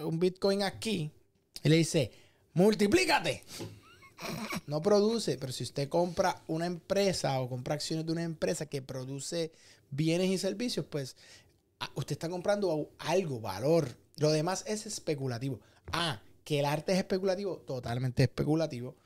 un 0.00 0.18
Bitcoin 0.18 0.62
aquí 0.62 1.10
y 1.62 1.68
le 1.68 1.76
dice, 1.76 2.10
multiplícate. 2.54 3.44
No 4.66 4.82
produce, 4.82 5.38
pero 5.38 5.52
si 5.52 5.62
usted 5.62 5.88
compra 5.88 6.42
una 6.48 6.66
empresa 6.66 7.40
o 7.40 7.48
compra 7.48 7.74
acciones 7.74 8.04
de 8.04 8.12
una 8.12 8.24
empresa 8.24 8.66
que 8.66 8.82
produce 8.82 9.52
bienes 9.90 10.28
y 10.28 10.38
servicios, 10.38 10.84
pues 10.90 11.16
usted 11.94 12.12
está 12.12 12.28
comprando 12.28 12.90
algo, 12.98 13.40
valor. 13.40 13.96
Lo 14.16 14.32
demás 14.32 14.64
es 14.66 14.86
especulativo. 14.86 15.60
Ah, 15.92 16.20
que 16.44 16.60
el 16.60 16.64
arte 16.64 16.92
es 16.92 16.98
especulativo, 16.98 17.58
totalmente 17.58 18.22
especulativo. 18.24 18.96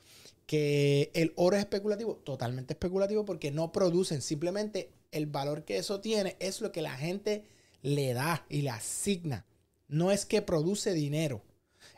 Que 0.45 1.11
el 1.13 1.33
oro 1.35 1.55
es 1.55 1.61
especulativo, 1.61 2.15
totalmente 2.17 2.73
especulativo 2.73 3.25
porque 3.25 3.51
no 3.51 3.71
producen. 3.71 4.21
Simplemente 4.21 4.91
el 5.11 5.25
valor 5.25 5.63
que 5.63 5.77
eso 5.77 6.01
tiene 6.01 6.35
es 6.39 6.61
lo 6.61 6.71
que 6.71 6.81
la 6.81 6.95
gente 6.95 7.45
le 7.81 8.13
da 8.13 8.45
y 8.49 8.61
le 8.61 8.69
asigna. 8.69 9.45
No 9.87 10.11
es 10.11 10.25
que 10.25 10.41
produce 10.41 10.93
dinero. 10.93 11.41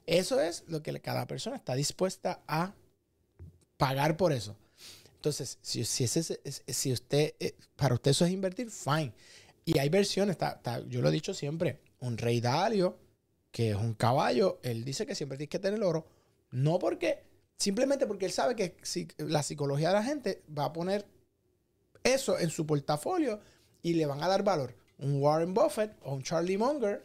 Eso 0.05 0.39
es 0.39 0.63
lo 0.67 0.83
que 0.83 0.99
cada 0.99 1.25
persona 1.27 1.55
está 1.55 1.75
dispuesta 1.75 2.41
a 2.47 2.73
pagar 3.77 4.17
por 4.17 4.31
eso. 4.31 4.55
Entonces, 5.15 5.57
si, 5.61 5.81
ese, 5.81 6.93
usted, 6.93 7.33
eh, 7.39 7.55
para 7.75 7.95
usted 7.95 8.11
eso 8.11 8.25
es 8.25 8.31
invertir, 8.31 8.69
fine. 8.69 9.11
Y 9.65 9.79
hay 9.79 9.89
versiones, 9.89 10.37
yo 10.87 11.01
lo 11.01 11.09
he 11.09 11.11
dicho 11.11 11.33
siempre, 11.33 11.79
un 11.99 12.17
rey 12.17 12.39
Dalio, 12.39 12.99
que 13.55 13.69
es 13.69 13.77
un 13.77 13.93
caballo, 13.93 14.59
él 14.63 14.83
dice 14.83 15.05
que 15.05 15.15
siempre 15.15 15.37
tienes 15.37 15.49
que 15.49 15.59
tener 15.59 15.81
oro. 15.81 16.05
No 16.51 16.77
porque, 16.77 17.23
simplemente 17.57 18.05
porque 18.05 18.25
él 18.25 18.33
sabe 18.33 18.53
que 18.53 18.75
si, 18.81 19.07
la 19.17 19.43
psicología 19.43 19.87
de 19.87 19.93
la 19.93 20.03
gente 20.03 20.43
va 20.49 20.65
a 20.65 20.73
poner 20.73 21.05
eso 22.03 22.37
en 22.37 22.49
su 22.49 22.65
portafolio 22.65 23.39
y 23.81 23.93
le 23.93 24.07
van 24.07 24.21
a 24.21 24.27
dar 24.27 24.43
valor. 24.43 24.75
Un 24.97 25.21
Warren 25.21 25.53
Buffett 25.53 25.93
o 26.01 26.15
un 26.15 26.21
Charlie 26.21 26.57
Munger, 26.57 27.01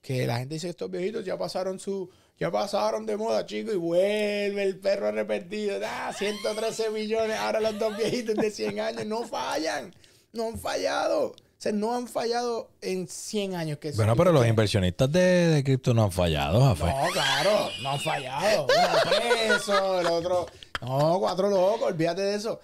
que 0.00 0.28
la 0.28 0.38
gente 0.38 0.54
dice 0.54 0.68
que 0.68 0.70
estos 0.70 0.92
viejitos 0.92 1.24
ya 1.24 1.36
pasaron 1.36 1.80
su, 1.80 2.08
ya 2.38 2.52
pasaron 2.52 3.04
de 3.04 3.16
moda, 3.16 3.44
chicos, 3.44 3.74
y 3.74 3.78
vuelve 3.78 4.62
el 4.62 4.78
perro 4.78 5.08
arrepentido. 5.08 5.80
Ah, 5.84 6.12
113 6.16 6.90
millones, 6.90 7.36
ahora 7.36 7.58
los 7.58 7.76
dos 7.80 7.96
viejitos 7.96 8.36
de 8.36 8.52
100 8.52 8.78
años 8.78 9.06
no 9.06 9.26
fallan, 9.26 9.92
no 10.34 10.46
han 10.46 10.56
fallado. 10.56 11.34
O 11.60 11.62
sea, 11.62 11.72
no 11.72 11.94
han 11.94 12.08
fallado 12.08 12.70
en 12.80 13.06
100 13.06 13.54
años. 13.54 13.76
Que 13.76 13.92
Bueno, 13.92 14.16
pero 14.16 14.32
los 14.32 14.46
inversionistas 14.46 15.12
de, 15.12 15.20
de 15.20 15.62
cripto 15.62 15.92
no 15.92 16.04
han 16.04 16.10
fallado, 16.10 16.58
Jafet. 16.58 16.86
No, 16.86 17.12
claro, 17.12 17.68
no 17.82 17.90
han 17.90 18.00
fallado. 18.00 18.64
Uno 18.64 19.10
preso, 19.10 20.00
el 20.00 20.06
otro. 20.06 20.46
No, 20.80 21.18
cuatro 21.20 21.50
locos, 21.50 21.82
olvídate 21.82 22.22
de 22.22 22.34
eso. 22.36 22.60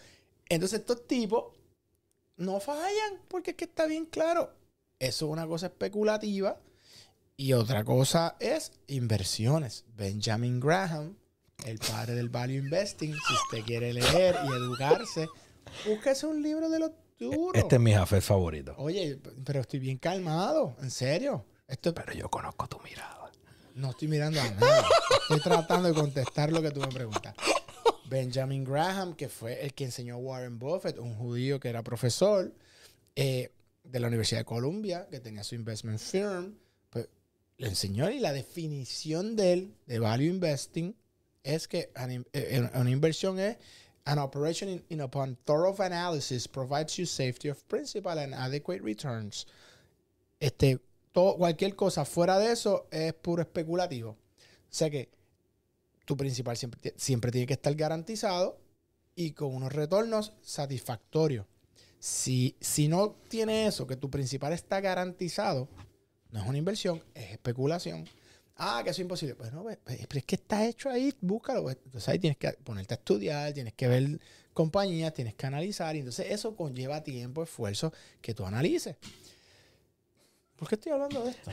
Entonces, 0.48 0.80
estos 0.80 1.06
tipos 1.06 1.44
no 2.38 2.58
fallan, 2.58 3.20
porque 3.28 3.50
es 3.50 3.56
que 3.58 3.66
está 3.66 3.84
bien 3.84 4.06
claro. 4.06 4.54
Eso 4.98 5.26
es 5.26 5.30
una 5.30 5.46
cosa 5.46 5.66
especulativa. 5.66 6.58
Y 7.36 7.52
otra 7.52 7.84
cosa 7.84 8.36
es 8.40 8.72
inversiones. 8.86 9.84
Benjamin 9.94 10.58
Graham, 10.58 11.18
el 11.66 11.78
padre 11.80 12.14
del 12.14 12.30
value 12.30 12.56
investing, 12.56 13.12
si 13.12 13.34
usted 13.34 13.66
quiere 13.66 13.92
leer 13.92 14.38
y 14.42 14.54
educarse, 14.54 15.28
búsquese 15.86 16.26
un 16.26 16.42
libro 16.42 16.70
de 16.70 16.78
los 16.78 16.92
Este 17.54 17.76
es 17.76 17.80
mi 17.80 17.92
café 17.92 18.20
favorito. 18.20 18.74
Oye, 18.78 19.18
pero 19.44 19.60
estoy 19.60 19.80
bien 19.80 19.98
calmado, 19.98 20.76
en 20.82 20.90
serio. 20.90 21.44
Esto, 21.68 21.92
Pero 21.94 22.12
yo 22.12 22.28
conozco 22.30 22.68
tu 22.68 22.78
mirada. 22.80 23.30
no 23.74 23.90
estoy 23.90 24.08
mirando 24.08 24.40
a 24.40 24.50
nada. 24.50 24.84
Estoy 25.22 25.40
tratando 25.40 25.88
de 25.88 25.94
contestar 25.94 26.52
lo 26.52 26.62
que 26.62 26.70
tú 26.70 26.80
me 26.80 26.88
preguntas. 26.88 27.34
Benjamin 28.08 28.62
Graham, 28.64 29.14
que 29.16 29.28
fue 29.28 29.64
el 29.64 29.74
que 29.74 29.84
enseñó 29.84 30.14
a 30.14 30.18
Warren 30.18 30.58
Buffett, 30.58 30.98
un 30.98 31.14
judío 31.16 31.58
que 31.58 31.68
era 31.68 31.82
profesor 31.82 32.52
eh, 33.16 33.50
de 33.82 34.00
la 34.00 34.06
Universidad 34.08 34.40
de 34.42 34.44
Columbia, 34.44 35.08
que 35.10 35.18
tenía 35.20 35.42
su 35.42 35.54
investment 35.56 35.98
firm, 35.98 36.54
pues 36.90 37.08
le 37.56 37.68
enseñó 37.68 38.08
y 38.10 38.20
la 38.20 38.32
definición 38.32 39.34
de 39.34 39.52
él, 39.54 39.74
de 39.86 39.98
value 39.98 40.26
investing, 40.26 40.94
es 41.42 41.66
que 41.66 41.90
in- 42.08 42.26
eh, 42.32 42.68
una 42.74 42.90
inversión 42.90 43.40
es 43.40 43.56
an 44.06 44.18
operation 44.18 44.68
in, 44.68 44.82
in 44.88 45.00
upon 45.00 45.36
thorough 45.44 45.76
analysis 45.80 46.46
provides 46.46 46.96
you 46.96 47.06
safety 47.06 47.48
of 47.48 47.66
principal 47.68 48.18
and 48.18 48.34
adequate 48.34 48.82
returns. 48.82 49.46
Este, 50.40 50.78
cualquier 51.12 51.74
cosa 51.74 52.04
fuera 52.04 52.38
de 52.38 52.52
eso 52.52 52.86
es 52.90 53.12
puro 53.14 53.42
especulativo. 53.42 54.10
O 54.10 54.16
sea 54.68 54.90
que 54.90 55.08
tu 56.04 56.16
principal 56.16 56.56
siempre, 56.56 56.94
siempre 56.96 57.30
tiene 57.30 57.46
que 57.46 57.54
estar 57.54 57.74
garantizado 57.74 58.58
y 59.14 59.32
con 59.32 59.54
unos 59.54 59.72
retornos 59.72 60.32
satisfactorios. 60.42 61.46
Si, 61.98 62.56
si 62.60 62.88
no 62.88 63.16
tiene 63.28 63.66
eso, 63.66 63.86
que 63.86 63.96
tu 63.96 64.10
principal 64.10 64.52
está 64.52 64.80
garantizado, 64.80 65.68
no 66.30 66.40
es 66.40 66.46
una 66.46 66.58
inversión, 66.58 67.02
es 67.14 67.32
especulación. 67.32 68.04
Ah, 68.56 68.80
que 68.82 68.90
eso 68.90 69.00
es 69.00 69.04
imposible. 69.04 69.34
Pues 69.34 69.52
no, 69.52 69.64
pero 69.64 70.18
es 70.18 70.24
que 70.24 70.36
está 70.36 70.64
hecho 70.66 70.88
ahí, 70.88 71.12
búscalo. 71.20 71.70
Entonces 71.70 72.08
ahí 72.08 72.18
tienes 72.18 72.38
que 72.38 72.52
ponerte 72.52 72.94
a 72.94 72.96
estudiar, 72.96 73.52
tienes 73.52 73.74
que 73.74 73.86
ver 73.86 74.20
compañías, 74.54 75.12
tienes 75.12 75.34
que 75.34 75.46
analizar. 75.46 75.94
Y 75.94 76.00
entonces 76.00 76.26
eso 76.30 76.56
conlleva 76.56 77.02
tiempo, 77.02 77.42
esfuerzo 77.42 77.92
que 78.20 78.34
tú 78.34 78.46
analices. 78.46 78.96
¿Por 80.56 80.68
qué 80.68 80.76
estoy 80.76 80.92
hablando 80.92 81.22
de 81.22 81.30
esto? 81.30 81.50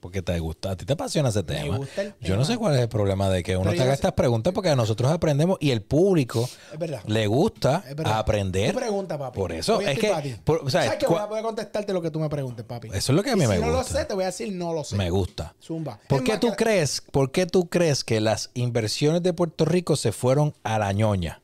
Porque 0.00 0.22
te 0.22 0.38
gusta, 0.38 0.70
a 0.70 0.76
ti 0.76 0.84
te 0.84 0.92
apasiona 0.92 1.30
ese 1.30 1.40
Me 1.40 1.42
tema. 1.42 1.76
gusta 1.78 2.02
el 2.02 2.14
Yo 2.20 2.36
no 2.36 2.44
sé 2.44 2.56
cuál 2.56 2.74
es 2.76 2.80
el 2.82 2.88
problema 2.88 3.28
de 3.30 3.42
que 3.42 3.56
uno 3.56 3.64
Pero 3.70 3.76
te 3.76 3.82
haga 3.82 3.90
sé- 3.90 3.94
estas 3.96 4.12
preguntas 4.12 4.52
porque 4.52 4.74
nosotros 4.76 5.10
aprendemos 5.10 5.58
y 5.60 5.72
el 5.72 5.82
público 5.82 6.48
Es 6.72 7.04
le 7.06 7.26
gusta 7.26 7.82
Es 7.88 7.96
aprender. 8.06 8.76
Pregunta, 8.76 9.18
papi. 9.18 9.36
Por 9.36 9.50
eso, 9.50 9.80
es 9.80 9.98
que, 9.98 10.38
por- 10.44 10.64
o 10.64 10.70
sea, 10.70 10.84
¿Sabes 10.84 10.98
que 11.00 11.06
voy 11.06 11.18
a, 11.18 11.42
contestarte 11.42 11.92
lo 11.92 12.00
que 12.00 12.12
tú 12.12 12.20
me 12.20 12.28
preguntes, 12.28 12.64
papi? 12.64 12.88
Eso 12.92 13.10
es 13.12 13.16
lo 13.16 13.24
que 13.24 13.30
a 13.30 13.36
mí 13.36 13.42
Y 13.42 13.46
me 13.48 13.56
si 13.56 13.60
no 13.60 13.70
lo 13.70 13.78
gusta. 13.78 13.98
sé, 13.98 14.04
te 14.04 14.14
voy 14.14 14.22
a 14.22 14.26
decir 14.26 14.52
no 14.52 14.72
lo 14.72 14.84
sé. 14.84 14.94
me 14.94 15.10
gusta. 15.10 15.56
Zumba. 15.60 15.98
¿Por 16.08 16.22
Es 16.22 16.24
qué 16.30 16.38
tú 16.38 16.50
que- 16.50 16.56
crees, 16.56 17.00
por 17.10 17.32
qué 17.32 17.46
tú 17.46 17.68
crees 17.68 18.04
que 18.04 18.20
las 18.20 18.50
inversiones 18.54 19.24
de 19.24 19.32
Puerto 19.32 19.64
Rico 19.64 19.96
se 19.96 20.12
fueron 20.12 20.54
a 20.62 20.78
la 20.78 20.92
ñoña? 20.92 21.42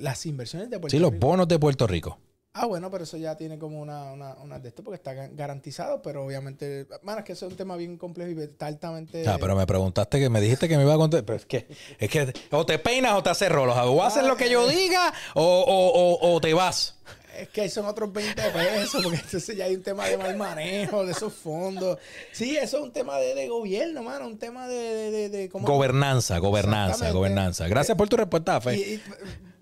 Las 0.00 0.24
inversiones 0.24 0.70
de 0.70 0.78
Puerto 0.78 0.96
Sí, 0.96 0.98
los 0.98 1.12
Rico. 1.12 1.26
bonos 1.26 1.46
de 1.48 1.58
Puerto 1.58 1.86
Rico. 1.86 2.18
Ah, 2.54 2.66
bueno, 2.66 2.90
pero 2.90 3.04
eso 3.04 3.16
ya 3.16 3.34
tiene 3.34 3.58
como 3.58 3.80
una, 3.80 4.12
una, 4.12 4.34
una 4.34 4.58
de 4.58 4.68
esto 4.68 4.82
porque 4.84 4.96
está 4.96 5.14
ga- 5.14 5.30
garantizado, 5.34 6.02
pero 6.02 6.26
obviamente, 6.26 6.86
mano, 7.02 7.20
es 7.20 7.24
que 7.24 7.32
eso 7.32 7.46
es 7.46 7.52
un 7.52 7.56
tema 7.56 7.76
bien 7.76 7.96
complejo 7.96 8.38
y 8.38 8.44
está 8.44 8.66
altamente... 8.66 9.26
Ah, 9.26 9.38
pero 9.40 9.56
me 9.56 9.66
preguntaste 9.66 10.20
que 10.20 10.28
me 10.28 10.38
dijiste 10.38 10.68
que 10.68 10.76
me 10.76 10.82
iba 10.82 10.92
a 10.92 10.98
contar. 10.98 11.24
Pero 11.24 11.36
es 11.38 11.46
que, 11.46 11.66
es 11.98 12.10
que 12.10 12.30
o 12.50 12.66
te 12.66 12.78
peinas 12.78 13.14
o 13.14 13.22
te 13.22 13.30
haces 13.30 13.48
rolos. 13.50 13.74
O 13.78 14.02
haces 14.02 14.24
lo 14.24 14.36
que 14.36 14.50
yo 14.50 14.68
diga 14.68 15.14
o, 15.34 15.42
o- 15.42 16.16
o- 16.28 16.34
o 16.34 16.40
te 16.42 16.52
vas. 16.52 16.96
Es 17.38 17.48
que 17.48 17.62
ahí 17.62 17.70
son 17.70 17.86
otros 17.86 18.12
20 18.12 18.34
pesos, 18.50 19.02
porque 19.02 19.16
entonces 19.24 19.56
ya 19.56 19.64
hay 19.64 19.74
un 19.74 19.82
tema 19.82 20.06
de 20.06 20.18
mal 20.18 20.36
manejo 20.36 21.06
de 21.06 21.12
esos 21.12 21.32
fondos. 21.32 21.98
Sí, 22.32 22.58
eso 22.58 22.76
es 22.76 22.82
un 22.82 22.92
tema 22.92 23.16
de, 23.16 23.34
de 23.34 23.48
gobierno, 23.48 24.02
mano, 24.02 24.26
un 24.26 24.36
tema 24.38 24.68
de... 24.68 24.74
de, 24.76 25.10
de, 25.10 25.28
de 25.30 25.48
cómo- 25.48 25.66
Gobernanza, 25.66 26.36
gobernanza, 26.36 27.10
gobernanza. 27.12 27.66
Gracias 27.66 27.96
por 27.96 28.10
tu 28.10 28.18
respuesta, 28.18 28.60
Fe. 28.60 28.76
Y- 28.76 28.80
y- 28.96 29.02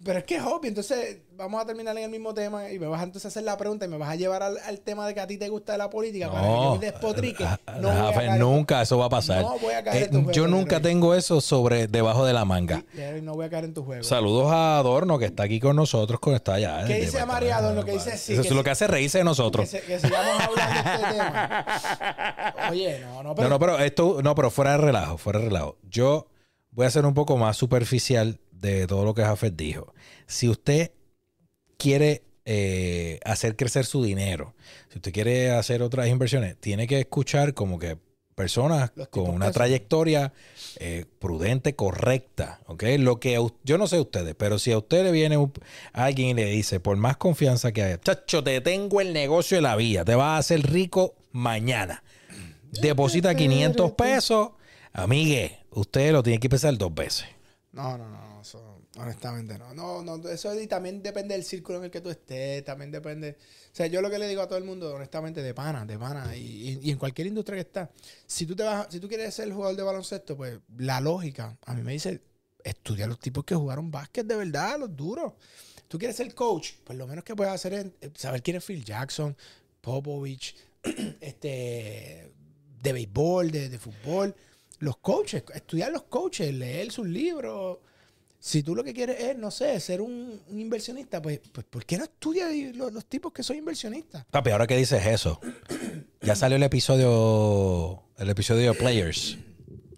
pero 0.04 0.18
es 0.20 0.24
que 0.24 0.36
es 0.36 0.42
obvio, 0.42 0.68
entonces 0.68 1.18
vamos 1.36 1.62
a 1.62 1.66
terminar 1.66 1.96
en 1.98 2.04
el 2.04 2.10
mismo 2.10 2.32
tema 2.34 2.70
y 2.70 2.78
me 2.78 2.86
vas 2.86 3.00
a 3.00 3.04
entonces 3.04 3.26
hacer 3.26 3.42
la 3.44 3.56
pregunta 3.56 3.84
y 3.84 3.88
me 3.88 3.96
vas 3.98 4.08
a 4.10 4.16
llevar 4.16 4.42
al, 4.42 4.58
al 4.58 4.80
tema 4.80 5.06
de 5.06 5.14
que 5.14 5.20
a 5.20 5.26
ti 5.26 5.36
te 5.38 5.48
gusta 5.48 5.72
de 5.72 5.78
la 5.78 5.88
política 5.90 6.30
para 6.30 6.42
que 6.46 6.48
yo 6.54 6.72
me 6.74 6.78
despotrique. 6.86 7.44
ah, 7.44 7.58
No 7.80 7.88
a 7.90 7.94
Jafe, 7.94 8.26
caer 8.26 8.40
nunca 8.40 8.82
eso 8.82 8.98
va 8.98 9.06
a 9.06 9.08
pasar. 9.08 9.42
No 9.42 9.58
voy 9.58 9.72
a 9.74 9.82
caer 9.84 10.02
Eh, 10.02 10.04
en 10.06 10.10
tu 10.10 10.16
juego, 10.18 10.32
yo 10.32 10.46
nunca 10.48 10.76
rey. 10.76 10.82
tengo 10.84 11.14
eso 11.14 11.40
sobre 11.40 11.86
debajo 11.86 12.24
de 12.24 12.32
la 12.32 12.44
manga. 12.44 12.84
y- 12.94 13.20
No 13.22 13.34
voy 13.34 13.46
a 13.46 13.50
caer 13.50 13.64
en 13.64 13.74
tu 13.74 13.84
juego. 13.84 14.02
Saludos 14.04 14.50
a 14.52 14.78
Adorno 14.78 15.18
que 15.18 15.26
está 15.26 15.42
aquí 15.44 15.60
con 15.60 15.76
nosotros, 15.76 16.18
con 16.20 16.34
está 16.34 16.54
allá. 16.54 16.84
¿Qué 16.86 16.96
eh, 16.98 17.00
dice 17.02 17.18
de- 17.18 17.26
María 17.26 17.56
Adorno? 17.58 17.84
¿Qué 17.84 17.92
dice 17.92 18.16
sí, 18.16 18.32
Eso 18.34 18.42
que 18.42 18.48
es 18.48 18.54
lo 18.54 18.64
que 18.64 18.70
hace 18.70 18.86
reírse 18.86 19.18
de 19.18 19.22
que, 19.22 19.24
nosotros. 19.26 19.68
se- 19.68 19.80
que 19.82 19.98
sigamos 20.00 20.40
hablando 20.42 20.82
de 20.82 20.90
este 20.90 21.12
tema. 21.14 21.66
Oye, 22.70 23.00
no, 23.00 23.22
no, 23.22 23.34
pero, 23.34 23.48
No, 23.48 23.54
no, 23.54 23.58
pero 23.58 23.78
esto, 23.78 24.20
no, 24.22 24.34
pero 24.34 24.50
fuera 24.50 24.72
de 24.72 24.78
relajo, 24.78 25.18
fuera 25.18 25.38
de 25.38 25.46
relajo. 25.46 25.76
Yo 25.90 26.26
voy 26.72 26.86
a 26.86 26.90
ser 26.90 27.04
un 27.06 27.14
poco 27.14 27.36
más 27.36 27.56
superficial 27.56 28.38
de 28.61 28.87
todo 28.87 29.05
lo 29.05 29.14
que 29.14 29.23
Jafet 29.23 29.55
dijo. 29.57 29.94
Si 30.27 30.49
usted 30.49 30.92
quiere 31.77 32.23
eh, 32.44 33.20
hacer 33.25 33.57
crecer 33.57 33.85
su 33.87 34.03
dinero, 34.03 34.55
si 34.90 34.99
usted 34.99 35.12
quiere 35.12 35.51
hacer 35.53 35.83
otras 35.83 36.09
inversiones, 36.09 36.57
tiene 36.59 36.87
que 36.87 37.01
escuchar 37.01 37.55
como 37.55 37.79
que 37.79 37.99
personas 38.35 38.90
con 39.11 39.29
una 39.29 39.51
trayectoria 39.53 40.33
eh, 40.79 41.05
prudente, 41.18 41.75
correcta, 41.77 42.61
¿ok? 42.66 42.85
Lo 42.99 43.20
que 43.20 43.38
yo 43.64 43.77
no 43.77 43.87
sé 43.87 44.01
ustedes, 44.01 44.35
pero 44.35 44.59
si 44.59 44.73
a 44.73 44.79
usted 44.79 45.05
le 45.05 45.12
viene 45.12 45.37
un- 45.37 45.53
alguien 45.92 46.29
y 46.31 46.35
le 46.35 46.46
dice, 46.46 46.81
por 46.81 46.96
más 46.96 47.18
confianza 47.18 47.73
que 47.73 47.83
haya, 47.83 48.01
chacho, 48.01 48.42
te 48.42 48.61
tengo 48.62 49.01
el 49.03 49.12
negocio 49.12 49.59
de 49.59 49.62
la 49.62 49.77
vida, 49.77 50.05
te 50.07 50.14
vas 50.14 50.29
a 50.29 50.38
hacer 50.38 50.62
rico 50.70 51.14
mañana. 51.33 52.03
Deposita 52.73 53.35
500 53.35 53.92
pesos, 53.92 54.51
amigue, 54.92 55.59
usted 55.73 56.12
lo 56.12 56.23
tiene 56.23 56.38
que 56.40 56.46
empezar 56.46 56.77
dos 56.79 56.94
veces. 56.94 57.27
no, 57.73 57.99
no, 57.99 58.09
no, 58.09 58.29
honestamente 58.96 59.59
no. 59.59 59.72
No, 59.74 60.03
no, 60.03 60.29
eso 60.29 60.59
y 60.61 60.66
también 60.66 61.03
depende 61.03 61.35
del 61.35 61.44
círculo 61.44 61.79
en 61.79 61.85
el 61.85 61.90
que 61.90 62.00
tú 62.00 62.11
estés, 62.11 62.64
también 62.64 62.90
depende. 62.90 63.37
O 63.72 63.74
sea, 63.74 63.87
yo 63.87 64.03
lo 64.03 64.11
que 64.11 64.18
le 64.18 64.29
digo 64.29 64.42
a 64.42 64.48
todo 64.48 64.59
el 64.59 64.64
mundo, 64.64 64.94
honestamente, 64.94 65.42
de 65.42 65.55
pana, 65.55 65.87
de 65.87 65.98
pana, 65.98 66.37
y, 66.37 66.79
y- 66.83 66.90
en 66.90 66.98
cualquier 66.98 67.26
industria 67.29 67.57
que 67.57 67.61
está, 67.68 67.90
si 68.26 68.46
tú 68.46 68.57
te 68.57 68.62
vas, 68.64 68.88
si 68.90 69.00
tú 69.00 69.09
quieres 69.09 69.35
ser 69.35 69.53
jugador 69.53 69.76
de 69.76 69.83
baloncesto, 69.83 70.37
pues 70.37 70.59
la 70.79 71.00
lógica, 71.00 71.57
a 71.66 71.74
mí 71.74 71.83
me 71.83 71.92
dice, 71.92 72.20
estudia 72.64 73.07
los 73.07 73.18
tipos 73.20 73.44
que 73.44 73.55
jugaron 73.55 73.90
básquet 73.90 74.26
de 74.26 74.37
verdad, 74.37 74.79
los 74.79 74.94
duros. 74.96 75.33
Tú 75.88 75.98
quieres 75.98 76.16
ser 76.16 76.35
coach, 76.35 76.72
pues 76.85 76.98
lo 76.98 77.07
menos 77.07 77.24
que 77.24 77.35
puedes 77.35 77.53
hacer 77.53 77.72
es 77.74 77.87
eh, 78.00 78.11
saber 78.14 78.42
quién 78.42 78.57
es 78.59 78.64
Phil 78.64 78.85
Jackson, 78.85 79.37
Popovich, 79.81 80.57
este, 81.20 82.33
de 82.83 82.92
béisbol, 82.92 83.50
de, 83.50 83.68
de 83.68 83.79
fútbol. 83.79 84.35
Los 84.79 84.96
coaches, 84.98 85.42
estudiar 85.55 85.92
los 85.92 86.05
coaches, 86.05 86.53
leer 86.55 86.90
sus 86.92 87.07
libros. 87.07 87.79
Si 88.42 88.62
tú 88.62 88.74
lo 88.74 88.83
que 88.83 88.94
quieres 88.94 89.20
es, 89.20 89.37
no 89.37 89.50
sé, 89.50 89.79
ser 89.81 90.00
un, 90.00 90.40
inversionista, 90.50 91.20
pues, 91.20 91.40
pues 91.53 91.66
¿por 91.68 91.85
qué 91.85 91.98
no 91.98 92.05
estudias 92.05 92.50
los 92.74 93.05
tipos 93.05 93.33
que 93.33 93.42
son 93.42 93.57
inversionistas? 93.57 94.24
Papi, 94.31 94.50
ahora 94.50 94.66
que 94.66 94.79
dices 94.79 95.05
eso, 95.05 95.38
ya 96.22 96.35
salió 96.35 96.57
el 96.57 96.62
episodio, 96.62 98.03
el 98.16 98.31
episodio 98.31 98.72
de 98.72 98.79
Players, 98.79 99.37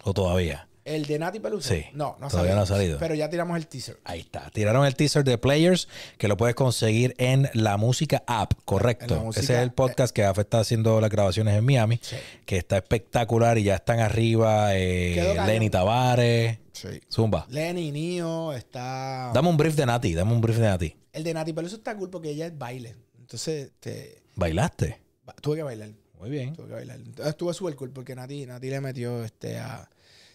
o 0.02 0.12
todavía. 0.12 0.68
¿El 0.84 1.04
de 1.06 1.18
Nati 1.18 1.38
Peluso? 1.38 1.68
Sí, 1.68 1.84
No, 1.94 2.16
no 2.20 2.28
todavía 2.28 2.30
salido. 2.50 2.56
no 2.56 2.62
ha 2.62 2.66
salido. 2.66 2.98
Pero 2.98 3.14
ya 3.14 3.30
tiramos 3.30 3.56
el 3.56 3.66
teaser. 3.68 4.00
Ahí 4.04 4.20
está. 4.20 4.50
Tiraron 4.50 4.84
el 4.84 4.96
teaser 4.96 5.22
de 5.22 5.38
Players 5.38 5.86
que 6.18 6.26
lo 6.28 6.36
puedes 6.36 6.56
conseguir 6.56 7.14
en 7.18 7.48
la 7.54 7.76
música 7.76 8.24
app, 8.26 8.52
correcto. 8.64 9.20
Música- 9.20 9.42
Ese 9.44 9.54
es 9.56 9.60
el 9.62 9.72
podcast 9.72 10.14
que 10.14 10.24
AFE 10.24 10.40
está 10.40 10.58
haciendo 10.60 11.00
las 11.00 11.10
grabaciones 11.10 11.56
en 11.56 11.64
Miami, 11.64 12.00
Sí. 12.02 12.16
que 12.46 12.56
está 12.56 12.78
espectacular 12.78 13.58
y 13.58 13.62
ya 13.64 13.76
están 13.76 14.00
arriba 14.00 14.74
eh. 14.76 15.34
Lenny 15.46 15.70
Tavares, 15.70 16.58
Sí. 16.72 16.88
Zumba. 17.12 17.46
Lenny, 17.48 17.92
Nio, 17.92 18.52
está... 18.52 19.30
Dame 19.32 19.48
un 19.48 19.56
brief 19.56 19.76
de 19.76 19.86
Nati, 19.86 20.14
dame 20.14 20.32
un 20.32 20.40
brief 20.40 20.56
de 20.58 20.64
Nati. 20.66 20.96
El 21.12 21.22
de 21.22 21.34
Nati 21.34 21.52
Peluso 21.52 21.76
está 21.76 21.94
cool 21.96 22.10
porque 22.10 22.30
ella 22.30 22.46
es 22.46 22.58
baile. 22.58 22.96
Entonces, 23.20 23.70
te, 23.78 24.22
¿Bailaste? 24.34 24.98
ba- 25.24 25.34
tuve 25.40 25.56
que 25.58 25.62
bailar. 25.62 25.90
Muy 26.18 26.30
bien. 26.30 26.54
Tuve 26.54 26.68
que 26.68 26.72
bailar. 26.74 26.96
Entonces, 26.96 27.26
estuvo 27.26 27.52
súper 27.52 27.76
cool 27.76 27.90
porque 27.90 28.14
Nati, 28.16 28.46
Nati 28.46 28.68
le 28.68 28.80
metió 28.80 29.22
este 29.22 29.58
a... 29.58 29.88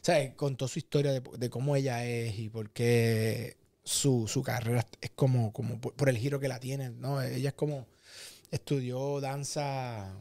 sea, 0.07 0.33
contó 0.35 0.67
su 0.67 0.79
historia 0.79 1.19
de, 1.19 1.49
cómo 1.49 1.75
ella 1.75 2.05
es 2.05 2.39
y 2.39 2.49
por 2.49 2.69
qué 2.69 3.57
su, 3.83 4.27
su 4.27 4.41
carrera 4.41 4.85
es 5.01 5.11
como, 5.11 5.51
como 5.51 5.79
por, 5.79 5.93
por 5.93 6.09
el 6.09 6.17
giro 6.17 6.39
que 6.39 6.47
la 6.47 6.59
tiene, 6.59 6.89
¿no? 6.89 7.21
Ella 7.21 7.49
es 7.49 7.55
como... 7.55 7.85
Estudió 8.49 9.19
danza... 9.19 10.13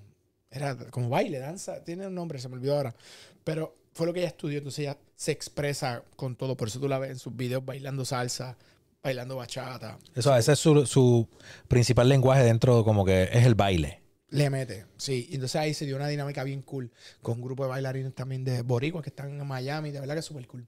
Era 0.51 0.77
como 0.91 1.09
baile, 1.09 1.39
danza. 1.39 1.85
Tiene 1.85 2.07
un 2.07 2.15
nombre, 2.15 2.39
se 2.39 2.49
me 2.49 2.57
olvidó 2.57 2.77
ahora. 2.77 2.95
Pero 3.45 3.77
fue 3.93 4.07
lo 4.07 4.13
que 4.13 4.21
ella 4.21 4.29
estudió. 4.29 4.59
Entonces 4.59 4.81
ella 4.81 4.99
se 5.15 5.33
expresa 5.33 6.03
con 6.17 6.35
todo. 6.35 6.57
Por 6.57 6.69
eso 6.69 6.81
tú 6.81 6.89
la 6.89 6.99
ves 6.99 7.11
en 7.11 7.19
sus 7.19 7.37
videos 7.37 7.65
bailando 7.65 8.05
salsa, 8.05 8.57
bailando 9.03 9.37
bachata. 9.37 9.99
Eso, 10.15 10.37
ese 10.37 10.53
es 10.53 10.59
su, 10.59 10.85
su 10.87 11.29
principal 11.69 12.09
lenguaje 12.09 12.43
dentro, 12.43 12.85
como 12.85 13.05
que 13.05 13.25
es 13.25 13.45
el 13.45 13.55
baile. 13.55 14.06
Le 14.37 14.51
mete, 14.51 14.85
sí. 14.97 15.29
Entonces 15.33 15.57
ahí 15.57 15.73
se 15.75 15.87
dio 15.87 15.97
una 15.97 16.09
dinámica 16.09 16.45
bien 16.45 16.63
cool 16.63 16.91
con 17.23 17.39
un 17.39 17.43
grupo 17.45 17.63
de 17.65 17.71
bailarines 17.71 18.15
también 18.15 18.45
de 18.45 18.63
boricuas 18.63 19.03
que 19.03 19.11
están 19.11 19.31
en 19.41 19.47
Miami. 19.47 19.91
De 19.91 20.01
verdad 20.01 20.15
que 20.15 20.21
es 20.21 20.27
súper 20.27 20.47
cool. 20.47 20.67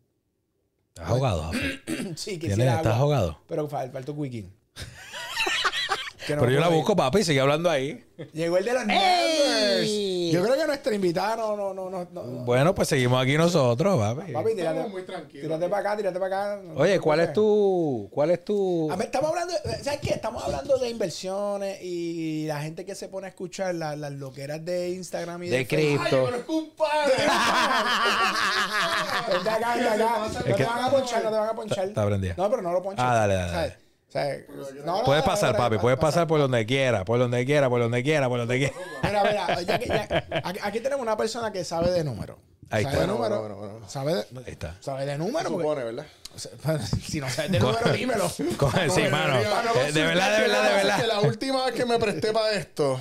¿Estás 0.94 1.08
ahogado, 1.10 1.42
Jafe? 1.44 1.80
sí, 2.16 2.38
¿Tienes- 2.38 2.40
quisiera 2.40 2.76
¿Estás 2.76 2.94
ahogado? 2.96 3.40
pero 3.46 3.68
fal- 3.68 3.92
faltó 3.92 4.16
Quickie. 4.16 4.48
No 6.36 6.40
Pero 6.42 6.52
yo 6.52 6.60
la 6.60 6.68
busco, 6.68 6.94
papi, 6.96 7.24
sigue 7.24 7.40
hablando 7.40 7.70
ahí. 7.70 8.04
Llegó 8.32 8.56
el 8.58 8.64
de 8.64 8.72
los 8.72 8.84
numbers. 8.86 9.88
Yo 10.32 10.42
creo 10.42 10.56
que 10.56 10.66
nuestra 10.66 10.94
invitada 10.94 11.36
no, 11.36 11.56
no, 11.56 11.72
no, 11.72 11.88
no. 11.90 12.06
no. 12.12 12.22
Bueno, 12.44 12.74
pues 12.74 12.88
seguimos 12.88 13.22
aquí 13.22 13.36
nosotros, 13.38 13.98
papi. 13.98 14.32
Papi, 14.32 14.50
tírate, 14.54 14.76
Estamos 14.76 14.90
muy 14.92 15.02
tranquilos. 15.02 15.42
tírate 15.46 15.68
para 15.68 15.80
acá, 15.90 15.96
tírate 15.96 16.18
para 16.20 16.52
acá. 16.54 16.62
Oye, 16.76 17.00
¿cuál 17.00 17.20
es 17.20 17.32
tu. 17.32 18.08
¿Cuál 18.12 18.30
es 18.32 18.44
tu. 18.44 18.90
A 18.90 18.96
ver, 18.96 19.06
estamos 19.06 19.30
hablando, 19.30 19.54
¿sabes 19.82 20.00
qué? 20.00 20.10
Estamos 20.10 20.42
hablando 20.44 20.78
de 20.78 20.90
inversiones 20.90 21.78
y 21.82 22.46
la 22.46 22.60
gente 22.60 22.84
que 22.84 22.94
se 22.94 23.08
pone 23.08 23.26
a 23.26 23.30
escuchar 23.30 23.74
la- 23.74 23.96
las 23.96 24.12
loqueras 24.12 24.64
de 24.64 24.90
Instagram 24.90 25.42
y 25.44 25.48
de, 25.48 25.56
De 25.58 25.66
cripto. 25.66 26.04
pero 26.10 26.36
es 26.36 26.42
compadre. 26.44 27.14
Vente 29.32 29.50
acá, 29.50 29.74
vente 29.74 29.88
acá. 29.88 30.18
No 30.48 30.56
te 30.56 30.64
van 30.64 30.84
a 30.84 30.90
ponchar, 30.90 31.24
no 31.24 31.30
te 31.30 31.36
van 31.36 31.48
a 31.48 31.54
ponchar. 31.54 31.84
Está 31.86 32.06
prendida. 32.06 32.34
No, 32.36 32.50
pero 32.50 32.62
no 32.62 32.72
lo 32.72 32.82
ponches. 32.82 33.04
Ah, 33.04 33.14
dale, 33.14 33.34
dale, 33.34 33.76
Puedes 35.04 35.22
pasar, 35.22 35.56
papi, 35.56 35.76
pa- 35.76 35.82
puedes 35.82 35.98
pasa. 35.98 36.08
pasar 36.12 36.26
por 36.26 36.40
donde 36.40 36.64
quiera, 36.66 37.04
por 37.04 37.18
donde 37.18 37.44
quiera, 37.44 37.68
por 37.68 37.80
donde 37.80 38.02
quiera, 38.02 38.28
por 38.28 38.38
donde 38.38 38.58
quiera. 38.58 38.74
Mira, 39.02 39.22
mira, 39.24 39.60
ya 39.62 39.78
que- 39.78 39.86
ya- 39.86 40.24
aquí, 40.44 40.58
aquí 40.62 40.80
tenemos 40.80 41.02
una 41.02 41.16
persona 41.16 41.52
que 41.52 41.62
sabe 41.64 41.90
de 41.90 42.04
números. 42.04 42.36
Ahí 42.70 42.84
sabe 42.84 42.96
está. 42.96 43.06
de 43.06 43.12
bueno, 43.18 43.38
bueno, 43.40 43.56
bueno. 43.56 43.88
Sabe 43.88 44.14
de, 44.14 44.20
Ahí 44.20 44.26
está. 44.52 44.76
sabe 44.80 45.06
de 45.06 45.16
porque- 45.18 45.44
Supone, 45.48 45.84
¿verdad? 45.84 46.06
o 46.34 46.38
sea, 46.38 46.52
si 47.06 47.20
no 47.20 47.28
sabes 47.30 47.50
de 47.52 47.60
números, 47.60 47.92
dímelo. 47.92 48.30
Coge, 48.56 48.90
sí, 48.90 49.02
mano. 49.10 49.38
Eh, 49.38 49.92
De 49.92 50.02
verdad, 50.02 50.36
de 50.36 50.40
verdad, 50.42 50.62
de 50.62 50.68
Es 50.68 50.80
que 50.80 50.86
verdad. 50.86 51.06
la 51.06 51.20
última 51.20 51.64
vez 51.66 51.74
que 51.74 51.84
me 51.86 51.98
presté 51.98 52.32
para 52.32 52.52
esto, 52.52 52.98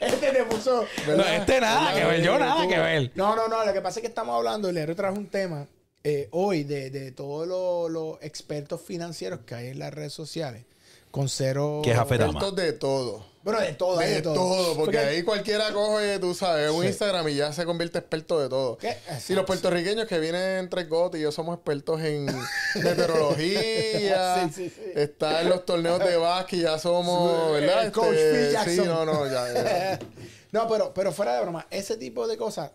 Este 0.00 0.30
te 0.32 0.44
puso. 0.44 0.84
No, 1.16 1.24
este 1.24 1.60
nada 1.60 1.94
que 1.94 2.04
ver, 2.04 2.22
yo 2.22 2.38
nada 2.38 2.66
que 2.68 2.78
ver. 2.78 3.10
No, 3.14 3.34
no, 3.34 3.48
no. 3.48 3.64
Lo 3.64 3.72
que 3.72 3.80
pasa 3.80 3.98
es 3.98 4.02
que 4.02 4.08
estamos 4.08 4.36
hablando, 4.36 4.70
le 4.70 4.86
trajo 4.94 5.16
un 5.16 5.26
tema 5.28 5.66
eh, 6.08 6.28
hoy 6.30 6.62
de, 6.62 6.90
de 6.90 7.10
todos 7.10 7.48
los, 7.48 7.90
los 7.90 8.22
expertos 8.22 8.80
financieros 8.80 9.40
que 9.44 9.56
hay 9.56 9.66
en 9.68 9.80
las 9.80 9.92
redes 9.92 10.12
sociales. 10.12 10.62
Con 11.10 11.28
cero. 11.28 11.80
Que 11.82 11.90
es 11.92 11.98
afetama. 11.98 12.30
expertos 12.32 12.54
de 12.56 12.72
todo. 12.74 13.26
Bueno, 13.42 13.60
de 13.60 13.72
todo, 13.74 13.98
De 13.98 14.08
de 14.08 14.22
todo. 14.22 14.34
todo, 14.34 14.76
porque 14.76 14.98
ahí 14.98 15.22
cualquiera 15.22 15.72
coge, 15.72 16.18
tú 16.18 16.34
sabes, 16.34 16.70
un 16.70 16.84
Instagram 16.84 17.28
y 17.28 17.34
ya 17.36 17.52
se 17.52 17.64
convierte 17.64 17.98
experto 17.98 18.38
de 18.40 18.48
todo. 18.48 18.76
¿Qué? 18.76 18.96
Y 19.28 19.32
los 19.34 19.44
puertorriqueños 19.46 20.06
que 20.06 20.18
vienen 20.20 20.58
entre 20.58 20.84
gotes 20.84 21.20
y 21.20 21.22
yo 21.24 21.32
somos 21.32 21.54
expertos 21.56 22.00
en 22.02 22.26
meteorología. 22.82 24.48
Sí, 24.48 24.52
sí, 24.54 24.70
sí. 24.74 24.92
Está 24.94 25.42
en 25.42 25.48
los 25.48 25.64
torneos 25.64 25.98
de 26.00 26.16
básquet, 26.16 26.60
ya 26.60 26.78
somos, 26.78 27.52
¿verdad? 27.52 27.86
el 27.86 27.92
coach 27.92 28.14
Este, 28.16 28.58
Phil 28.64 28.82
sí, 28.82 28.86
no, 28.86 29.04
no, 29.04 29.26
ya. 29.26 29.52
ya. 29.52 29.98
No, 30.52 30.66
pero, 30.68 30.94
pero 30.94 31.12
fuera 31.12 31.34
de 31.34 31.42
broma, 31.42 31.66
ese 31.70 31.96
tipo 31.96 32.26
de 32.26 32.36
cosas, 32.38 32.70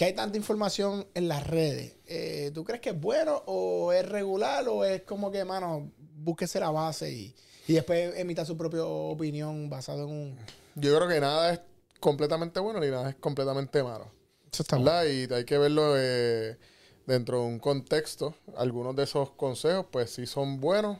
que 0.00 0.06
hay 0.06 0.14
tanta 0.14 0.38
información 0.38 1.06
en 1.12 1.28
las 1.28 1.46
redes, 1.46 1.92
eh, 2.06 2.50
¿tú 2.54 2.64
crees 2.64 2.80
que 2.80 2.88
es 2.88 2.98
bueno 2.98 3.42
o 3.44 3.92
es 3.92 4.08
regular 4.08 4.66
o 4.66 4.82
es 4.82 5.02
como 5.02 5.30
que, 5.30 5.44
mano, 5.44 5.92
búsquese 6.16 6.58
la 6.58 6.70
base 6.70 7.12
y, 7.12 7.34
y 7.68 7.74
después 7.74 8.16
emita 8.16 8.46
su 8.46 8.56
propia 8.56 8.82
opinión 8.82 9.68
basado 9.68 10.04
en 10.04 10.10
un... 10.10 10.38
Yo 10.74 10.96
creo 10.96 11.06
que 11.06 11.20
nada 11.20 11.52
es 11.52 11.60
completamente 12.00 12.60
bueno 12.60 12.80
ni 12.80 12.86
nada 12.86 13.10
es 13.10 13.16
completamente 13.16 13.82
malo. 13.82 14.10
Eso 14.50 14.62
está 14.62 14.78
¿verdad? 14.78 15.04
Y 15.04 15.30
hay 15.34 15.44
que 15.44 15.58
verlo 15.58 15.92
eh, 15.98 16.56
dentro 17.06 17.40
de 17.40 17.48
un 17.48 17.58
contexto. 17.58 18.34
Algunos 18.56 18.96
de 18.96 19.02
esos 19.02 19.32
consejos, 19.32 19.84
pues 19.90 20.08
sí 20.12 20.24
son 20.24 20.62
buenos 20.62 20.96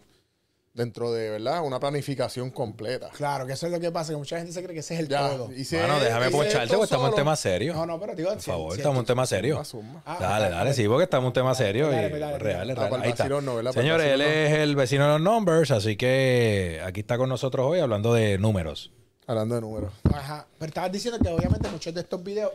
dentro 0.72 1.10
de, 1.12 1.30
¿verdad? 1.30 1.64
Una 1.64 1.80
planificación 1.80 2.50
completa. 2.50 3.10
Claro, 3.10 3.46
que 3.46 3.54
eso 3.54 3.66
es 3.66 3.72
lo 3.72 3.80
que 3.80 3.90
pasa, 3.90 4.12
que 4.12 4.16
mucha 4.18 4.36
gente 4.38 4.52
se 4.52 4.62
cree 4.62 4.72
que 4.74 4.80
ese 4.80 4.94
es 4.94 5.00
el 5.00 5.08
Ya, 5.08 5.28
todo. 5.30 5.52
y 5.52 5.64
si 5.64 5.76
Bueno, 5.76 5.96
es- 5.98 6.04
déjame 6.04 6.28
y 6.28 6.30
poncharte 6.30 6.68
porque 6.68 6.84
estamos 6.84 7.08
en 7.10 7.14
tema 7.16 7.36
serio. 7.36 7.74
No, 7.74 7.86
no, 7.86 7.98
pero 8.00 8.14
digo, 8.14 8.30
Por 8.30 8.40
favor, 8.40 8.76
estamos 8.76 8.94
en 8.96 9.00
un 9.00 9.06
tema 9.06 9.26
serio. 9.26 9.54
suma, 9.56 9.64
suma. 9.64 10.02
Ah, 10.06 10.16
Dale, 10.20 10.44
dale, 10.44 10.54
dale, 10.56 10.74
sí, 10.74 10.86
porque 10.86 11.04
estamos 11.04 11.24
en 11.24 11.26
un 11.28 11.32
tema 11.32 11.54
serio 11.54 11.88
y 11.90 11.94
Dale, 11.96 12.08
pues, 12.08 12.20
dale, 12.20 12.38
real, 12.38 12.58
dale. 12.68 12.72
es 12.72 12.78
Ah, 12.78 12.88
real. 12.88 13.02
Ahí 13.02 13.10
está. 13.10 13.72
Señores, 13.72 14.06
él 14.12 14.20
es 14.20 14.52
el 14.52 14.76
vecino 14.76 15.04
de 15.06 15.10
los 15.12 15.20
numbers, 15.20 15.70
así 15.72 15.96
que 15.96 16.80
aquí 16.84 17.00
está 17.00 17.18
con 17.18 17.28
nosotros 17.28 17.66
hoy 17.66 17.80
hablando 17.80 18.14
de 18.14 18.38
números. 18.38 18.92
Hablando 19.26 19.54
de 19.56 19.60
números. 19.60 19.92
Ajá. 20.12 20.46
Pero 20.58 20.68
estabas 20.70 20.90
diciendo 20.92 21.18
que 21.20 21.28
obviamente 21.28 21.68
muchos 21.68 21.94
de 21.94 22.00
estos 22.00 22.22
videos. 22.22 22.52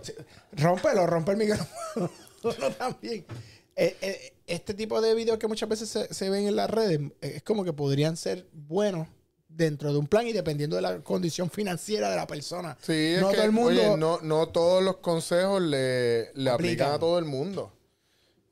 Rómpelo, 0.54 1.06
rompe 1.08 1.32
el 1.32 1.38
micrófono 1.38 2.10
también. 2.78 3.26
Eh, 3.76 3.96
eh, 4.02 4.34
este 4.48 4.74
tipo 4.74 5.02
de 5.02 5.14
videos 5.16 5.38
que 5.38 5.48
muchas 5.48 5.68
veces 5.68 5.90
se, 5.90 6.14
se 6.14 6.30
ven 6.30 6.48
en 6.48 6.56
las 6.56 6.70
redes 6.70 7.00
eh, 7.22 7.34
es 7.36 7.44
como 7.44 7.64
que 7.66 7.74
podrían 7.74 8.16
ser 8.16 8.48
buenos 8.54 9.08
dentro 9.50 9.92
de 9.92 10.00
un 10.00 10.08
plan 10.08 10.26
y 10.28 10.34
dependiendo 10.34 10.76
de 10.78 10.82
la 10.82 11.00
condición 11.00 11.50
financiera 11.50 12.10
de 12.10 12.16
la 12.16 12.28
persona. 12.28 12.78
Sí, 12.82 13.14
es 13.16 13.22
No 13.22 13.30
que, 13.30 13.36
todo 13.36 13.46
el 13.46 13.52
mundo- 13.52 13.70
oye, 13.70 13.98
no, 13.98 14.20
no 14.22 14.48
todos 14.50 14.84
los 14.84 14.98
consejos 14.98 15.62
le, 15.62 16.32
le 16.34 16.50
aplican 16.50 16.54
Aplican. 16.54 16.92
a 16.94 17.00
todo 17.00 17.20
el 17.20 17.26
mundo. 17.26 17.72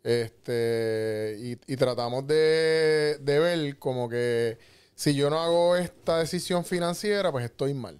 Este, 0.03 1.37
y, 1.39 1.73
y 1.73 1.77
tratamos 1.77 2.27
de, 2.27 3.17
de 3.21 3.39
ver 3.39 3.79
como 3.79 4.09
que 4.09 4.57
si 4.95 5.13
yo 5.15 5.29
no 5.29 5.39
hago 5.39 5.75
esta 5.77 6.19
decisión 6.19 6.65
financiera, 6.65 7.31
pues 7.31 7.45
estoy 7.45 7.73
mal. 7.73 7.97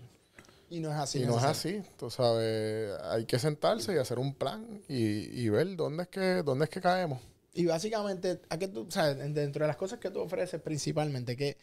Y 0.73 0.79
no 0.79 0.89
es 0.89 0.95
así. 0.95 1.19
y 1.21 1.25
no 1.27 1.37
es 1.37 1.43
así, 1.43 1.83
tú 1.97 2.09
sabes, 2.09 2.99
hay 3.03 3.25
que 3.25 3.37
sentarse 3.37 3.93
y 3.93 3.97
hacer 3.99 4.17
un 4.17 4.33
plan 4.33 4.81
y, 4.87 5.39
y 5.39 5.47
ver 5.49 5.75
dónde 5.75 6.03
es 6.03 6.09
que 6.09 6.41
dónde 6.41 6.65
es 6.65 6.71
que 6.71 6.81
caemos. 6.81 7.21
Y 7.53 7.67
básicamente, 7.67 8.41
¿a 8.49 8.57
qué 8.57 8.67
tú, 8.67 8.87
sabes, 8.89 9.17
dentro 9.35 9.63
de 9.63 9.67
las 9.67 9.77
cosas 9.77 9.99
que 9.99 10.09
tú 10.09 10.19
ofreces 10.19 10.59
principalmente, 10.59 11.37
que 11.37 11.57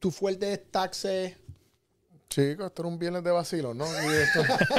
tu 0.00 0.10
fuerte 0.10 0.52
es 0.52 0.70
taxes, 0.72 1.36
Chicos, 2.32 2.66
esto 2.66 2.82
era 2.82 2.88
un 2.88 2.96
viernes 2.96 3.24
de 3.24 3.30
vacilo, 3.32 3.74
¿no? 3.74 3.84
Y 3.86 4.14
esto, 4.14 4.40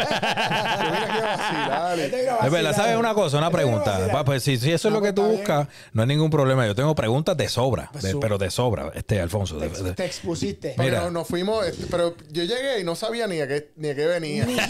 vacilar 0.81 1.99
y- 1.99 2.03
vino 2.09 2.37
Es 2.43 2.49
verdad. 2.51 2.73
¿sabes 2.73 2.95
una 2.95 3.13
cosa? 3.13 3.39
Una 3.39 3.49
vino 3.49 3.57
pregunta. 3.57 4.07
Pa- 4.09 4.23
Pues 4.23 4.41
si, 4.41 4.57
si 4.57 4.71
eso 4.71 4.87
es 4.87 4.93
lo 4.93 5.01
que 5.01 5.11
pues, 5.11 5.27
tú 5.27 5.33
buscas, 5.35 5.67
no 5.91 6.01
hay 6.03 6.07
ningún 6.07 6.29
problema. 6.29 6.65
Yo 6.65 6.73
tengo 6.75 6.95
preguntas 6.95 7.35
de 7.35 7.49
sobra, 7.49 7.89
Pues, 7.91 8.05
de- 8.05 8.15
pero 8.15 8.37
de 8.37 8.49
sobra, 8.49 8.91
este 8.95 9.19
Alfonso. 9.19 9.57
de- 9.59 9.67
Te, 9.67 9.83
de- 9.83 9.93
te 9.93 10.05
expusiste. 10.05 10.75
Mira. 10.77 11.01
nos, 11.01 11.11
nos 11.11 11.27
fuimos, 11.27 11.65
este, 11.65 11.87
pero 11.87 12.15
yo 12.29 12.43
llegué 12.45 12.79
y 12.79 12.85
no 12.85 12.95
sabía 12.95 13.27
ni 13.27 13.41
a 13.41 13.47
qué, 13.49 13.71
ni 13.75 13.89
a 13.89 13.95
qué 13.95 14.05
venía. 14.05 14.45
Ni 14.45 14.55
yo. 14.55 14.61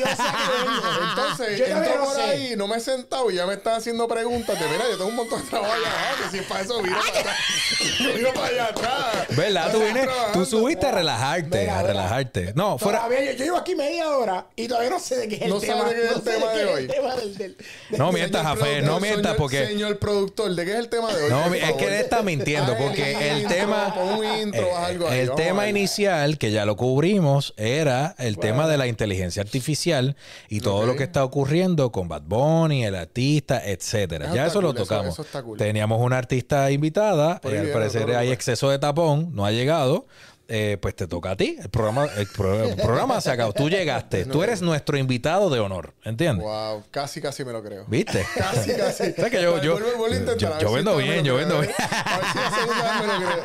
Entonces, 1.09 1.59
Yo 1.59 1.65
entro 1.65 1.97
no 1.99 2.05
por 2.05 2.15
sé. 2.15 2.21
ahí, 2.23 2.55
no 2.57 2.67
me 2.67 2.77
he 2.77 2.79
sentado 2.79 3.29
y 3.29 3.35
ya 3.35 3.45
me 3.45 3.53
están 3.53 3.75
haciendo 3.75 4.07
preguntas 4.07 4.59
de, 4.59 4.65
mira, 4.67 4.85
yo 4.89 4.97
tengo 4.97 5.09
un 5.11 5.17
montón 5.17 5.39
de 5.43 5.47
trabajo 5.49 5.71
allá 5.71 5.87
abajo, 5.87 6.23
que 6.23 6.29
si 6.31 6.37
es 6.39 6.45
para 6.47 6.61
eso, 6.61 6.81
mira 6.81 6.97
para 6.99 7.19
atrás. 7.19 7.37
Mira 8.17 8.33
para 8.33 8.47
allá 8.47 8.65
atrás. 8.65 9.27
¿Verdad? 9.37 9.71
Tú, 9.71 9.79
vienes- 9.79 10.09
tú 10.33 10.45
subiste 10.45 10.87
a 10.87 10.91
relajarte, 10.91 11.69
a 11.69 11.83
relajarte. 11.83 12.53
No, 12.55 12.70
fuera. 12.77 12.99
Todavía 12.99 13.31
yo, 13.31 13.37
yo 13.37 13.45
llevo 13.45 13.57
aquí 13.57 13.75
media 13.75 14.09
hora 14.15 14.47
y 14.55 14.67
todavía 14.67 14.89
no 14.89 14.99
sé 14.99 15.15
de 15.17 15.27
qué 15.27 15.35
es 15.35 15.41
el 15.43 15.49
No 15.49 15.59
tema. 15.59 15.77
sabe 15.79 15.93
de 15.95 16.01
qué 16.01 16.05
es 16.07 16.15
el 16.15 16.21
tema 16.23 16.51
de 16.51 16.65
hoy. 16.65 16.81
el 16.83 16.87
tema 16.87 17.15
del- 17.15 17.37
del- 17.37 17.57
del- 17.57 17.99
No 17.99 18.11
mientas, 18.11 18.43
Jafé, 18.43 18.81
no 18.81 18.99
mientas 18.99 19.35
porque. 19.35 19.65
Señor 19.67 19.97
productor, 19.99 20.53
¿de 20.55 20.65
qué 20.65 20.71
es 20.71 20.77
el 20.79 20.89
tema 20.89 21.13
de 21.13 21.23
hoy? 21.23 21.29
No, 21.29 21.53
es 21.53 21.73
que 21.73 21.85
él 21.87 21.93
está 21.93 22.21
mintiendo 22.23 22.73
Ay, 22.77 22.83
porque 22.85 23.29
el 23.29 23.37
intro, 23.41 23.55
tema. 23.55 23.93
pon 23.95 24.07
un 24.19 24.25
intro, 24.39 24.67
eh, 24.67 24.75
algo 24.77 25.07
ahí, 25.09 25.19
el 25.19 25.35
tema 25.35 25.67
inicial, 25.67 26.37
que 26.37 26.51
ya 26.51 26.65
lo 26.65 26.75
cubrimos, 26.75 27.53
era 27.57 28.15
el 28.17 28.37
tema 28.37 28.67
de 28.67 28.77
la 28.77 28.87
inteligencia 28.87 29.41
artificial 29.41 30.15
y 30.49 30.61
todo 30.61 30.85
lo 30.85 30.95
que 30.95 31.03
está 31.03 31.23
ocurriendo 31.23 31.91
con 31.91 32.07
Bad 32.07 32.23
Bunny, 32.23 32.85
el 32.85 32.95
artista, 32.95 33.61
etcétera. 33.65 34.25
Eso 34.27 34.35
ya 34.35 34.45
eso 34.47 34.61
lo 34.61 34.73
tocamos. 34.73 35.13
eso 35.13 35.21
está 35.21 35.41
cool. 35.43 35.57
Teníamos 35.57 36.01
una 36.01 36.17
artista 36.17 36.69
invitada, 36.71 37.39
Por 37.41 37.53
eh, 37.53 37.59
ahí 37.59 37.65
al 37.67 37.71
parecer 37.73 38.09
hay 38.15 38.31
exceso 38.31 38.69
de 38.69 38.79
tapón, 38.79 39.29
no 39.33 39.45
ha 39.45 39.51
llegado. 39.51 40.05
Eh, 40.53 40.77
pues 40.81 40.95
te 40.95 41.07
toca 41.07 41.31
a 41.31 41.37
ti. 41.37 41.57
El 41.59 41.69
programa, 41.69 42.05
el, 42.17 42.27
pro- 42.27 42.63
el 42.65 42.75
programa 42.75 43.21
se 43.21 43.31
acabó. 43.31 43.53
Tú 43.53 43.69
llegaste. 43.69 44.25
Tú 44.25 44.43
eres 44.43 44.61
nuestro 44.61 44.97
invitado 44.97 45.49
de 45.49 45.59
honor. 45.59 45.93
¿Entiendes? 46.03 46.45
Wow, 46.45 46.83
casi, 46.91 47.21
casi 47.21 47.45
me 47.45 47.51
lo 47.53 47.63
creo. 47.63 47.85
¿Viste? 47.87 48.25
Casi, 48.35 48.73
casi. 48.73 49.13
¿Sabes 49.13 49.31
que 49.31 49.41
yo- 49.41 49.53
Vale, 49.53 49.65
yo- 49.65 49.79
yo- 49.79 50.59
yo 50.59 50.69
si 50.69 50.75
vendo 50.75 50.95
me 50.97 51.03
bien, 51.03 51.23
yo 51.23 51.35
creo, 51.35 51.47
vendo 51.47 51.63
¿eh? 51.63 51.73
A 52.05 52.17
ver 52.17 52.25
si 52.31 52.37
la 52.37 52.51
segunda 52.51 52.83
vez 52.83 53.01
me 53.01 53.07
lo 53.07 53.31
creo. 53.31 53.41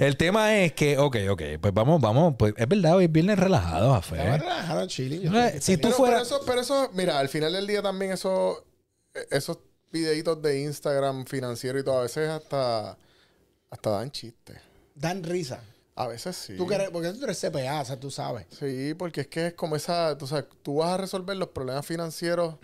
El 0.06 0.16
tema 0.16 0.56
es 0.58 0.72
que, 0.72 0.98
ok, 0.98 1.16
ok, 1.30 1.42
pues 1.60 1.74
vamos, 1.74 2.00
vamos, 2.00 2.34
pues 2.38 2.54
es 2.56 2.68
verdad, 2.68 2.96
hoy 2.96 3.04
es 3.06 3.12
viernes 3.12 3.38
relajado, 3.38 3.92
Jafé. 3.94 4.38
relajado, 4.38 4.86
chilling. 4.86 5.22
Yo 5.22 5.30
No, 5.30 5.40
estoy- 5.40 5.60
si 5.60 5.76
tú 5.76 5.88
Pero, 5.88 5.96
fueras... 5.96 6.22
pero 6.28 6.36
eso, 6.36 6.46
pero 6.46 6.60
eso, 6.60 6.90
mira, 6.94 7.18
al 7.18 7.28
final 7.28 7.52
del 7.52 7.66
día 7.66 7.82
también 7.82 8.12
eso, 8.12 8.64
esos 9.30 9.58
videitos 9.92 10.40
de 10.40 10.60
Instagram 10.60 11.24
financiero 11.26 11.78
y 11.78 11.84
todo, 11.84 11.98
a 11.98 12.02
veces 12.02 12.28
hasta, 12.28 12.96
hasta 13.70 13.90
dan 13.90 14.10
chistes. 14.12 14.58
Dan 14.94 15.24
risa. 15.24 15.60
A 15.96 16.06
veces 16.06 16.36
sí. 16.36 16.56
Tú 16.56 16.66
que 16.66 16.76
eres- 16.76 16.90
porque 16.90 17.10
tú 17.12 17.24
eres 17.24 17.38
CPA, 17.38 17.80
o 17.80 17.84
sea, 17.84 17.96
tú 17.98 18.10
sabes. 18.10 18.46
Sí, 18.58 18.94
porque 18.94 19.22
es 19.22 19.26
que 19.26 19.48
es 19.48 19.52
como 19.54 19.76
esa, 19.76 20.16
tú 20.16 20.26
sabes, 20.26 20.46
tú 20.62 20.76
vas 20.76 20.90
a 20.90 20.96
resolver 20.96 21.36
los 21.36 21.48
problemas 21.48 21.84
financieros 21.84 22.54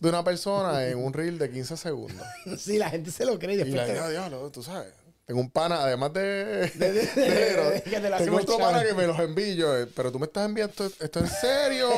de 0.00 0.08
una 0.08 0.22
persona 0.24 0.86
en 0.86 0.98
un 0.98 1.12
reel 1.12 1.38
de 1.38 1.50
15 1.50 1.76
segundos. 1.76 2.26
Sí, 2.58 2.78
la 2.78 2.88
gente 2.90 3.10
se 3.10 3.24
lo 3.26 3.38
cree. 3.38 3.56
y 3.56 3.60
Y 3.60 3.64
Después 3.64 3.86
la 3.88 3.92
digo, 3.94 4.08
diablo, 4.08 4.50
tú 4.50 4.62
sabes. 4.62 4.92
Tengo 5.26 5.40
un 5.40 5.50
pana, 5.50 5.82
además 5.82 6.12
de, 6.12 6.20
de- 6.74 6.92
de- 6.92 7.02
de 7.02 7.82
que 7.82 7.98
te 8.00 8.10
tengo 8.24 8.36
otro 8.36 8.58
pana 8.58 8.84
que 8.84 8.94
me 8.94 9.08
los 9.08 9.18
envío. 9.18 9.76
eh, 9.76 9.86
Pero 9.94 10.12
tú 10.12 10.20
me 10.20 10.26
estás 10.26 10.46
enviando 10.46 10.72
esto, 10.86 11.04
esto 11.04 11.18
en 11.18 11.28
serio. 11.28 11.90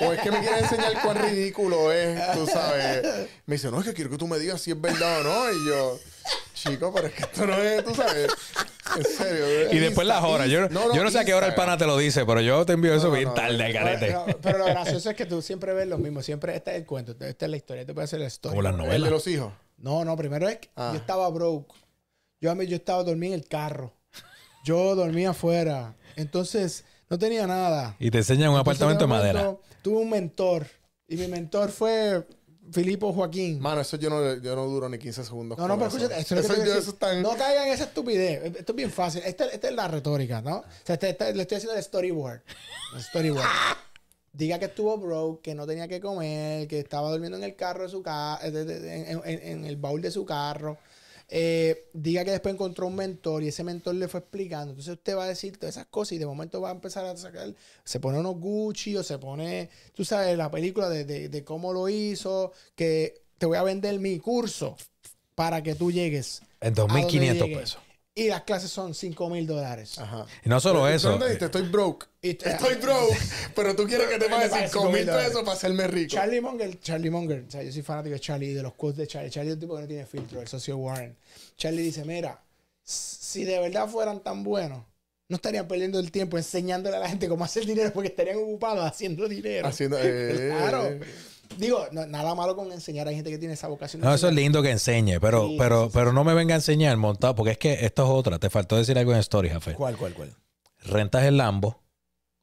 o 0.00 0.12
es 0.14 0.20
que 0.22 0.30
me 0.30 0.40
quieres 0.40 0.62
enseñar 0.62 0.94
cuán 1.02 1.18
ridículo 1.22 1.92
es, 1.92 2.18
tú 2.32 2.46
sabes. 2.46 3.28
Me 3.44 3.56
dice, 3.56 3.70
no, 3.70 3.80
es 3.80 3.86
que 3.86 3.92
quiero 3.92 4.08
que 4.10 4.16
tú 4.16 4.26
me 4.26 4.38
digas 4.38 4.62
si 4.62 4.70
es 4.70 4.80
verdad 4.80 5.20
o 5.20 5.24
no. 5.24 5.52
Y 5.52 5.68
yo, 5.68 5.98
chico, 6.54 6.92
pero 6.94 7.06
es 7.08 7.14
que 7.14 7.22
esto 7.22 7.46
no 7.46 7.54
es, 7.56 7.84
tú 7.84 7.94
sabes. 7.94 8.28
En 8.96 9.04
serio. 9.04 9.72
Y 9.72 9.78
después 9.78 10.06
las 10.06 10.22
horas. 10.24 10.48
Yo, 10.48 10.68
yo 10.68 11.04
no 11.04 11.10
sé 11.10 11.20
a 11.20 11.24
qué 11.24 11.32
hora 11.34 11.46
el 11.46 11.54
pana 11.54 11.76
te 11.78 11.86
lo 11.86 11.96
dice, 11.96 12.24
pero 12.26 12.40
yo 12.40 12.66
te 12.66 12.72
envío 12.74 12.92
eso 12.94 13.06
No, 13.08 13.12
bien 13.14 13.28
no, 13.28 13.34
tarde, 13.34 13.68
no. 13.68 13.72
carete. 13.74 14.06
Pero, 14.06 14.38
pero 14.42 14.58
lo 14.58 14.64
gracioso 14.66 15.10
es 15.10 15.16
que 15.16 15.26
tú 15.26 15.40
siempre 15.42 15.72
ves 15.74 15.86
lo 15.88 15.98
mismo. 15.98 16.22
Siempre 16.22 16.56
este 16.56 16.72
es 16.72 16.76
el 16.78 16.86
cuento. 16.86 17.12
Esta 17.20 17.44
es 17.46 17.50
la 17.50 17.56
historia. 17.56 17.86
Te 17.86 17.94
puede 17.94 18.04
hacer 18.06 18.20
la 18.20 18.26
historia. 18.26 18.50
Como 18.52 18.62
las 18.62 18.72
El 18.72 18.78
de 18.80 18.84
novelas. 18.86 19.10
los 19.10 19.26
hijos. 19.26 19.52
No, 19.78 20.04
no, 20.04 20.16
primero 20.16 20.48
es 20.48 20.58
que 20.58 20.68
Ah. 20.76 20.90
yo 20.92 20.98
estaba 20.98 21.28
broke. 21.30 21.72
Yo, 22.40 22.52
yo 22.62 22.76
estaba 22.76 23.02
dormía 23.04 23.28
en 23.28 23.34
el 23.34 23.46
carro. 23.46 23.92
Yo 24.64 24.94
dormía 24.94 25.30
afuera. 25.30 25.94
Entonces, 26.16 26.84
no 27.08 27.18
tenía 27.18 27.46
nada. 27.46 27.96
Y 27.98 28.10
te 28.10 28.18
enseñan 28.18 28.50
un 28.50 28.58
Entonces, 28.58 28.82
apartamento 28.82 29.04
de 29.06 29.12
de 29.32 29.32
madera. 29.32 29.56
Tuve 29.82 29.98
un 30.02 30.10
mentor. 30.10 30.66
Y 31.08 31.16
mi 31.16 31.26
mentor 31.28 31.70
fue 31.70 32.26
Filipo 32.72 33.12
Joaquín. 33.12 33.60
Mano, 33.60 33.80
eso 33.80 33.96
yo 33.96 34.10
no, 34.10 34.34
yo 34.36 34.54
no 34.56 34.66
duro 34.66 34.88
ni 34.88 34.98
15 34.98 35.24
segundos. 35.24 35.58
No, 35.58 35.66
no, 35.68 35.76
pero 35.76 35.88
escúchate, 35.88 36.20
Eso 36.20 36.34
yo- 36.36 36.74
eso 36.74 36.90
es 36.90 36.98
tan- 36.98 37.22
No 37.22 37.30
caigan 37.36 37.66
en 37.68 37.72
esa 37.74 37.84
estupidez. 37.84 38.44
Esto 38.56 38.72
es 38.72 38.76
bien 38.76 38.90
fácil. 38.90 39.22
Esta, 39.24 39.46
esta 39.46 39.68
es 39.68 39.74
la 39.74 39.88
retórica, 39.88 40.40
¿no? 40.40 40.58
O 40.58 40.64
sea, 40.84 40.94
este- 40.94 41.10
este- 41.10 41.34
le 41.34 41.42
estoy 41.42 41.56
haciendo 41.56 41.76
el 41.76 41.82
storyboard. 41.82 42.42
El 42.94 43.02
storyboard. 43.02 43.46
Diga 44.32 44.58
que 44.60 44.66
estuvo 44.66 44.96
broke, 44.96 45.42
que 45.42 45.54
no 45.56 45.66
tenía 45.66 45.88
que 45.88 46.00
comer, 46.00 46.68
que 46.68 46.78
estaba 46.78 47.10
durmiendo 47.10 47.36
en 47.36 47.42
el 47.44 47.56
carro 47.56 47.82
de 47.82 47.88
su 47.88 48.00
casa, 48.02 48.46
en, 48.46 48.56
en- 49.24 49.42
en 49.48 49.64
el 49.64 49.76
baúl 49.76 50.00
de 50.00 50.10
su 50.12 50.24
carro. 50.24 50.78
Eh, 51.32 51.88
diga 51.92 52.24
que 52.24 52.32
después 52.32 52.52
encontró 52.54 52.88
un 52.88 52.96
mentor 52.96 53.42
y 53.44 53.48
ese 53.48 53.62
mentor 53.62 53.94
le 53.94 54.08
fue 54.08 54.18
explicando. 54.20 54.70
Entonces 54.72 54.94
usted 54.94 55.16
va 55.16 55.24
a 55.24 55.28
decir 55.28 55.56
todas 55.58 55.76
esas 55.76 55.86
cosas 55.86 56.12
y 56.12 56.18
de 56.18 56.26
momento 56.26 56.60
va 56.60 56.70
a 56.70 56.72
empezar 56.72 57.04
a 57.04 57.16
sacar, 57.16 57.54
se 57.84 58.00
pone 58.00 58.18
unos 58.18 58.36
Gucci 58.40 58.96
o 58.96 59.02
se 59.04 59.16
pone, 59.18 59.70
tú 59.94 60.04
sabes, 60.04 60.36
la 60.36 60.50
película 60.50 60.88
de, 60.88 61.04
de- 61.04 61.28
de 61.28 61.44
cómo 61.44 61.72
lo 61.72 61.88
hizo, 61.88 62.52
que 62.74 63.22
te 63.38 63.46
voy 63.46 63.56
a 63.58 63.62
vender 63.62 63.98
mi 64.00 64.18
curso 64.18 64.76
para 65.36 65.62
que 65.62 65.74
tú 65.76 65.92
llegues. 65.92 66.42
En 66.60 66.72
a 66.72 66.76
donde 66.76 67.00
2.500 67.02 67.32
llegue. 67.44 67.56
pesos. 67.56 67.80
Y 68.20 68.28
las 68.28 68.42
clases 68.42 68.70
son 68.70 68.92
5 68.92 69.30
mil 69.30 69.46
dólares. 69.46 69.98
Ajá. 69.98 70.26
Y 70.44 70.48
no 70.50 70.60
solo 70.60 70.82
Pero, 70.82 70.94
eso. 70.94 71.10
¿dónde 71.12 71.32
eh? 71.32 71.38
Estoy 71.40 71.62
broke. 71.62 72.06
Estoy 72.20 72.74
broke. 72.74 73.16
Pero 73.56 73.74
tú 73.74 73.86
quieres 73.86 74.08
que 74.08 74.18
te 74.18 74.28
pague 74.28 74.44
Me 74.44 74.50
pague 74.50 74.68
5 74.68 74.90
mil 74.90 75.08
$5,000 75.08 75.24
pesos 75.24 75.40
para 75.40 75.52
hacerme 75.52 75.86
rico. 75.86 76.16
Charlie 76.16 76.42
Munger, 76.42 76.78
Charlie 76.80 77.08
Munger, 77.08 77.44
o 77.48 77.50
sea, 77.50 77.62
yo 77.62 77.72
soy 77.72 77.80
fanático 77.80 78.12
de 78.12 78.20
Charlie 78.20 78.50
y 78.50 78.52
de 78.52 78.62
los 78.62 78.74
quotes 78.74 78.98
de 78.98 79.06
Charlie. 79.06 79.30
Charlie 79.30 79.52
es 79.52 79.54
un 79.54 79.60
tipo 79.60 79.74
que 79.74 79.80
no 79.80 79.88
tiene 79.88 80.04
filtro, 80.04 80.42
el 80.42 80.48
socio 80.48 80.76
Warren. 80.76 81.16
Charlie 81.56 81.82
dice, 81.82 82.04
mira, 82.04 82.42
si 82.82 83.44
de 83.44 83.58
verdad 83.58 83.88
fueran 83.88 84.20
tan 84.20 84.44
buenos, 84.44 84.84
no 85.30 85.36
estarían 85.36 85.66
perdiendo 85.66 85.98
el 85.98 86.10
tiempo 86.10 86.36
enseñándole 86.36 86.98
a 86.98 87.00
la 87.00 87.08
gente 87.08 87.26
cómo 87.26 87.44
hacer 87.46 87.64
dinero 87.64 87.90
porque 87.94 88.08
estarían 88.08 88.36
ocupados 88.36 88.84
haciendo 88.84 89.26
dinero. 89.28 89.66
Haciendo. 89.66 89.96
eh, 90.02 90.52
Claro. 90.58 90.90
Digo, 91.56 91.86
no- 91.92 92.06
nada 92.06 92.34
malo 92.34 92.56
con 92.56 92.70
enseñar. 92.72 93.08
Hay 93.08 93.14
gente 93.16 93.30
que 93.30 93.38
tiene 93.38 93.54
esa 93.54 93.68
vocación. 93.68 94.00
de 94.00 94.08
No, 94.08 94.14
eso 94.14 94.28
es 94.28 94.34
lindo 94.34 94.62
que 94.62 94.70
enseñe, 94.70 95.18
pero, 95.20 95.46
Sí, 95.48 95.56
pero, 95.58 95.82
sí, 95.84 95.86
sí. 95.88 95.90
pero 95.94 96.12
no 96.12 96.24
me 96.24 96.34
venga 96.34 96.54
a 96.54 96.58
enseñar 96.58 96.96
montado, 96.96 97.34
porque 97.34 97.52
es 97.52 97.58
que 97.58 97.84
esto 97.84 98.04
es 98.04 98.10
otra. 98.10 98.38
Te 98.38 98.50
faltó 98.50 98.76
decir 98.76 98.98
algo 98.98 99.12
en 99.12 99.18
Story, 99.18 99.48
Jafé. 99.50 99.74
¿Cuál, 99.74 99.96
cuál, 99.96 100.14
cuál? 100.14 100.34
Rentas 100.82 101.24
el 101.24 101.36
Lambo 101.36 101.82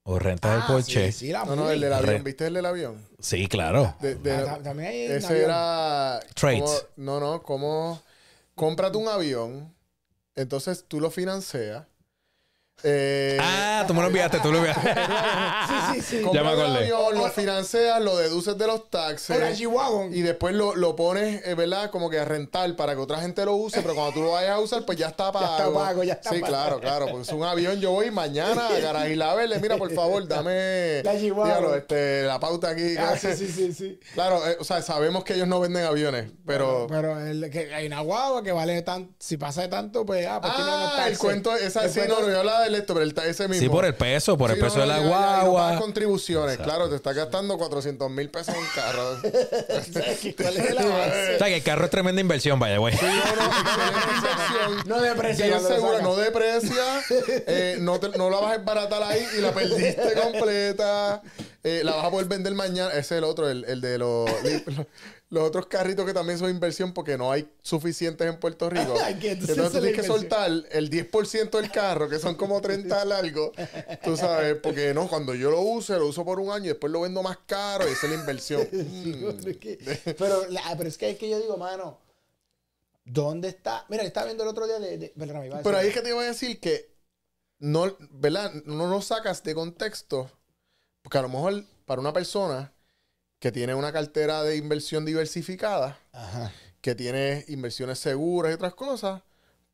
o 0.03 0.20
rentas 0.20 0.55
el 0.55 0.62
Ah, 0.62 0.68
Porsche. 0.68 1.12
sí, 1.12 1.26
sí, 1.28 1.32
la 1.32 1.45
No, 1.45 1.55
no, 1.55 1.72
el 1.72 1.82
del 1.82 1.93
avión. 1.93 2.24
¿Viste 2.24 2.47
el 2.47 2.53
del 2.53 2.66
avión? 2.66 3.08
Sí, 3.20 3.47
claro. 3.47 3.95
De- 4.01 4.16
de- 4.16 4.32
Ah, 4.34 4.45
ta- 4.45 4.64
también 4.64 4.89
hay 4.89 5.01
ese 5.03 5.28
avión. 5.28 5.43
era. 5.45 6.20
Trades. 6.36 6.62
como- 6.62 6.78
no, 6.97 7.20
no, 7.20 7.43
como. 7.43 8.01
Cómprate 8.55 8.97
un 8.97 9.08
avión. 9.08 9.74
Entonces 10.36 10.86
tú 10.88 10.99
lo 10.99 11.10
financias. 11.10 11.86
Eh, 12.84 13.38
Ah, 13.41 13.84
tú 13.88 13.93
me 13.93 14.01
lo 14.01 14.07
enviaste, 14.07 14.39
tú 14.39 14.51
lo 14.51 14.59
enviaste. 14.59 14.88
Sí, 15.67 16.01
sí, 16.01 16.17
sí. 16.19 16.25
Ya 16.34 16.43
me 16.43 16.49
acordé. 16.49 16.78
avión, 16.80 17.15
lo 17.15 17.30
financias, 17.30 18.01
lo 18.01 18.17
deduces 18.17 18.57
de 18.57 18.67
los 18.67 18.89
taxes. 18.89 19.59
Y 20.11 20.21
después 20.21 20.53
lo, 20.55 20.75
lo 20.75 20.95
pones, 20.95 21.45
eh, 21.45 21.55
¿verdad? 21.55 21.89
Como 21.91 22.09
que 22.09 22.19
a 22.19 22.25
rentar 22.25 22.75
para 22.75 22.93
que 22.95 23.01
otra 23.01 23.19
gente 23.19 23.43
lo 23.45 23.55
use, 23.55 23.82
pero 23.82 23.95
cuando 23.95 24.13
tú 24.13 24.21
lo 24.21 24.32
vayas 24.32 24.51
a 24.51 24.59
usar, 24.59 24.86
pues 24.86 24.97
ya 24.97 25.07
está 25.07 25.32
pago. 25.34 25.45
está 25.57 25.73
pago, 25.73 26.03
ya 26.03 26.13
está 26.13 26.30
Sí, 26.32 26.39
pago. 26.39 26.47
claro, 26.51 26.80
claro. 26.80 27.07
Pues 27.11 27.28
es 27.28 27.34
un 27.34 27.43
avión, 27.43 27.80
yo 27.80 27.91
voy 27.91 28.11
mañana 28.11 28.67
a 28.67 28.80
Garagila 28.80 29.32
a 29.32 29.36
verle. 29.36 29.59
Mira, 29.59 29.78
por 29.78 29.91
favor, 29.93 30.28
dame 30.28 31.01
La 31.03 31.13
dígalo, 31.13 31.75
este, 31.75 32.23
la 32.23 32.39
pauta 32.39 32.69
aquí. 32.69 32.95
Ah, 32.97 33.15
sí, 33.17 33.30
sí, 33.36 33.47
sí, 33.47 33.73
sí. 33.73 33.99
Claro, 34.13 34.45
eh, 34.47 34.57
o 34.59 34.63
sea, 34.63 34.82
sabemos 34.82 35.23
que 35.23 35.34
ellos 35.34 35.47
no 35.47 35.59
venden 35.59 35.84
aviones, 35.86 36.32
pero... 36.45 36.88
Pero 36.89 37.19
el, 37.19 37.49
que 37.49 37.73
hay 37.73 37.88
una 37.88 38.01
guagua 38.01 38.43
que 38.43 38.51
vale 38.51 38.82
tanto. 38.82 39.13
Si 39.19 39.38
pasa 39.38 39.61
de 39.63 39.67
tanto, 39.67 40.05
pues. 40.05 40.25
Ah, 40.28 40.39
pues 40.41 40.55
tiene 40.55 40.69
ah, 40.71 40.89
el 40.91 40.97
taxes. 40.97 41.17
cuento, 41.19 41.55
esa, 41.55 41.84
El 41.86 41.89
sí, 41.91 41.99
no, 42.07 42.21
no, 42.21 42.30
yo 42.30 42.39
hablaba 42.39 42.66
del 42.68 42.76
esto, 42.76 42.93
pero 42.93 43.03
el, 43.05 43.13
ese 43.30 43.47
mismo. 43.47 43.63
Sí, 43.63 43.70
por 43.70 43.86
el 43.86 43.95
peso, 43.95 44.38
por 44.38 44.51
el 44.51 44.57
Sí, 44.57 44.61
peso 44.63 44.76
no, 44.76 44.82
de 44.82 44.88
la 44.88 44.97
ya, 44.97 45.01
ya, 45.01 45.07
y 45.07 45.09
no 45.09 45.15
pagas 45.20 45.45
guagua. 45.47 45.80
contribuciones, 45.80 46.57
claro, 46.57 46.89
te 46.89 46.95
está 46.95 47.13
gastando 47.13 47.57
400 47.57 48.09
mil 48.11 48.30
pesos 48.30 48.53
en 48.55 48.61
un 48.61 48.68
carro. 48.76 49.18
¿Cuál 50.38 50.57
es 50.57 50.70
el 50.72 50.78
avance? 50.78 51.28
O 51.36 51.38
sea, 51.39 51.47
que 51.47 51.55
el 51.57 51.63
carro 51.63 51.86
es 51.86 51.91
tremenda 51.91 52.22
inversión, 52.22 52.59
vaya, 52.59 52.78
güey. 52.78 52.95
Sí, 52.95 53.05
no, 54.86 55.01
deprecia 55.01 55.45
Bien 55.45 55.57
cuando 55.59 55.70
lo 55.70 55.76
segura, 55.76 55.97
sacas. 55.99 56.03
no 56.09 56.15
deprecia, 56.15 57.03
eh, 57.47 57.78
no, 57.80 57.99
te- 57.99 58.18
no 58.18 58.30
la 58.30 58.38
vas 58.39 58.53
a 58.53 58.57
desbaratar 58.57 59.03
ahí 59.03 59.26
y 59.38 59.41
la 59.41 59.51
perdiste 59.51 60.13
completa. 60.22 61.22
eh, 61.63 61.82
la 61.84 61.95
vas 61.95 62.05
a 62.05 62.11
poder 62.11 62.28
vender 62.28 62.53
mañana. 62.53 62.91
Ese 62.91 62.99
es 62.99 63.11
el 63.13 63.24
otro, 63.24 63.49
el, 63.49 63.65
el 63.65 63.82
de 63.82 63.97
los, 63.97 64.30
los 65.30 65.43
otros 65.43 65.65
carritos 65.67 66.05
que 66.05 66.13
también 66.13 66.39
son 66.39 66.49
inversión 66.49 66.93
porque 66.93 67.17
no 67.17 67.32
hay 67.32 67.49
suficientes 67.61 68.25
en 68.28 68.39
Puerto 68.39 68.69
Rico. 68.69 68.95
Entonces 69.21 69.55
tú 69.55 69.71
tienes 69.71 69.93
que 69.95 70.03
soltar 70.03 70.49
el 70.71 70.89
10% 70.89 71.49
del 71.49 71.69
carro, 71.69 72.07
que 72.07 72.17
son 72.17 72.36
como 72.36 72.61
30 72.61 73.03
largos. 73.05 73.51
Tú 74.03 74.15
sabes, 74.15 74.55
porque 74.63 74.93
no, 74.93 75.07
cuando 75.09 75.36
yo 75.36 75.51
lo 75.51 75.59
use, 75.61 75.97
lo 75.97 76.07
uso 76.07 76.23
por 76.23 76.39
un 76.39 76.51
año 76.51 76.65
y 76.65 76.69
después 76.69 76.91
lo 76.93 77.01
vendo 77.01 77.21
más 77.23 77.39
caro 77.45 77.88
y 77.88 77.91
esa 77.91 78.05
es 78.07 78.13
la 78.13 78.19
inversión. 78.19 78.67
Mm. 78.88 79.47
Es 79.47 79.57
que- 79.57 80.15
pero, 80.17 80.47
la- 80.47 80.75
pero 80.78 80.88
es 80.89 80.97
que 80.97 81.09
es 81.09 81.17
que 81.17 81.30
yo 81.30 81.39
digo, 81.39 81.57
mano, 81.57 81.99
¿dónde 83.03 83.49
está? 83.49 83.86
Mira, 83.89 84.03
estaba 84.03 84.25
viendo 84.25 84.43
el 84.43 84.49
otro 84.49 84.65
día 84.65 84.80
de. 84.80 84.97
de 84.97 85.13
iba 85.15 85.59
a 85.59 85.63
Pero 85.63 85.78
ahí 85.78 85.88
es 85.88 85.93
que 85.93 86.01
te 86.01 86.09
iba 86.09 86.21
a 86.21 86.25
decir 86.25 86.59
que 86.59 86.95
no, 87.59 87.95
¿verdad? 88.11 88.53
No 88.65 88.88
lo 88.88 89.01
sacas 89.01 89.43
de 89.43 89.55
contexto. 89.55 90.32
Porque 91.01 91.17
a 91.17 91.21
lo 91.21 91.30
mejor 91.30 91.63
para 91.86 92.01
una 92.01 92.13
persona 92.13 92.73
que 93.39 93.51
tiene 93.51 93.75
una 93.75 93.91
cartera 93.93 94.43
de 94.43 94.55
inversión 94.57 95.05
diversificada, 95.05 95.99
Ajá. 96.11 96.51
que 96.81 96.95
tiene 96.95 97.45
inversiones 97.49 97.99
seguras 97.99 98.51
y 98.51 98.55
otras 98.55 98.73
cosas, 98.73 99.21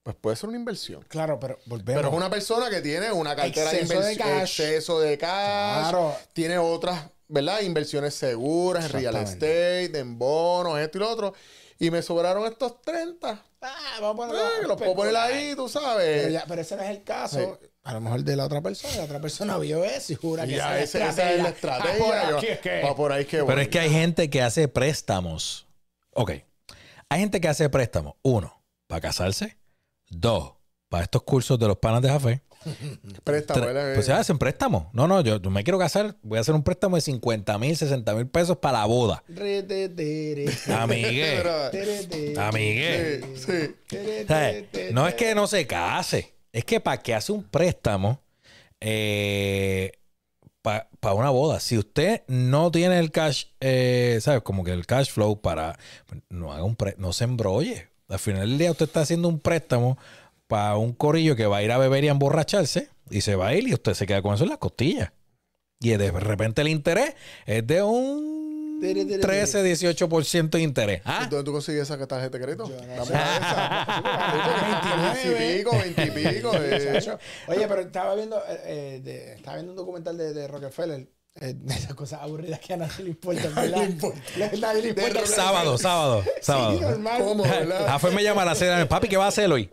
pues 0.03 0.15
puede 0.17 0.35
ser 0.35 0.49
una 0.49 0.57
inversión. 0.57 1.03
Claro, 1.07 1.39
pero 1.39 1.57
volvemos. 1.65 1.99
Pero 2.01 2.09
es 2.09 2.13
una 2.15 2.29
persona 2.29 2.69
que 2.69 2.81
tiene 2.81 3.11
una 3.11 3.35
cartera 3.35 3.71
Exceso 3.71 3.93
de 3.93 4.05
de 4.05 4.11
inversión, 4.13 4.39
cash. 4.39 4.59
exceso 4.61 4.99
de 4.99 5.17
cash, 5.17 5.89
Claro. 5.89 6.15
tiene 6.33 6.57
otras, 6.57 7.05
¿verdad? 7.29 7.61
Inversiones 7.61 8.13
seguras 8.13 8.85
en 8.85 8.91
real 8.91 9.15
estate, 9.15 9.97
en 9.97 10.19
bonos, 10.19 10.77
esto 10.79 10.97
y 10.97 11.01
lo 11.01 11.09
otro. 11.09 11.33
Y 11.79 11.89
me 11.89 12.01
sobraron 12.01 12.45
estos 12.51 12.81
30. 12.81 13.41
Ah, 13.61 13.97
vamos 14.01 14.25
a 14.25 14.27
Eh, 14.27 14.31
ponerlo. 14.37 14.67
los 14.67 14.77
puedo 14.77 14.93
poner 14.95 15.15
ahí, 15.15 15.55
tú 15.55 15.69
sabes. 15.69 16.21
Pero, 16.23 16.29
ya- 16.33 16.45
pero 16.47 16.61
ese 16.61 16.75
no 16.75 16.83
es 16.83 16.89
el 16.89 17.03
caso. 17.03 17.59
A 17.85 17.93
lo 17.93 18.01
mejor 18.01 18.23
de 18.23 18.35
la 18.35 18.45
otra 18.45 18.61
persona. 18.61 18.95
La 18.97 19.03
otra 19.03 19.19
persona 19.19 19.57
vio 19.57 19.83
eso 19.83 20.13
y 20.13 20.15
jura 20.15 20.45
que 20.45 20.55
Ya, 20.55 20.79
esa 20.79 21.09
es 21.09 21.41
la 21.41 21.49
estrategia. 21.49 21.93
Ah, 21.93 21.97
por 21.97 22.29
Yo- 22.31 22.37
aquí 22.37 22.47
es 22.47 22.59
que- 22.59 22.81
Va 22.81 22.95
por 22.95 23.11
ahí 23.11 23.25
que 23.25 23.37
Pero 23.37 23.45
voy. 23.45 23.61
es 23.61 23.67
que 23.67 23.79
hay 23.79 23.89
gente 23.89 24.29
que 24.29 24.41
hace 24.41 24.67
préstamos. 24.69 25.67
Ok. 26.11 26.31
Hay 27.09 27.19
gente 27.19 27.41
que 27.41 27.47
hace 27.49 27.69
préstamos. 27.69 28.13
Uno, 28.21 28.63
para 28.87 29.01
casarse. 29.01 29.57
Dos, 30.09 30.53
para 30.89 31.03
estos 31.03 31.23
cursos 31.23 31.59
de 31.59 31.67
los 31.67 31.77
panas 31.77 32.01
de 32.01 32.07
café. 32.07 32.41
Préstamo, 33.25 33.65
pues 33.93 34.05
se 34.05 34.13
hacen 34.13 34.37
préstamos. 34.37 34.85
No, 34.93 35.05
no, 35.05 35.19
yo 35.19 35.37
me 35.49 35.65
quiero 35.65 35.77
casar. 35.77 36.15
Voy 36.21 36.37
a 36.37 36.41
hacer 36.41 36.55
un 36.55 36.63
préstamo 36.63 36.95
de 36.95 37.01
50 37.01 37.57
mil, 37.57 37.75
60 37.75 38.13
mil 38.15 38.27
pesos 38.27 38.57
para 38.59 38.79
la 38.79 38.85
boda. 38.85 39.21
Amigue. 40.69 41.43
Amigue. 42.37 43.21
Sí, 43.35 43.75
sí. 43.89 44.25
tere. 44.25 44.91
no 44.93 45.05
es 45.07 45.15
que 45.15 45.35
no 45.35 45.45
se 45.47 45.67
case, 45.67 46.32
es 46.53 46.63
que 46.63 46.79
para 46.79 47.01
que 47.01 47.13
hace 47.13 47.33
un 47.33 47.43
préstamo 47.43 48.21
para 50.61 51.15
una 51.15 51.29
boda, 51.29 51.59
si 51.59 51.77
usted 51.77 52.23
no 52.27 52.71
tiene 52.71 52.97
el 52.99 53.11
cash, 53.11 53.45
eh, 53.59 54.19
¿sabes? 54.21 54.41
Como 54.43 54.63
que 54.63 54.71
el 54.71 54.85
cash 54.85 55.09
flow 55.11 55.41
para, 55.41 55.77
no 56.29 56.53
haga 56.53 56.63
un 56.63 56.77
pré- 56.77 56.95
no 56.97 57.11
se 57.11 57.25
embrolle. 57.25 57.89
Al 58.07 58.19
final 58.19 58.47
del 58.47 58.57
día 58.57 58.71
usted 58.71 58.85
está 58.85 59.01
haciendo 59.01 59.27
un 59.27 59.39
préstamo 59.39 59.97
para 60.47 60.77
un 60.77 60.93
corillo 60.93 61.35
que 61.35 61.47
va 61.47 61.57
a 61.57 61.63
ir 61.63 61.71
a 61.71 61.77
beber 61.77 62.03
y 62.05 62.07
a 62.07 62.11
emborracharse 62.11 62.89
y 63.09 63.21
se 63.21 63.35
va 63.35 63.47
a 63.47 63.55
ir 63.55 63.67
y 63.67 63.73
usted 63.73 63.93
se 63.93 64.05
queda 64.05 64.21
con 64.21 64.35
eso 64.35 64.43
en 64.43 64.51
las 64.51 64.59
costillas. 64.59 65.11
Y 65.81 65.89
de 65.89 66.11
repente 66.11 66.61
el 66.61 66.69
interés 66.69 67.15
es 67.45 67.65
de 67.67 67.83
un 67.83 68.42
13, 69.21 69.63
18% 69.63 70.49
de 70.57 70.61
interés. 70.61 71.01
¿Ah? 71.05 71.27
¿Dónde 71.29 71.43
tú 71.45 71.51
consigues 71.53 71.81
esa 71.83 71.97
tarjeta 72.05 72.37
de 72.37 72.43
crédito? 72.43 72.65
Esas. 72.65 73.09
20 75.23 75.53
y 75.53 75.57
pico, 75.57 75.71
20 75.71 76.03
y 76.05 76.11
pico. 76.11 76.51
eh. 76.55 77.17
Oye, 77.47 77.67
pero 77.67 77.81
estaba 77.81 78.15
viendo, 78.15 78.37
eh, 78.39 78.61
eh, 78.65 79.01
de- 79.03 79.33
estaba 79.35 79.55
viendo 79.57 79.71
un 79.73 79.77
documental 79.77 80.17
de, 80.17 80.33
de 80.33 80.47
Rockefeller. 80.47 81.07
Eh, 81.41 81.55
esas 81.69 81.93
cosas 81.95 82.21
aburridas 82.21 82.59
que 82.59 82.73
a 82.73 82.77
nadie 82.77 83.03
le 83.03 83.09
importan, 83.09 83.55
¿verdad? 83.55 83.77
le 83.77 83.85
importa. 83.85 84.19
Nadie 84.59 84.81
le 84.81 84.89
importa. 84.89 85.25
Sábado, 85.25 85.77
sábado, 85.77 86.23
sábado. 86.41 86.73
Sí, 86.73 86.81
normal. 86.81 87.23
¿Cómo, 87.23 87.43
verdad? 87.49 87.87
A 87.87 88.09
me 88.09 88.23
llama 88.23 88.43
a 88.43 88.45
la 88.45 88.53
noche. 88.53 88.85
Papi, 88.85 89.07
¿qué 89.07 89.17
va 89.17 89.25
a 89.25 89.29
hacer 89.29 89.51
hoy? 89.51 89.69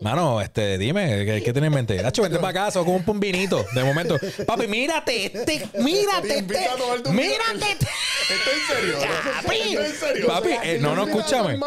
Mano, 0.00 0.40
este, 0.40 0.78
dime, 0.78 1.24
¿qué, 1.24 1.42
qué 1.42 1.52
tienes 1.52 1.68
en 1.68 1.74
mente? 1.74 2.02
Nacho, 2.02 2.22
vente 2.22 2.38
para 2.38 2.52
casa, 2.52 2.80
con 2.80 3.02
un 3.06 3.20
vinito. 3.20 3.64
De 3.74 3.84
momento, 3.84 4.16
papi, 4.46 4.66
mírate, 4.66 5.26
este, 5.26 5.68
mírate, 5.78 6.38
este, 6.38 6.68
mírate. 7.10 7.72
este. 7.72 7.86
¿Está 8.28 8.50
en 8.50 8.76
serio? 8.76 8.98
Papi, 9.42 9.56
¿Está 9.56 9.86
en 9.86 9.94
serio? 9.94 10.26
papi, 10.26 10.50
eh, 10.62 10.78
no, 10.80 10.94
no, 10.94 11.04
escúchame. 11.06 11.58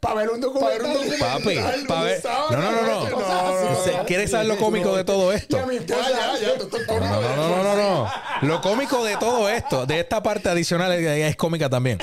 Para 0.00 0.14
ver 0.14 0.30
un 0.30 0.40
Para 0.40 0.66
ver 0.68 0.82
un 0.82 0.92
documental. 0.94 1.42
Papi, 1.42 1.86
pa' 1.86 2.02
ver- 2.02 2.22
no, 2.24 2.50
no, 2.50 2.72
no, 2.72 2.82
no. 2.82 3.96
no, 3.98 4.04
¿Quieres 4.06 4.30
saber 4.30 4.46
lo 4.46 4.56
cómico 4.56 4.96
de 4.96 5.04
todo 5.04 5.32
esto? 5.32 5.58
No, 5.58 5.64
cómico. 5.66 5.94
no, 5.94 7.20
no, 7.36 7.36
no, 7.36 7.62
no, 7.62 7.76
no. 7.76 8.12
Lo 8.42 8.60
cómico 8.62 9.04
de 9.04 9.16
todo 9.18 9.48
esto, 9.50 9.84
de 9.84 10.00
esta 10.00 10.22
parte 10.22 10.48
adicional, 10.48 10.92
es, 10.92 11.06
es 11.06 11.36
cómica 11.36 11.68
también. 11.68 11.98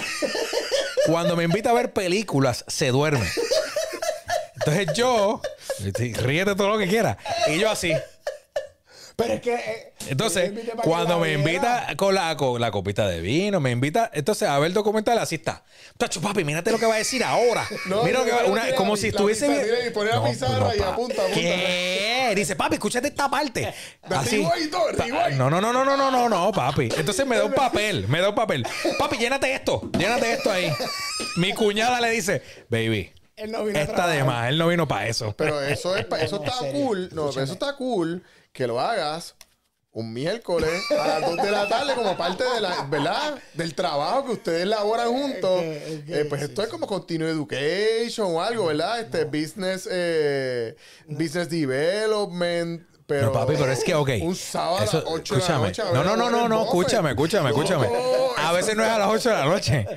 Cuando 1.08 1.36
me 1.36 1.44
invita 1.44 1.72
a 1.72 1.74
ver 1.74 1.92
películas, 1.92 2.64
se 2.68 2.90
duerme. 2.90 3.28
Entonces 4.56 4.88
yo 4.94 5.42
Ríete 5.80 6.56
todo 6.56 6.70
lo 6.70 6.78
que 6.78 6.88
quieras. 6.88 7.18
Y 7.48 7.60
yo 7.60 7.70
así. 7.70 7.94
Pero 9.16 9.34
es 9.34 9.42
que. 9.42 9.94
Entonces, 10.10 10.52
cuando 10.84 11.16
la 11.16 11.20
me 11.22 11.28
viera. 11.36 11.40
invita 11.42 11.88
con 11.98 12.16
la, 12.16 12.36
con 12.38 12.60
la 12.62 12.72
copita 12.72 13.08
de 13.08 13.22
vino, 13.22 13.60
me 13.60 13.72
invita, 13.72 14.10
entonces 14.14 14.48
a 14.48 14.58
ver 14.60 14.68
el 14.68 14.74
documental, 14.74 15.18
así 15.20 15.36
está. 15.36 15.64
Tacho, 15.98 16.22
papi, 16.22 16.44
mírate 16.44 16.72
lo 16.72 16.80
que 16.80 16.86
va 16.86 16.96
a 16.96 16.98
decir 16.98 17.24
ahora. 17.24 17.68
No, 17.88 18.04
Mira 18.04 18.20
lo 18.20 18.26
que 18.26 18.32
va- 18.32 18.46
una- 18.46 18.64
tira 18.66 18.76
como 18.76 18.94
la- 18.96 18.98
si 18.98 19.04
la 19.04 19.10
estuviese. 19.10 19.48
pizarra 19.48 19.86
y 19.88 19.90
pone 19.92 20.10
la 20.12 20.24
pizarra 20.24 20.76
y 20.76 20.82
apunta, 20.82 21.22
apunta. 21.24 21.24
¿Qué? 21.34 22.34
Dice, 22.36 22.56
papi, 22.56 22.76
escúchate 22.76 23.08
esta 23.08 23.30
parte. 23.30 23.74
Así. 24.10 24.46
No, 25.36 25.50
no, 25.50 25.62
no, 25.62 25.72
no, 25.74 25.86
no, 25.86 25.98
no, 25.98 26.12
no, 26.12 26.30
no, 26.30 26.52
papi. 26.52 26.90
Entonces 26.98 27.26
me 27.26 27.38
da 27.38 27.46
un 27.46 27.54
papel, 27.56 28.08
me 28.08 28.20
da 28.20 28.30
un 28.30 28.36
papel. 28.36 28.66
Papi, 28.98 29.18
llénate 29.18 29.54
esto, 29.54 29.90
llénate 29.98 30.34
esto 30.34 30.52
ahí. 30.52 30.72
Mi 31.38 31.54
cuñada 31.54 32.02
le 32.02 32.10
dice, 32.12 32.42
baby, 32.70 33.12
Él 33.36 33.52
no 33.52 33.64
vino 33.64 33.80
a 33.80 33.84
está 33.84 34.08
de 34.08 34.24
más, 34.24 34.50
él 34.50 34.58
no 34.58 34.68
vino 34.68 34.88
para 34.88 35.08
eso. 35.08 35.34
Pero 35.38 35.62
eso 35.62 35.96
es 35.96 36.06
eso 36.22 36.44
está 36.44 36.54
cool. 36.72 37.10
No, 37.14 37.30
pero 37.30 37.44
eso 37.44 37.54
está 37.54 37.76
cool 37.76 38.24
que 38.52 38.68
lo 38.68 38.80
hagas 38.82 39.36
un 39.98 40.14
miércoles 40.14 40.70
a 40.92 41.08
las 41.08 41.22
2 41.22 41.38
de 41.38 41.50
la 41.50 41.68
tarde 41.68 41.96
como 41.96 42.16
parte 42.16 42.44
de 42.44 42.62
la, 42.62 42.84
¿verdad? 42.84 43.34
Del 43.56 43.74
trabajo 43.74 44.26
que 44.28 44.32
ustedes 44.34 44.62
elaboran 44.62 45.08
juntos. 45.08 45.60
Eh, 45.64 46.26
pues 46.30 46.44
esto 46.44 46.62
es 46.62 46.68
como 46.68 46.86
continuing 46.86 47.32
education 47.32 48.28
o 48.36 48.40
algo, 48.44 48.68
¿verdad? 48.68 49.00
Este 49.00 49.26
business 49.26 49.90
eh, 49.90 50.76
business 51.08 51.50
development, 51.50 52.84
pero 53.08 53.28
No, 53.28 53.32
papi, 53.34 53.54
pero 53.58 53.72
es 53.72 53.84
que, 53.84 53.96
ok. 53.96 54.10
un 54.22 54.36
sábado 54.36 54.84
Eso- 54.84 54.98
a 54.98 55.02
las 55.02 55.10
8 55.14 55.36
de 55.36 55.42
la 55.42 55.58
noche. 55.58 55.82
a 55.82 55.86
No, 55.92 56.04
no, 56.04 56.16
no, 56.16 56.30
no, 56.30 56.48
no, 56.48 56.64
escúchame, 56.66 57.10
escúchame, 57.10 57.50
escúchame. 57.50 57.88
No, 57.88 58.28
A 58.38 58.52
veces 58.54 58.76
no 58.76 58.84
es 58.84 58.90
a 58.92 59.00
las 59.00 59.10
8 59.10 59.30
de 59.30 59.36
la 59.36 59.46
noche. 59.46 59.88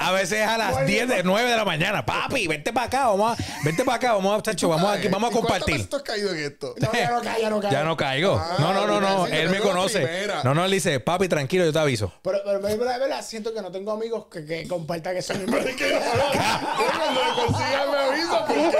A 0.00 0.12
veces 0.12 0.38
es 0.40 0.46
a 0.46 0.56
las 0.56 0.86
10 0.86 1.08
de 1.08 1.22
9 1.24 1.50
de 1.50 1.56
la 1.56 1.64
mañana. 1.64 2.06
Papi, 2.06 2.46
vente 2.46 2.72
para 2.72 2.86
acá, 2.86 3.08
vamos 3.08 3.36
a, 3.36 3.42
vente 3.64 3.84
para 3.84 3.96
acá, 3.96 4.12
vamos 4.12 4.38
a, 4.38 4.42
chacho, 4.42 4.68
vamos 4.68 4.88
a, 4.88 4.92
Ay, 4.92 5.08
vamos 5.08 5.28
a 5.28 5.32
¿y 5.32 5.34
cuántas 5.40 5.58
compartir. 5.64 5.88
has 5.92 6.02
caído 6.02 6.30
en 6.32 6.44
esto? 6.44 6.72
No, 6.78 6.92
ya 6.92 7.10
no 7.10 7.20
cae, 7.20 7.42
ya 7.42 7.50
no 7.50 7.60
cae. 7.60 7.72
Ya 7.72 7.82
no 7.82 7.96
caigo. 7.96 8.40
Ah, 8.40 8.56
No, 8.60 8.72
no, 8.72 8.86
no, 8.86 9.00
no. 9.00 9.24
mira, 9.24 9.36
sí, 9.36 9.42
Él 9.42 9.50
me 9.50 9.58
conoce. 9.58 10.28
No, 10.44 10.54
no, 10.54 10.64
él 10.64 10.70
dice, 10.70 11.00
papi, 11.00 11.26
tranquilo, 11.28 11.64
yo 11.64 11.72
te 11.72 11.80
aviso. 11.80 12.12
Pero, 12.22 12.38
pero, 12.44 12.60
pero, 12.60 12.78
pero, 12.78 13.22
siento 13.22 13.52
que 13.52 13.60
no 13.60 13.72
tengo 13.72 13.90
amigos 13.90 14.26
que, 14.30 14.44
que 14.46 14.68
compartan 14.68 15.16
que 15.16 15.22
son 15.28 15.36
es 15.36 15.44
que 15.76 15.92
no, 15.92 15.98
cuando 16.00 17.20
me 17.20 17.44
consigan 17.44 17.90
me 17.90 17.98
avisa 17.98 18.44
porque 18.46 18.70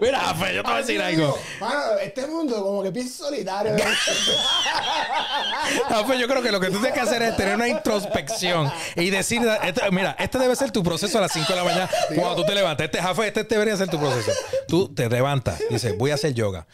Mira, 0.00 0.34
Fe, 0.34 0.54
yo 0.54 0.62
te 0.62 0.68
voy 0.68 0.78
a 0.78 0.80
decir 0.80 1.02
algo. 1.02 1.38
Mano, 1.60 1.80
este 2.02 2.26
mundo 2.26 2.62
como 2.62 2.82
que 2.82 2.90
piensa 2.92 3.24
solitario. 3.24 3.72
¿no? 3.76 3.84
Rafa, 5.88 6.14
yo 6.14 6.28
creo 6.28 6.42
que 6.42 6.52
lo 6.52 6.60
que 6.60 6.66
tú 6.68 6.74
tienes 6.74 6.92
que 6.92 7.00
hacer 7.00 7.22
es 7.22 7.36
tener 7.36 7.54
una 7.56 7.68
introspección 7.68 8.70
y 8.94 9.10
decir, 9.10 9.42
mira, 9.92 10.16
este 10.18 10.38
debe 10.38 10.54
ser 10.56 10.70
tu 10.70 10.82
proceso 10.82 11.18
a 11.18 11.20
las 11.22 11.32
5 11.32 11.46
de 11.48 11.56
la 11.56 11.64
mañana 11.64 11.90
cuando 12.14 12.36
tú 12.36 12.44
te 12.44 12.54
levantas. 12.54 12.84
Este, 12.86 13.00
Jafe, 13.02 13.26
este 13.28 13.44
debería 13.44 13.76
ser 13.76 13.88
tu 13.88 13.98
proceso. 13.98 14.32
Tú 14.68 14.92
te 14.92 15.08
levantas 15.08 15.60
y 15.70 15.74
dices, 15.74 15.96
voy 15.96 16.10
a 16.10 16.14
hacer 16.14 16.34
yoga. 16.34 16.66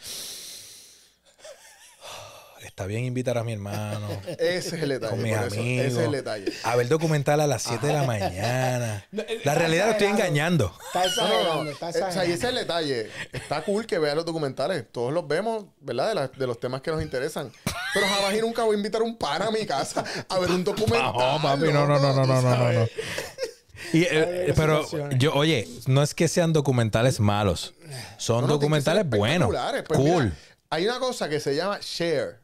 Está 2.65 2.87
bien 2.87 3.03
invitar 3.05 3.37
a 3.37 3.43
mi 3.43 3.53
hermano, 3.53 4.07
Ese 4.39 4.57
es 4.77 4.81
el 4.81 4.89
detalle. 4.89 5.11
con 5.11 5.21
mis 5.21 5.35
amigos, 5.35 5.53
ese 5.57 5.87
es 5.87 5.97
el 6.07 6.11
detalle. 6.11 6.51
a 6.63 6.75
ver 6.75 6.87
documental 6.87 7.39
a 7.41 7.45
las 7.45 7.61
7 7.61 7.85
de 7.85 7.93
la 7.93 8.03
mañana. 8.03 9.05
No, 9.11 9.21
eh, 9.21 9.41
La 9.43 9.53
realidad 9.53 9.85
lo 9.85 9.91
estoy 9.91 10.07
exagerando. 10.07 10.73
engañando. 10.73 10.77
Está 10.87 10.99
No, 11.01 11.05
exagerando, 11.05 11.53
no, 11.55 11.63
no. 11.65 11.69
está 11.69 11.85
Eh, 11.85 11.89
O 11.89 11.93
sea, 11.93 12.01
y 12.01 12.07
exagerando. 12.07 12.33
ese 12.33 12.43
es 12.45 12.49
el 12.49 12.55
detalle. 12.55 13.09
Está 13.31 13.61
cool 13.63 13.85
que 13.85 13.99
vean 13.99 14.15
los 14.15 14.25
documentales. 14.25 14.85
Todos 14.91 15.13
los 15.13 15.27
vemos, 15.27 15.65
¿verdad? 15.81 16.07
De, 16.09 16.15
la- 16.15 16.27
de 16.29 16.47
los 16.47 16.59
temas 16.59 16.81
que 16.81 16.89
nos 16.89 17.03
interesan. 17.03 17.51
Pero 17.93 18.07
jamás 18.07 18.33
y 18.35 18.41
nunca 18.41 18.63
voy 18.63 18.75
a 18.75 18.77
invitar 18.77 19.01
a 19.01 19.03
un 19.03 19.17
pana 19.17 19.47
a 19.47 19.51
mi 19.51 19.65
casa 19.65 20.03
a 20.27 20.39
ver 20.39 20.49
un 20.49 20.63
documental. 20.63 21.13
No, 21.13 21.39
papi, 21.41 21.71
no, 21.71 21.87
no, 21.87 21.99
no, 21.99 21.99
no, 21.99 22.13
no, 22.13 22.25
no, 22.25 22.25
no, 22.25 22.41
no. 22.41 22.55
sabes. 22.55 22.91
Y, 23.91 24.03
eh, 24.09 24.53
pero 24.55 24.87
yo, 25.11 25.33
oye, 25.33 25.67
no 25.87 26.01
es 26.01 26.15
que 26.15 26.27
sean 26.27 26.53
documentales 26.53 27.19
malos, 27.19 27.73
son 28.17 28.41
No, 28.41 28.47
no, 28.47 28.53
documentales 28.53 29.07
buenos. 29.07 29.49
Pues 29.87 29.99
mira, 29.99 30.13
cool. 30.13 30.33
hay 30.69 30.85
una 30.87 30.99
cosa 30.99 31.29
que 31.29 31.39
se 31.39 31.55
llama 31.55 31.79
share. 31.81 32.39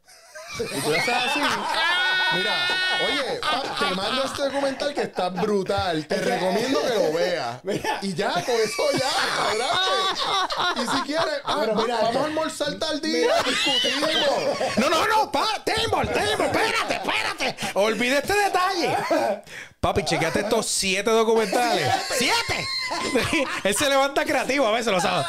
Y 0.59 0.81
tú 0.81 0.91
haces 0.93 1.09
así. 1.09 1.39
Mira, 2.33 2.67
oye, 3.05 3.39
te 3.79 3.95
mando 3.95 4.23
este 4.23 4.43
documental 4.43 4.93
que 4.93 5.01
está 5.01 5.29
brutal. 5.29 6.05
Te 6.05 6.17
recomiendo 6.17 6.81
que 6.81 6.93
lo 6.93 7.13
veas. 7.13 7.59
Y 8.01 8.13
ya, 8.13 8.33
con 8.33 8.55
eso 8.55 8.83
ya, 8.97 9.47
adelante. 9.47 9.79
Y 10.75 10.97
si 10.97 11.01
quieres, 11.03 11.41
ah, 11.45 11.57
Pero 11.61 11.75
mira, 11.75 12.01
vamos 12.01 12.15
a 12.15 12.25
almorzar 12.25 12.75
tal 12.75 13.01
día, 13.01 13.33
discutimos. 13.45 14.09
No, 14.77 14.89
no, 14.89 15.07
no, 15.07 15.31
pa, 15.31 15.47
Timbor, 15.63 16.05
espérate, 16.05 16.93
espérate. 16.95 17.55
Olvide 17.73 18.17
este 18.17 18.33
detalle. 18.33 18.97
Papi, 19.79 20.03
chequeate 20.03 20.41
estos 20.41 20.65
siete 20.65 21.09
documentales. 21.09 21.89
¡Siete! 22.17 22.67
Él 23.63 23.75
se 23.75 23.89
levanta 23.89 24.25
creativo 24.25 24.67
a 24.67 24.71
veces, 24.71 24.91
lo 24.91 24.99
sabe. 24.99 25.25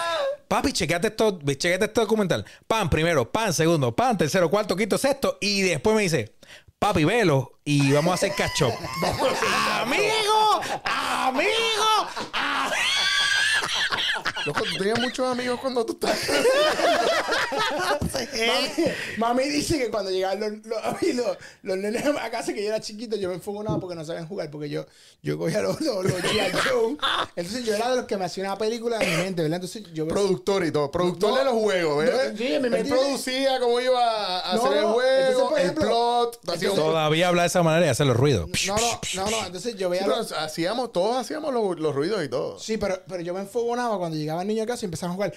Papi, 0.49 0.73
chequeate 0.73 1.09
esto, 1.09 1.39
chequeate 1.39 1.85
este 1.85 2.01
documental. 2.01 2.45
Pan 2.67 2.91
primero, 2.91 3.31
pan 3.31 3.55
segundo, 3.55 3.95
pan 3.95 4.19
tercero, 4.19 4.51
cuarto, 4.51 4.75
quinto, 4.75 4.99
sexto. 4.99 5.39
Y 5.41 5.63
después 5.63 5.95
me 5.95 6.03
dice, 6.03 6.35
papi, 6.81 7.05
velo 7.05 7.53
y 7.63 7.93
vamos 7.93 8.13
a 8.13 8.15
hacer 8.15 8.35
catch 8.35 8.63
up. 8.63 8.73
¡Amigo! 9.83 10.63
¡Amigo! 10.85 12.09
¡Ah! 12.33 12.50
Loco, 14.47 14.61
tú 14.63 14.79
tenías 14.79 14.99
muchos 14.99 15.27
amigos 15.27 15.61
cuando 15.61 15.85
tú 15.85 15.93
estabas. 15.93 16.19
Mami, 18.11 18.93
mami 19.19 19.45
dice 19.49 19.79
que 19.79 19.91
cuando 19.91 20.11
llegaban 20.11 20.41
los, 20.41 20.51
los, 20.67 21.15
los, 21.15 21.37
los 21.63 21.77
nenes 21.79 22.05
a 22.07 22.31
casa 22.31 22.53
que 22.53 22.63
yo 22.63 22.69
era 22.69 22.81
chiquito, 22.81 23.17
yo 23.17 23.29
me 23.29 23.35
enfogonaba 23.37 23.79
porque 23.81 23.95
no 23.97 24.05
sabían 24.05 24.27
jugar, 24.27 24.51
porque 24.51 24.69
yo, 24.69 24.87
yo 25.23 25.39
cogía 25.39 25.61
los, 25.63 25.81
los, 25.81 26.05
los 26.05 26.15
G.I. 26.15 26.53
Joe. 26.69 26.97
Entonces 27.37 27.65
yo 27.65 27.75
era 27.75 27.91
de 27.91 27.97
los 27.97 28.05
que 28.07 28.17
me 28.17 28.25
hacía 28.25 28.45
una 28.45 28.57
película 28.59 28.99
en 29.01 29.11
mi 29.11 29.17
mente, 29.25 29.43
¿verdad? 29.43 29.57
Entonces 29.57 29.83
yo 29.93 30.07
me- 30.07 30.13
Productor 30.13 30.65
y 30.65 30.73
todo, 30.73 30.91
productor 30.91 31.31
No, 31.31 31.39
de 31.39 31.45
los 31.45 31.55
juegos, 31.55 32.05
¿ves? 32.05 32.33
no, 32.33 32.39
sí, 32.39 32.47
en 32.55 32.63
mi 32.71 32.77
Él 32.79 32.87
producía 32.89 33.61
cómo 33.61 33.81
iba 33.81 34.51
a 34.51 34.55
No, 34.57 34.65
hacer 34.67 34.79
el 34.79 34.85
juego, 34.87 35.11
entonces, 35.19 35.49
por 35.49 35.59
el 35.59 35.65
ejemplo, 35.65 35.87
plot. 36.45 36.63
un- 36.71 36.75
Todavía 36.77 37.29
habla 37.29 37.43
de 37.43 37.49
esa 37.49 37.63
manera 37.63 37.87
y 37.87 37.89
hace 37.89 38.05
los 38.05 38.17
ruidos. 38.17 38.49
No, 38.67 38.77
no, 38.77 39.01
no, 39.15 39.31
no. 39.31 39.47
Entonces 39.47 39.77
yo 39.77 39.89
veía 39.91 40.05
pero 40.05 40.17
los, 40.17 40.33
hacíamos, 40.33 40.93
todos 40.93 41.17
hacíamos 41.17 41.53
los, 41.53 41.79
los 41.79 41.95
ruidos 41.95 42.25
y 42.25 42.29
todo. 42.29 42.59
Sí, 42.59 42.77
pero, 42.79 43.01
pero 43.09 43.23
yo 43.23 43.35
me 43.35 43.41
enfogonaba 43.41 43.99
cuando 43.99 44.17
llegaba 44.17 44.30
el 44.39 44.49
niño 44.49 44.63
a 44.63 44.67
casa 44.67 44.85
y 44.85 44.87
empezaban 44.87 45.13
a 45.13 45.15
jugar. 45.15 45.35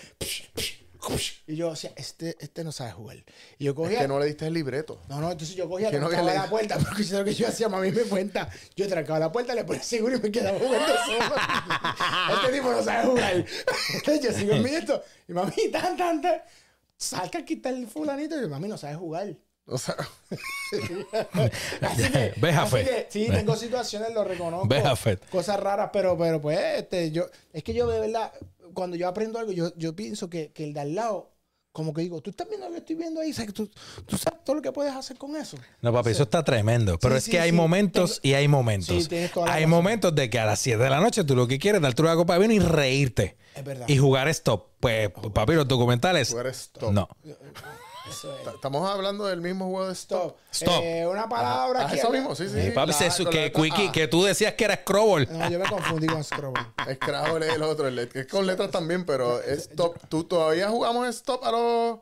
Y 1.47 1.57
yo 1.57 1.71
decía, 1.71 1.91
este, 1.97 2.37
este 2.39 2.63
no 2.63 2.71
sabe 2.71 2.91
jugar. 2.93 3.17
Y 3.57 3.65
yo 3.65 3.71
Es 3.71 3.75
cogía. 3.75 3.99
que 3.99 4.07
no 4.07 4.19
le 4.19 4.25
diste 4.27 4.47
el 4.47 4.53
libreto. 4.53 5.01
No, 5.09 5.19
no, 5.19 5.31
entonces 5.31 5.53
yo 5.55 5.67
cogía, 5.67 5.91
Que 5.91 5.99
no 5.99 6.07
trancaba 6.07 6.29
había 6.31 6.43
la 6.43 6.49
puerta, 6.49 6.77
porque 6.79 7.01
eso 7.01 7.15
es 7.15 7.19
lo 7.19 7.25
que 7.25 7.33
yo 7.33 7.47
hacía, 7.47 7.67
mami 7.67 7.91
me 7.91 8.03
cuenta. 8.03 8.49
Yo 8.75 8.87
trancaba 8.87 9.19
la 9.19 9.29
puerta, 9.31 9.53
le 9.53 9.65
ponía 9.65 9.83
seguro 9.83 10.15
y 10.15 10.19
me 10.21 10.31
quedaba 10.31 10.57
jugando 10.57 10.93
solo. 11.05 11.35
este 12.37 12.53
tipo 12.53 12.71
no 12.71 12.83
sabe 12.83 13.05
jugar. 13.07 13.45
Yo 14.23 14.31
sigo 14.31 14.53
en 14.53 14.63
mi 14.63 14.69
esto, 14.69 15.03
y 15.27 15.33
mami, 15.33 15.51
tan, 15.73 15.97
tan, 15.97 16.21
tan, 16.21 16.41
salga 16.95 17.39
a 17.39 17.45
quitar 17.45 17.73
el 17.73 17.87
fulanito, 17.87 18.37
y 18.37 18.41
yo, 18.41 18.47
mami 18.47 18.69
no 18.69 18.77
sabe 18.77 18.95
jugar. 18.95 19.35
O 19.65 19.77
sea, 19.77 19.95
Así 21.81 22.11
que, 22.11 22.33
Ve, 22.37 22.51
así 22.51 22.75
que 22.83 23.07
sí, 23.09 23.27
tengo 23.29 23.55
situaciones, 23.55 24.13
lo 24.13 24.23
reconozco. 24.23 24.67
Cosas 25.31 25.59
raras, 25.59 25.89
pero, 25.93 26.17
pero 26.17 26.41
pues, 26.41 26.59
este, 26.79 27.11
yo, 27.11 27.27
es 27.51 27.63
que 27.63 27.73
yo 27.73 27.87
de 27.87 27.99
verdad, 27.99 28.31
cuando 28.73 28.95
yo 28.97 29.07
aprendo 29.07 29.39
algo, 29.39 29.51
yo, 29.51 29.71
yo 29.77 29.95
pienso 29.95 30.29
que, 30.29 30.51
que 30.51 30.63
el 30.65 30.73
de 30.73 30.79
al 30.81 30.95
lado, 30.95 31.31
como 31.71 31.91
que 31.93 32.01
digo, 32.01 32.21
tú 32.21 32.29
estás 32.29 32.47
viendo 32.47 32.67
lo 32.67 32.73
que 32.73 32.79
estoy 32.79 32.95
viendo 32.95 33.19
ahí, 33.21 33.33
¿sabes? 33.33 33.53
¿Tú, 33.53 33.69
tú 34.05 34.17
sabes 34.17 34.43
todo 34.43 34.55
lo 34.57 34.61
que 34.61 34.71
puedes 34.71 34.93
hacer 34.93 35.17
con 35.17 35.35
eso. 35.35 35.57
No, 35.81 35.91
papi, 35.91 36.11
eso 36.11 36.23
está 36.23 36.43
tremendo. 36.43 36.99
Pero 36.99 37.15
Sí, 37.15 37.17
es 37.17 37.23
sí, 37.23 37.31
que 37.31 37.39
hay 37.39 37.49
sí. 37.49 37.55
momentos 37.55 38.19
y 38.21 38.33
hay 38.33 38.47
momentos. 38.47 39.03
Sí, 39.03 39.09
tienes 39.09 39.31
toda 39.31 39.47
la 39.47 39.53
hay 39.53 39.63
razón. 39.63 39.71
momentos 39.71 40.13
de 40.15 40.29
que 40.29 40.37
a 40.39 40.45
las 40.45 40.59
7 40.59 40.77
de 40.83 40.89
la 40.89 40.99
noche 40.99 41.23
tú 41.23 41.35
lo 41.35 41.47
que 41.47 41.57
quieres 41.57 41.79
es 41.79 41.83
darte 41.83 42.01
una 42.03 42.15
copa 42.15 42.33
de 42.37 42.47
vino 42.47 42.53
y 42.53 42.59
reírte. 42.59 43.37
Es 43.55 43.63
verdad. 43.63 43.87
Y 43.89 43.97
jugar 43.97 44.27
stop. 44.29 44.67
Pues, 44.79 45.09
papi, 45.33 45.53
los 45.53 45.67
documentales. 45.67 46.29
tú 46.29 46.39
eres 46.39 46.69
top. 46.73 46.91
No. 46.93 47.07
Eso 48.09 48.35
es. 48.37 48.47
Estamos 48.53 48.89
hablando 48.89 49.25
del 49.25 49.39
mismo 49.41 49.65
juego 49.69 49.87
de 49.87 49.93
stop. 49.93 50.35
Stop. 50.51 50.83
Eh, 50.83 51.07
una 51.07 51.27
palabra 51.29 51.81
Ah, 51.81 51.87
aquí. 51.87 51.97
eso 51.99 52.09
mismo, 52.09 52.35
sí, 52.35 52.49
sí. 52.49 52.59
Eh, 52.59 52.71
papi, 52.71 52.91
La- 52.91 53.11
se 53.11 53.25
que, 53.25 53.51
Quickie, 53.51 53.87
ah, 53.87 53.91
que 53.93 54.07
tú 54.07 54.23
decías 54.23 54.53
que 54.53 54.65
era 54.65 54.75
Scrabble. 54.75 55.27
No, 55.27 55.49
yo 55.49 55.59
me 55.59 55.65
confundí 55.65 56.07
con 56.07 56.23
Scrabble. 56.23 56.61
Scrabble 56.95 57.47
es 57.47 57.53
el 57.53 57.63
otro, 57.63 57.87
el 57.87 58.09
que 58.09 58.21
es 58.21 58.27
con 58.27 58.45
letras 58.45 58.71
también, 58.71 59.05
pero 59.05 59.41
es 59.41 59.59
stop. 59.69 59.97
¿Tú 60.09 60.23
todavía 60.25 60.69
jugamos 60.69 61.07
stop 61.09 61.43
a 61.45 61.51
los...? 61.51 61.99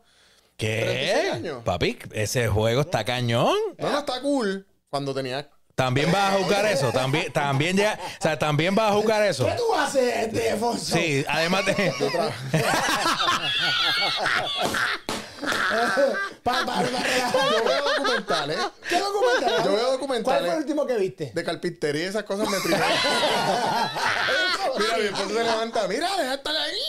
36 0.57 1.21
¿Qué? 1.23 1.31
años. 1.31 1.63
Papi, 1.63 1.97
ese 2.13 2.47
juego 2.47 2.81
está 2.81 3.03
cañón. 3.03 3.55
No, 3.77 3.89
no, 3.91 3.99
está 3.99 4.21
cool. 4.21 4.65
Cuando 4.89 5.13
tenía... 5.13 5.49
También 5.73 6.11
vas 6.11 6.35
a 6.35 6.37
jugar 6.37 6.65
eso. 6.67 6.91
También, 6.91 7.31
también 7.33 7.75
ya. 7.77 7.97
O 8.19 8.21
sea, 8.21 8.37
también 8.37 8.75
vas 8.75 8.91
a 8.91 8.95
jugar 8.95 9.23
eso. 9.23 9.45
¿Qué 9.45 9.53
tú 9.53 9.73
haces, 9.73 10.15
este, 10.27 10.55
Fonso? 10.57 10.95
Sí, 10.95 11.25
además 11.27 11.65
de. 11.65 11.73
Para, 15.41 16.65
para, 16.65 16.65
para, 16.65 16.87
Yo 17.51 17.63
veo 17.65 17.83
documentales 17.95 18.57
¿Qué 18.87 18.99
documental? 18.99 19.63
Yo 19.63 19.71
veo 19.71 19.79
¿Cuál 19.79 19.91
documentales. 19.91 20.41
fue 20.41 20.51
el 20.51 20.57
último 20.59 20.85
que 20.85 20.97
viste? 20.97 21.31
de 21.33 21.43
carpintería 21.43 22.03
y 22.03 22.07
esas 22.07 22.23
cosas 22.23 22.49
me 22.49 22.59
tripan. 22.59 22.81
Mira, 24.77 24.97
mi 24.97 25.03
esposo 25.05 25.27
se 25.27 25.43
levanta. 25.43 25.87
Mira, 25.87 26.09
deja 26.17 26.29
de 26.29 26.35
estar 26.35 26.55
ahí. 26.55 26.79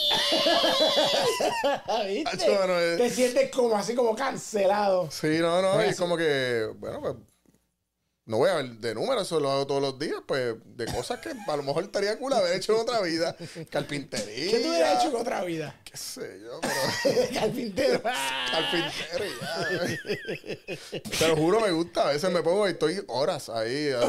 ¿Viste? 2.15 2.55
Acho. 2.55 2.97
Te 2.97 3.09
sientes 3.09 3.51
como 3.51 3.75
así 3.75 3.95
como 3.95 4.15
cancelado. 4.15 5.09
Sí, 5.11 5.39
no, 5.39 5.61
no. 5.61 5.81
Es 5.81 5.97
como 5.97 6.15
que, 6.17 6.69
bueno, 6.77 7.01
pues 7.01 7.15
no 8.25 8.37
voy 8.37 8.49
a 8.49 8.53
ver 8.55 8.65
de 8.77 8.95
números, 8.95 9.23
eso 9.27 9.37
lo 9.41 9.51
hago 9.51 9.67
todos 9.67 9.81
los 9.81 9.99
días, 9.99 10.15
pues 10.25 10.55
de 10.65 10.85
cosas 10.85 11.19
que 11.19 11.29
a 11.29 11.57
lo 11.57 11.63
mejor 11.63 11.83
estaría 11.83 12.17
cool 12.17 12.31
haber 12.33 12.55
hecho 12.55 12.73
en 12.73 12.79
otra 12.79 13.01
vida. 13.01 13.35
Carpintería. 13.69 14.49
¿Qué 14.51 14.59
tú 14.59 14.69
hubieras 14.69 14.99
hecho 15.01 15.09
en 15.09 15.15
otra 15.21 15.43
vida? 15.43 15.75
Qué 15.83 15.97
sé 15.97 16.39
yo, 16.41 16.61
pero 16.61 17.29
Carpintero. 17.33 18.01
ya. 18.03 18.61
Te 21.19 21.27
lo 21.27 21.35
juro, 21.35 21.59
me 21.59 21.71
gusta. 21.71 22.07
A 22.09 22.11
veces 22.13 22.31
me 22.31 22.41
pongo 22.41 22.67
y 22.67 22.71
estoy 22.71 23.03
horas 23.07 23.49
ahí. 23.49 23.89
a- 23.93 23.99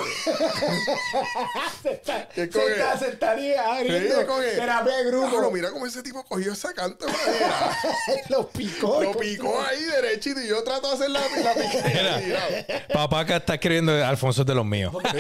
Es 2.36 2.48
como 2.50 2.66
que- 2.66 2.74
Senta- 2.74 2.98
sentadilla, 2.98 3.62
Sí, 3.64 3.70
abriendo 3.90 4.26
que, 4.38 4.46
terapia 4.52 4.96
de 4.96 5.04
grupo. 5.06 5.28
"Claro, 5.30 5.50
mira 5.50 5.70
cómo 5.70 5.86
ese 5.86 6.02
tipo 6.02 6.22
cogió 6.24 6.52
esa 6.52 6.72
canta. 6.72 7.06
Los 8.28 8.46
picó. 8.46 9.02
Lo 9.02 9.12
picó 9.18 9.60
ahí 9.60 9.82
derechito 9.82 10.40
y 10.40 10.48
yo 10.48 10.62
trato 10.62 10.88
de 10.88 10.94
hacer 10.94 11.10
la, 11.10 11.20
la 11.20 11.54
piquera. 11.54 12.20
Papá 12.92 13.20
acá 13.20 13.36
está 13.36 13.54
escribiendo 13.54 14.03
Alfonso 14.08 14.42
es 14.42 14.46
de 14.46 14.54
los 14.54 14.64
míos. 14.66 14.94
Sí. 15.10 15.18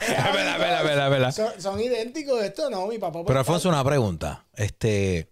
Es 0.00 0.32
verdad, 0.32 1.10
verdad. 1.10 1.32
Son, 1.32 1.60
son 1.60 1.80
idénticos 1.80 2.42
estos, 2.42 2.70
no, 2.70 2.86
mi 2.86 2.98
papá. 2.98 3.12
pues, 3.12 3.26
Pero 3.26 3.38
Alfonso, 3.40 3.68
una 3.68 3.84
pregunta. 3.84 4.44
Este, 4.54 5.28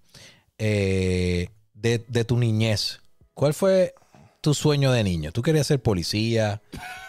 eh, 0.58 1.48
de, 1.74 2.04
de 2.06 2.24
tu 2.24 2.36
niñez, 2.36 3.00
¿cuál 3.34 3.54
fue 3.54 3.94
tu 4.40 4.54
sueño 4.54 4.92
de 4.92 5.02
niño? 5.04 5.32
¿Tú 5.32 5.42
querías 5.42 5.66
ser 5.66 5.80
policía, 5.80 6.60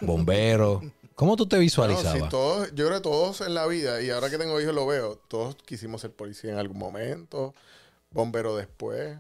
bombero? 0.01 0.82
¿Cómo 1.15 1.36
tú 1.36 1.47
te 1.47 1.57
visualizabas? 1.57 2.24
sí, 2.24 2.30
todos, 2.30 2.70
yo 2.74 2.86
creo 2.86 2.97
que 2.99 3.03
todos 3.03 3.41
en 3.41 3.53
la 3.53 3.67
vida, 3.67 4.01
y 4.01 4.09
ahora 4.09 4.30
que 4.30 4.38
tengo 4.38 4.59
hijos 4.61 4.74
lo 4.74 4.88
veo, 4.88 5.17
todos 5.28 5.55
quisimos 5.65 5.99
ser 6.01 6.11
policía 6.11 6.51
en 6.51 6.57
algún 6.59 6.78
momento, 6.78 7.53
bombero 8.11 8.55
después. 8.55 9.17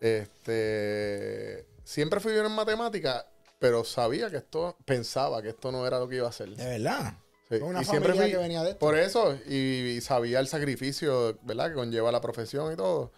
Este, 0.00 1.66
siempre 1.84 2.20
fui 2.20 2.32
bien 2.32 2.46
en 2.46 2.52
matemática, 2.52 3.26
pero 3.60 3.84
sabía 3.84 4.28
que 4.30 4.38
esto, 4.38 4.76
pensaba 4.84 5.40
que 5.42 5.50
esto 5.50 5.70
no 5.70 5.86
era 5.86 6.00
lo 6.00 6.08
que 6.08 6.16
iba 6.16 6.26
a 6.26 6.30
hacer. 6.30 6.48
De 6.56 6.64
verdad. 6.78 7.14
Sí, 7.48 7.56
una 7.56 7.82
y 7.82 7.84
siempre 7.84 8.10
familia 8.14 8.22
fui- 8.22 8.30
que 8.32 8.36
venía 8.38 8.62
de 8.62 8.70
esto. 8.70 8.78
Por 8.80 8.96
eso, 8.98 9.36
y, 9.46 9.54
y 9.96 10.00
sabía 10.00 10.40
el 10.40 10.48
sacrificio, 10.48 11.38
¿verdad? 11.42 11.68
Que 11.68 11.74
conlleva 11.74 12.10
la 12.10 12.20
profesión 12.20 12.72
y 12.72 12.76
todo. 12.76 13.12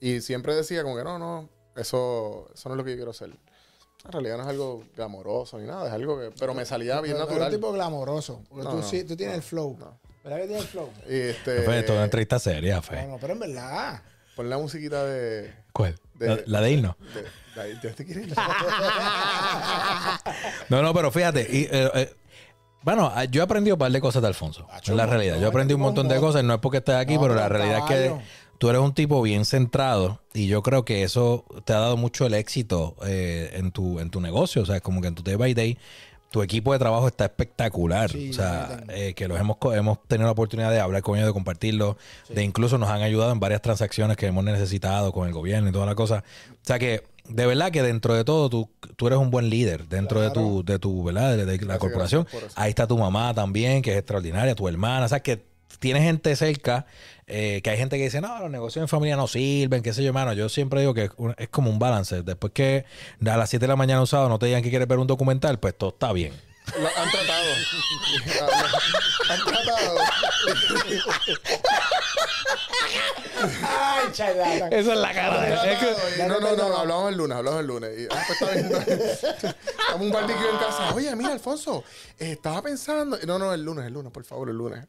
Y 0.00 0.20
siempre 0.20 0.54
decía 0.54 0.82
como 0.82 0.96
que 0.96 1.04
no, 1.04 1.18
no, 1.18 1.48
eso, 1.76 2.50
eso 2.54 2.68
no 2.68 2.74
es 2.74 2.78
lo 2.78 2.84
que 2.84 2.90
yo 2.90 2.96
quiero 2.96 3.12
hacer. 3.12 3.30
En 4.04 4.12
realidad 4.12 4.36
no 4.36 4.42
es 4.42 4.48
algo 4.50 4.84
glamoroso 4.96 5.58
ni 5.58 5.66
nada, 5.66 5.86
es 5.86 5.92
algo 5.92 6.18
que... 6.18 6.30
Pero 6.38 6.52
me 6.54 6.66
salía 6.66 7.00
bien 7.00 7.14
Pero- 7.16 7.26
pero 7.26 7.38
natural. 7.40 7.54
un 7.54 7.60
tipo 7.60 7.72
glamoroso. 7.72 8.42
Porque 8.50 8.64
No, 8.64 8.70
tú, 8.72 8.76
no, 8.78 8.82
sí, 8.82 9.04
tú 9.04 9.16
tienes 9.16 9.36
el 9.36 9.42
flow. 9.42 9.76
no. 9.78 9.98
¿Verdad 10.24 10.38
que 10.40 10.46
tienes 10.46 10.62
el 10.64 10.68
flow? 10.70 10.90
Y 11.08 11.14
este, 11.20 11.62
Fe, 11.62 11.78
esto 11.80 11.92
es 11.92 11.96
una 11.96 12.04
entrevista 12.04 12.38
seria, 12.38 12.76
No, 12.76 12.82
Fe. 12.82 13.06
no, 13.06 13.18
pero 13.20 13.34
en 13.34 13.38
verdad. 13.40 14.02
Pon 14.34 14.48
la 14.50 14.58
musiquita 14.58 15.04
de... 15.04 15.54
¿Cuál? 15.74 15.96
De- 16.14 16.28
la, 16.28 16.38
la 16.46 16.60
de 16.62 16.70
irnos. 16.72 16.94
No, 20.68 20.82
no, 20.82 20.94
pero 20.94 21.10
fíjate. 21.10 21.42
y, 21.50 21.62
eh, 21.64 21.90
eh, 21.94 22.14
bueno, 22.82 23.10
ah, 23.14 23.24
yo 23.24 23.40
he 23.40 23.44
aprendido 23.44 23.76
un 23.76 23.78
par 23.78 23.90
de 23.92 24.00
cosas 24.00 24.22
de 24.22 24.28
Alfonso. 24.28 24.66
Es 24.82 24.88
la 24.90 25.06
realidad. 25.06 25.38
Yo 25.40 25.48
aprendí 25.48 25.74
un 25.74 25.80
montón 25.80 26.08
de 26.08 26.18
cosas. 26.20 26.44
No 26.44 26.54
es 26.54 26.60
porque 26.60 26.78
estés 26.78 26.94
aquí, 26.96 27.14
No, 27.14 27.22
pero 27.22 27.34
la 27.34 27.48
realidad 27.48 27.78
es 27.78 27.84
que 27.84 28.14
tú 28.58 28.68
eres 28.70 28.80
un 28.82 28.94
tipo 28.94 29.20
bien 29.22 29.44
centrado 29.44 30.20
y 30.32 30.46
yo 30.46 30.62
creo 30.62 30.84
que 30.84 31.02
eso 31.02 31.44
te 31.64 31.72
ha 31.72 31.78
dado 31.80 31.96
mucho 31.96 32.26
el 32.26 32.34
éxito 32.34 32.94
eh, 33.06 33.50
en, 33.54 33.72
tu, 33.72 34.00
en 34.00 34.10
tu 34.10 34.20
negocio. 34.20 34.62
O 34.62 34.66
sea, 34.66 34.80
como 34.80 35.00
que 35.00 35.08
en 35.08 35.14
tu 35.14 35.22
day 35.22 35.36
by 35.36 35.54
day, 35.54 35.78
tu 36.34 36.42
equipo 36.42 36.72
de 36.72 36.80
trabajo 36.80 37.06
está 37.06 37.26
espectacular. 37.26 38.10
Sí, 38.10 38.30
o 38.30 38.32
sea, 38.32 38.82
eh, 38.88 39.14
que 39.14 39.28
los 39.28 39.38
hemos, 39.38 39.56
hemos 39.72 40.02
tenido 40.08 40.26
la 40.26 40.32
oportunidad 40.32 40.72
de 40.72 40.80
hablar 40.80 41.00
con 41.00 41.16
ellos, 41.16 41.28
de 41.28 41.32
compartirlo, 41.32 41.96
de 42.28 42.42
incluso 42.42 42.76
nos 42.76 42.88
han 42.90 43.02
ayudado 43.02 43.30
en 43.30 43.38
varias 43.38 43.62
transacciones 43.62 44.16
que 44.16 44.26
hemos 44.26 44.42
necesitado 44.42 45.12
con 45.12 45.28
el 45.28 45.32
gobierno 45.32 45.68
y 45.68 45.72
toda 45.72 45.86
la 45.86 45.94
cosa. 45.94 46.24
O 46.50 46.56
sea 46.62 46.80
que, 46.80 47.04
de 47.28 47.46
verdad 47.46 47.70
que 47.70 47.84
dentro 47.84 48.14
de 48.14 48.24
todo, 48.24 48.50
tú, 48.50 48.68
tú 48.96 49.06
eres 49.06 49.20
un 49.20 49.30
buen 49.30 49.48
líder 49.48 49.86
dentro 49.86 50.20
de 50.20 50.32
tu, 50.32 50.64
de 50.64 50.80
tu, 50.80 51.04
¿verdad? 51.04 51.36
De, 51.36 51.46
de 51.46 51.64
la 51.64 51.78
corporación. 51.78 52.24
por 52.24 52.42
eso. 52.42 52.52
Ahí 52.56 52.70
está 52.70 52.88
tu 52.88 52.98
mamá 52.98 53.32
también, 53.32 53.80
que 53.80 53.92
es 53.92 53.98
extraordinaria, 53.98 54.56
tu 54.56 54.66
hermana. 54.66 55.06
O 55.06 55.08
sea, 55.08 55.20
que 55.20 55.40
tienes 55.78 56.02
gente 56.02 56.34
cerca, 56.36 56.86
eh, 57.26 57.60
que 57.62 57.70
hay 57.70 57.76
gente 57.76 57.96
que 57.96 58.04
dice, 58.04 58.20
no, 58.20 58.38
los 58.38 58.50
negocios 58.50 58.82
en 58.82 58.88
familia 58.88 59.16
no 59.16 59.26
sirven, 59.26 59.82
qué 59.82 59.92
sé 59.92 60.02
yo, 60.02 60.08
hermano. 60.08 60.32
Yo 60.32 60.48
siempre 60.48 60.80
digo 60.80 60.94
que 60.94 61.10
es 61.38 61.48
como 61.48 61.70
un 61.70 61.78
balance. 61.78 62.22
Después 62.22 62.52
que 62.52 62.84
a 63.24 63.36
las 63.36 63.50
7 63.50 63.64
de 63.64 63.68
la 63.68 63.76
mañana 63.76 64.00
un 64.00 64.06
sábado 64.06 64.28
no 64.28 64.38
te 64.38 64.46
digan 64.46 64.62
que 64.62 64.70
quieres 64.70 64.88
ver 64.88 64.98
un 64.98 65.06
documental, 65.06 65.58
pues 65.58 65.76
todo 65.76 65.90
está 65.90 66.12
bien. 66.12 66.32
Lo 66.78 66.88
han 66.88 67.10
tratado. 67.10 67.43
Han 69.28 69.44
tratado. 69.44 69.98
Ay, 73.62 74.12
charlatán. 74.12 74.72
Esa 74.72 74.92
es 74.92 74.98
la 74.98 75.12
cara 75.12 75.40
de. 75.40 75.72
Es 75.72 75.78
que- 75.78 76.26
No, 76.28 76.40
no, 76.40 76.56
no, 76.56 76.76
hablamos 76.78 77.10
el 77.10 77.16
lunes, 77.18 77.36
hablamos 77.36 77.60
el 77.60 77.66
lunes. 77.66 77.90
Y, 77.98 78.04
ah, 78.10 78.24
pues 78.26 78.56
está. 78.56 78.80
Estamos 79.50 80.00
un 80.00 80.10
barbecue 80.12 80.48
en 80.50 80.56
casa. 80.58 80.94
Oye, 80.94 81.14
mira, 81.16 81.32
Alfonso, 81.32 81.84
eh, 82.18 82.32
estaba 82.32 82.62
pensando. 82.62 83.18
No, 83.26 83.38
no, 83.38 83.52
el 83.52 83.62
lunes, 83.62 83.86
el 83.86 83.92
lunes, 83.92 84.12
por 84.12 84.24
favor, 84.24 84.48
el 84.50 84.56
lunes. 84.56 84.84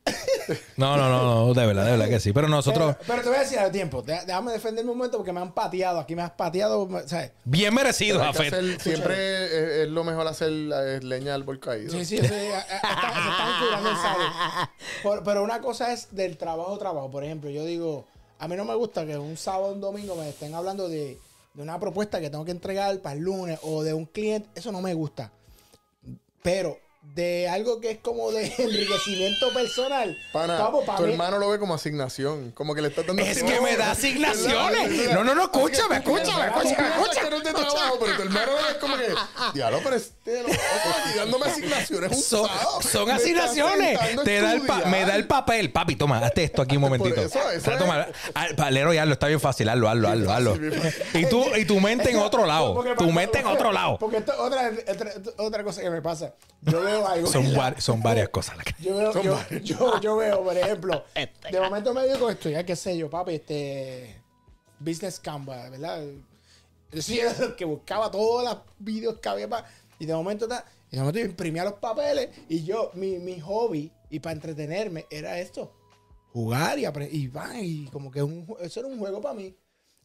No, 0.78 0.95
no, 0.95 1.09
no, 1.09 1.24
no, 1.47 1.53
de 1.53 1.66
verdad, 1.66 1.86
de 1.86 1.91
verdad 1.91 2.07
que 2.07 2.20
sí. 2.20 2.32
Pero 2.32 2.47
nosotros, 2.47 2.95
Pero, 2.99 3.07
pero 3.07 3.22
te 3.24 3.30
voy 3.30 3.38
a 3.38 3.41
decir 3.41 3.59
al 3.59 3.72
tiempo. 3.72 4.01
Dé- 4.03 4.22
Déjame 4.26 4.51
defenderme 4.51 4.91
un 4.91 4.97
momento 4.97 5.18
porque 5.18 5.34
me 5.34 5.41
han 5.41 5.53
pateado. 5.53 5.99
Aquí 5.99 6.16
me 6.16 6.22
has 6.22 6.32
pateado. 6.32 6.88
¿sabes? 7.07 7.32
bien 7.43 7.74
que 7.74 8.51
Jafet. 8.53 8.82
siempre 8.82 9.45
es, 9.45 9.51
es 9.86 9.89
lo 9.89 10.03
mejor 10.03 10.28
hacer 10.28 10.49
eh, 10.51 10.99
leña 11.01 11.34
al 11.34 11.41
árbol 11.41 11.59
caído. 11.59 11.91
Sí, 11.91 12.05
sí, 12.05 12.20
sí, 12.20 12.28
se 12.62 12.76
están 12.76 13.53
curando 13.60 15.24
pero 15.24 15.43
una 15.43 15.60
cosa 15.62 15.93
es 15.93 16.16
del 16.16 16.38
trabajo, 16.38 16.78
trabajo. 16.78 17.10
Por 17.10 17.24
ejemplo, 17.24 17.49
yo 17.49 17.66
digo, 17.66 18.06
a 18.39 18.47
mí 18.47 18.56
no 18.56 18.66
me 18.66 18.76
gusta 18.76 19.06
que 19.06 19.18
un 19.18 19.38
sábado 19.38 19.68
o 19.68 19.74
un 19.74 19.82
domingo 19.82 20.16
me 20.16 20.30
estén 20.30 20.53
hablando 20.53 20.89
de, 20.89 21.20
de 21.53 21.62
una 21.62 21.80
propuesta 21.80 22.20
que 22.20 22.30
tengo 22.30 22.45
que 22.45 22.51
entregar 22.51 22.99
para 22.99 23.16
el 23.16 23.22
lunes 23.24 23.60
o 23.64 23.84
de 23.84 23.93
un 23.93 24.06
cliente. 24.06 24.49
Eso 24.56 24.72
no 24.72 24.82
me 24.82 24.93
gusta. 24.93 25.32
Pero 26.41 26.78
de 27.14 27.47
algo 27.47 27.80
que 27.80 27.91
es 27.91 27.97
como 27.99 28.32
de 28.32 28.45
enriquecimiento 28.58 29.53
personal. 29.53 30.18
Pana, 30.34 30.58
tu 30.97 31.03
mí- 31.03 31.12
hermano 31.14 31.38
lo 31.39 31.49
ve 31.49 31.60
como 31.60 31.74
asignación. 31.74 32.51
Como 32.51 32.76
que 32.76 32.82
le 32.82 32.89
está 32.89 33.03
dando 33.03 33.22
Es 33.24 33.41
que 33.41 33.62
me 33.62 33.78
da 33.78 33.91
asignaciones. 33.91 35.10
No, 35.16 35.24
no, 35.24 35.34
no, 35.36 35.43
escúchame, 35.43 35.97
escúchame, 35.97 36.47
escúchame, 36.47 36.76
piensas 36.76 37.18
que 37.24 37.30
no 37.30 37.38
es 37.38 37.43
de 37.43 37.53
trabajo, 37.53 37.97
pero 37.99 38.16
tu 38.18 38.22
hermano 38.24 38.51
lo 38.51 38.58
ve 38.58 38.80
como 38.82 38.97
que, 38.97 39.08
diablo, 39.53 39.80
pero 39.84 39.95
este 39.95 40.41
loco 40.41 40.53
aquí 40.53 41.18
dándome 41.18 41.45
asignaciones 41.45 42.26
Son, 42.26 42.49
asignaciones. 43.12 43.99
Te 44.24 44.41
da 44.41 44.53
el 44.53 44.62
me 44.89 45.06
da 45.06 45.16
el 45.16 45.28
papel. 45.28 45.72
Papi, 45.72 45.95
toma, 45.95 46.18
hazte 46.20 46.43
esto 46.45 46.62
aquí 46.62 46.76
un 46.76 46.82
momentito. 46.82 47.22
eso, 47.22 47.39
eso 47.51 47.70
Dale, 47.72 47.80
toma, 47.82 48.08
al- 48.34 48.56
palero 48.56 48.93
y 48.93 48.97
hazlo, 48.97 49.14
está 49.14 49.28
bien 49.28 49.39
fácil. 49.39 49.70
Hazlo, 49.70 49.89
hazlo, 49.89 50.10
hazlo, 50.10 50.32
hazlo. 50.32 50.56
Y 51.14 51.26
tú, 51.28 51.45
y 51.56 51.66
tu 51.66 51.80
mente 51.80 52.10
en 52.12 52.18
otro 52.20 52.45
lado. 52.45 52.84
Tu 52.97 53.12
mente 53.12 53.39
en 53.39 53.47
otro 53.47 53.72
lado. 53.72 53.97
Porque 53.99 54.18
esto, 54.18 54.34
otra, 54.38 54.72
otra 55.38 55.64
cosa 55.64 55.82
que 55.82 55.89
me 55.89 56.01
pasa. 56.01 56.34
Yo 56.62 56.82
veo 56.82 56.95
algo. 57.04 57.28
Son, 57.28 57.54
var- 57.56 57.82
son 57.82 58.02
varias 58.04 58.30
cosas. 58.30 58.58
las 58.58 58.66
que- 58.66 58.84
Yo 58.84 58.96
veo, 58.96 59.12
Son 59.14 59.24
yo, 59.24 59.39
yo, 59.64 60.00
yo 60.02 60.16
veo, 60.18 60.43
por 60.43 60.56
ejemplo, 60.58 61.04
de 61.52 61.60
momento 61.62 61.93
me 61.93 62.08
digo 62.08 62.30
esto, 62.30 62.50
ya 62.50 62.64
qué 62.66 62.76
sé 62.76 62.96
yo, 62.98 63.10
papi, 63.10 63.36
este 63.36 64.22
Business 64.80 65.20
Canva, 65.20 65.70
¿verdad? 65.70 66.04
Yo 66.91 67.02
soy 67.02 67.20
el 67.20 67.56
que 67.56 67.66
buscaba 67.66 68.12
todos 68.12 68.43
los 68.43 68.58
vídeos 68.80 69.20
que 69.20 69.30
había 69.30 69.50
pa- 69.50 69.66
y 70.00 70.06
de 70.06 70.14
momento 70.14 70.48
ta- 70.48 70.66
y 70.91 70.96
de 70.96 71.02
momento 71.02 71.20
yo 71.20 71.26
imprimía 71.26 71.64
los 71.64 71.74
papeles 71.74 72.30
y 72.48 72.64
yo, 72.64 72.91
mi, 72.93 73.18
mi 73.20 73.39
hobby 73.39 73.91
y 74.10 74.20
para 74.20 74.34
entretenerme 74.34 75.06
era 75.10 75.39
esto, 75.39 75.74
jugar 76.32 76.78
y 76.80 76.86
aprender, 76.86 77.14
y, 77.16 77.28
va, 77.28 77.60
y 77.60 77.86
como 77.91 78.12
que 78.12 78.22
un 78.22 78.46
eso 78.62 78.80
era 78.82 78.88
un 78.89 79.00
juego 79.00 79.20
para 79.22 79.34
mí. 79.34 79.56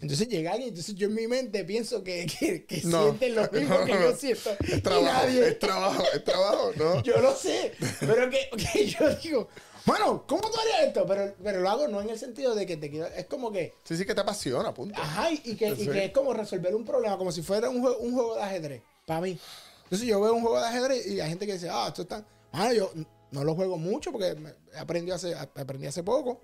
Entonces 0.00 0.28
llega 0.28 0.52
alguien, 0.52 0.70
entonces 0.70 0.94
yo 0.94 1.08
en 1.08 1.14
mi 1.14 1.26
mente 1.26 1.62
pienso 1.64 2.02
que, 2.02 2.26
que, 2.26 2.64
que 2.64 2.80
No. 2.84 3.02
sienten 3.02 3.34
lo 3.34 3.42
mismo 3.52 3.78
No, 3.78 3.84
que 3.84 3.92
yo 3.92 4.16
siento. 4.16 4.50
Es 4.66 4.82
trabajo, 4.82 5.26
nadie- 5.26 5.48
es 5.48 5.58
trabajo, 5.58 6.04
es 6.14 6.24
trabajo, 6.24 6.70
¿no? 6.76 7.02
yo 7.02 7.20
lo 7.20 7.34
sé, 7.36 7.72
pero 8.00 8.30
que, 8.30 8.48
que 8.72 8.86
yo 8.86 9.14
digo, 9.22 9.48
bueno, 9.84 10.24
¿cómo 10.26 10.50
tú 10.50 10.58
harías 10.58 10.88
esto? 10.88 11.04
Pero, 11.06 11.34
pero 11.42 11.60
lo 11.60 11.68
hago 11.70 11.88
no 11.88 12.00
en 12.00 12.10
el 12.10 12.18
sentido 12.18 12.54
de 12.54 12.64
que 12.66 12.76
te 12.76 12.90
quiero, 12.90 13.06
es 13.08 13.26
como 13.26 13.52
que, 13.52 13.74
Sí, 13.84 13.96
sí 13.96 14.04
que 14.06 14.14
te 14.14 14.20
apasiona, 14.22 14.72
punto. 14.72 15.00
ajá, 15.00 15.30
y 15.32 15.54
que, 15.56 15.68
y 15.68 15.86
que 15.88 16.04
es 16.06 16.12
como 16.12 16.32
resolver 16.32 16.74
un 16.74 16.84
problema, 16.84 17.18
como 17.18 17.30
si 17.32 17.42
fuera 17.42 17.68
un 17.68 17.80
juego, 17.82 17.98
un 17.98 18.14
juego 18.14 18.36
de 18.36 18.42
ajedrez, 18.42 18.82
para 19.06 19.20
mí. 19.20 19.38
Entonces 19.84 20.06
yo 20.08 20.20
veo 20.20 20.32
un 20.34 20.40
juego 20.42 20.58
de 20.60 20.66
ajedrez 20.66 21.06
y 21.08 21.20
hay 21.20 21.28
gente 21.28 21.46
que 21.46 21.54
dice, 21.54 21.68
ah, 21.70 21.86
esto 21.88 22.02
está, 22.02 22.24
ah, 22.52 22.72
yo 22.72 22.90
no 23.32 23.44
lo 23.44 23.54
juego 23.54 23.76
mucho 23.76 24.12
porque 24.12 24.34
aprendí 24.78 25.10
hace, 25.10 25.34
aprendí 25.34 25.86
hace 25.86 26.02
poco, 26.02 26.40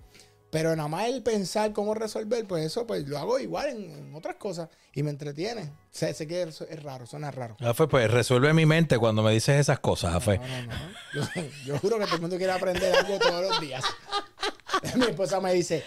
pero 0.49 0.75
nada 0.75 0.87
más 0.87 1.07
el 1.07 1.23
pensar 1.23 1.73
cómo 1.73 1.93
resolver, 1.93 2.45
pues 2.47 2.65
eso 2.65 2.87
pues 2.87 3.07
lo 3.07 3.17
hago 3.17 3.39
igual 3.39 3.69
en, 3.69 3.91
en 3.91 4.15
otras 4.15 4.35
cosas 4.35 4.69
y 4.93 5.03
me 5.03 5.09
entretiene. 5.09 5.71
Sé, 5.91 6.13
sé 6.13 6.27
que 6.27 6.43
es, 6.43 6.61
es 6.61 6.83
raro, 6.83 7.05
suena 7.05 7.31
raro. 7.31 7.57
Jafé, 7.59 7.87
pues 7.87 8.09
resuelve 8.09 8.53
mi 8.53 8.65
mente 8.65 8.97
cuando 8.97 9.23
me 9.23 9.31
dices 9.33 9.59
esas 9.59 9.79
cosas, 9.79 10.13
Jafé. 10.13 10.37
No, 10.39 10.47
no, 10.47 10.73
no. 10.73 10.91
Yo, 11.13 11.41
yo 11.65 11.79
juro 11.79 11.99
que 11.99 12.05
todo 12.05 12.15
el 12.15 12.21
mundo 12.21 12.37
quiere 12.37 12.53
aprender 12.53 12.95
algo 12.95 13.19
todos 13.19 13.49
los 13.49 13.61
días. 13.61 13.83
Mi 14.95 15.05
esposa 15.05 15.41
me 15.41 15.53
dice, 15.53 15.83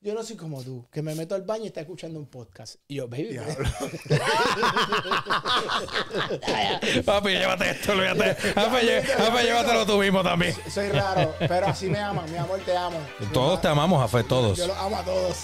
yo 0.00 0.14
no 0.14 0.22
soy 0.22 0.36
como 0.36 0.62
tú, 0.62 0.86
que 0.92 1.02
me 1.02 1.14
meto 1.14 1.34
al 1.34 1.42
baño 1.42 1.64
y 1.64 1.66
está 1.68 1.80
escuchando 1.80 2.20
un 2.20 2.26
podcast. 2.26 2.76
Y 2.86 2.96
yo, 2.96 3.08
baby, 3.08 3.36
Papi, 7.04 7.28
llévate 7.30 7.70
esto, 7.70 7.92
olvídate. 7.92 8.34
Jafé, 8.54 9.42
llévatelo 9.44 9.86
tú 9.86 9.98
mismo 9.98 10.22
también. 10.22 10.54
soy 10.72 10.88
raro, 10.90 11.34
pero 11.38 11.66
así 11.68 11.86
me 11.86 11.98
aman, 12.00 12.30
mi 12.30 12.38
amor, 12.38 12.60
te 12.64 12.76
amo. 12.76 12.98
Todos 13.32 13.60
te 13.60 13.68
amamos, 13.68 14.00
Jafé, 14.00 14.24
todos. 14.24 14.58
Yo 14.58 14.66
los 14.66 14.76
amo 14.76 14.96
a 14.96 15.02
todos. 15.04 15.36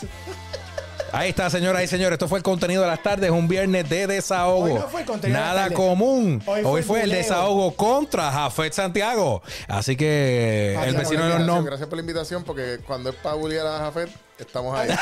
Ahí 1.12 1.28
está, 1.30 1.48
señoras 1.48 1.84
y 1.84 1.86
señores. 1.86 2.14
Esto 2.14 2.26
fue 2.26 2.38
el 2.38 2.42
contenido 2.42 2.82
de 2.82 2.88
las 2.88 3.00
tardes, 3.00 3.30
un 3.30 3.46
viernes 3.46 3.88
de 3.88 4.08
desahogo. 4.08 4.64
Hoy 4.64 4.74
no 4.74 4.88
fue 4.88 5.02
el 5.02 5.06
contenido 5.06 5.38
de 5.38 5.44
las 5.44 5.54
Nada 5.54 5.62
tardes. 5.68 5.76
común. 5.78 6.42
Hoy 6.44 6.60
Hoy 6.64 6.82
fue, 6.82 6.82
fue 6.82 7.02
el 7.02 7.10
desahogo 7.10 7.72
contra 7.76 8.32
Jafet 8.32 8.72
Santiago. 8.72 9.40
Así 9.68 9.94
que 9.94 10.72
Gracias 10.74 10.94
el 10.94 11.00
vecino 11.00 11.20
Gracias, 11.20 11.38
de 11.38 11.38
los 11.38 11.46
nombres. 11.46 11.66
Gracias 11.70 11.88
por 11.88 11.96
la 11.98 12.00
invitación, 12.00 12.42
porque 12.42 12.80
cuando 12.84 13.10
es 13.10 13.16
para 13.16 13.36
bullear 13.36 13.64
a 13.64 13.78
Jafet, 13.78 14.10
estamos 14.38 14.76
ahí. 14.78 14.88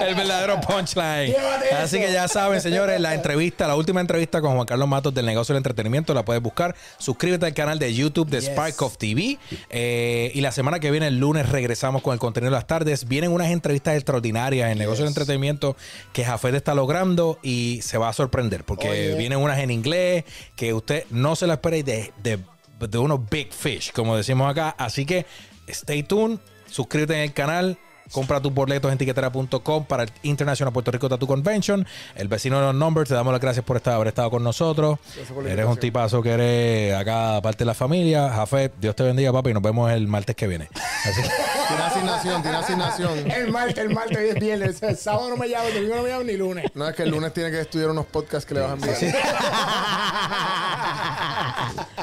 El 0.00 0.14
verdadero 0.14 0.60
punchline. 0.60 1.34
Así 1.80 1.98
que 1.98 2.12
ya 2.12 2.28
saben, 2.28 2.60
señores, 2.60 3.00
la 3.00 3.14
entrevista, 3.14 3.66
la 3.66 3.76
última 3.76 4.00
entrevista 4.00 4.40
con 4.40 4.54
Juan 4.54 4.66
Carlos 4.66 4.88
Matos 4.88 5.14
del 5.14 5.24
negocio 5.26 5.54
del 5.54 5.60
entretenimiento, 5.60 6.12
la 6.14 6.24
puedes 6.24 6.42
buscar. 6.42 6.74
Suscríbete 6.98 7.46
al 7.46 7.54
canal 7.54 7.78
de 7.78 7.94
YouTube 7.94 8.28
de 8.28 8.40
Yes. 8.40 8.50
Spark 8.50 8.82
of 8.82 8.98
TV. 8.98 9.38
Eh, 9.70 10.30
y 10.34 10.40
la 10.40 10.52
semana 10.52 10.80
que 10.80 10.90
viene, 10.90 11.06
el 11.06 11.18
lunes, 11.18 11.48
regresamos 11.48 12.02
con 12.02 12.12
el 12.12 12.18
contenido 12.18 12.50
de 12.50 12.56
las 12.56 12.66
tardes. 12.66 13.08
Vienen 13.08 13.32
unas 13.32 13.50
entrevistas 13.50 13.94
extraordinarias 13.94 14.66
en 14.66 14.72
el 14.72 14.78
negocio 14.78 15.04
del 15.04 15.10
entretenimiento 15.10 15.76
que 16.12 16.24
Jafet 16.24 16.54
está 16.54 16.74
logrando 16.74 17.38
y 17.42 17.80
se 17.82 17.98
va 17.98 18.08
a 18.08 18.12
sorprender 18.12 18.64
porque 18.64 18.88
Oye. 18.90 19.14
vienen 19.16 19.38
unas 19.38 19.58
en 19.58 19.70
inglés 19.70 20.24
que 20.56 20.74
usted 20.74 21.04
no 21.10 21.36
se 21.36 21.46
la 21.46 21.54
espera 21.54 21.76
y 21.78 21.82
de, 21.82 22.12
de, 22.22 22.38
de 22.80 22.98
unos 22.98 23.20
big 23.30 23.52
fish, 23.52 23.92
como 23.92 24.16
decimos 24.16 24.50
acá. 24.50 24.74
Así 24.78 25.06
que 25.06 25.24
stay 25.68 26.02
tuned, 26.02 26.38
suscríbete 26.76 27.14
en 27.14 27.20
el 27.20 27.32
canal. 27.32 27.78
Compra 28.12 28.40
tus 28.40 28.54
boletos 28.54 28.92
en 28.92 28.98
tiquetera.com 28.98 29.84
para 29.84 30.04
el 30.04 30.12
International 30.22 30.72
Puerto 30.72 30.92
Rico 30.92 31.08
Tattoo 31.08 31.26
Convention. 31.26 31.84
El 32.14 32.28
vecino 32.28 32.60
de 32.60 32.66
los 32.66 32.74
Numbers, 32.74 33.08
te 33.08 33.16
damos 33.16 33.32
las 33.32 33.40
gracias 33.40 33.64
por 33.64 33.76
estar, 33.76 33.94
haber 33.94 34.06
estado 34.08 34.30
con 34.30 34.44
nosotros. 34.44 35.00
Gracias 35.02 35.32
por 35.32 35.42
la 35.42 35.50
Eres 35.50 35.66
un 35.66 35.76
tipazo 35.76 36.22
que 36.22 36.30
eres 36.30 36.94
acá 36.94 37.40
parte 37.42 37.64
de 37.64 37.64
la 37.64 37.74
familia. 37.74 38.30
Jafet, 38.30 38.74
Dios 38.78 38.94
te 38.94 39.02
bendiga, 39.02 39.32
papi, 39.32 39.50
y 39.50 39.54
nos 39.54 39.62
vemos 39.62 39.90
el 39.90 40.06
martes 40.06 40.36
que 40.36 40.46
viene. 40.46 40.68
Así 41.04 41.20
Tiene 41.68 41.82
asignación, 41.82 42.42
tiene 42.42 42.56
asignación. 42.58 43.28
El 43.28 43.50
martes, 43.50 43.78
el 43.78 43.90
martes, 43.90 44.18
hoy 44.18 44.28
es 44.28 44.36
viernes. 44.36 44.80
El 44.84 44.96
sábado 44.96 45.30
no 45.30 45.36
me 45.36 45.48
llamo, 45.48 45.66
el 45.66 45.74
domingo 45.74 45.96
no 45.96 46.02
me 46.04 46.08
llamo 46.10 46.22
ni 46.22 46.36
lunes. 46.36 46.66
No 46.74 46.88
es 46.88 46.94
que 46.94 47.02
el 47.02 47.10
lunes 47.10 47.32
tiene 47.32 47.50
que 47.50 47.60
estudiar 47.60 47.90
unos 47.90 48.06
podcasts 48.06 48.46
que 48.46 48.54
le 48.54 48.60
vas 48.60 48.70
a 48.70 48.74
enviar. 48.74 48.96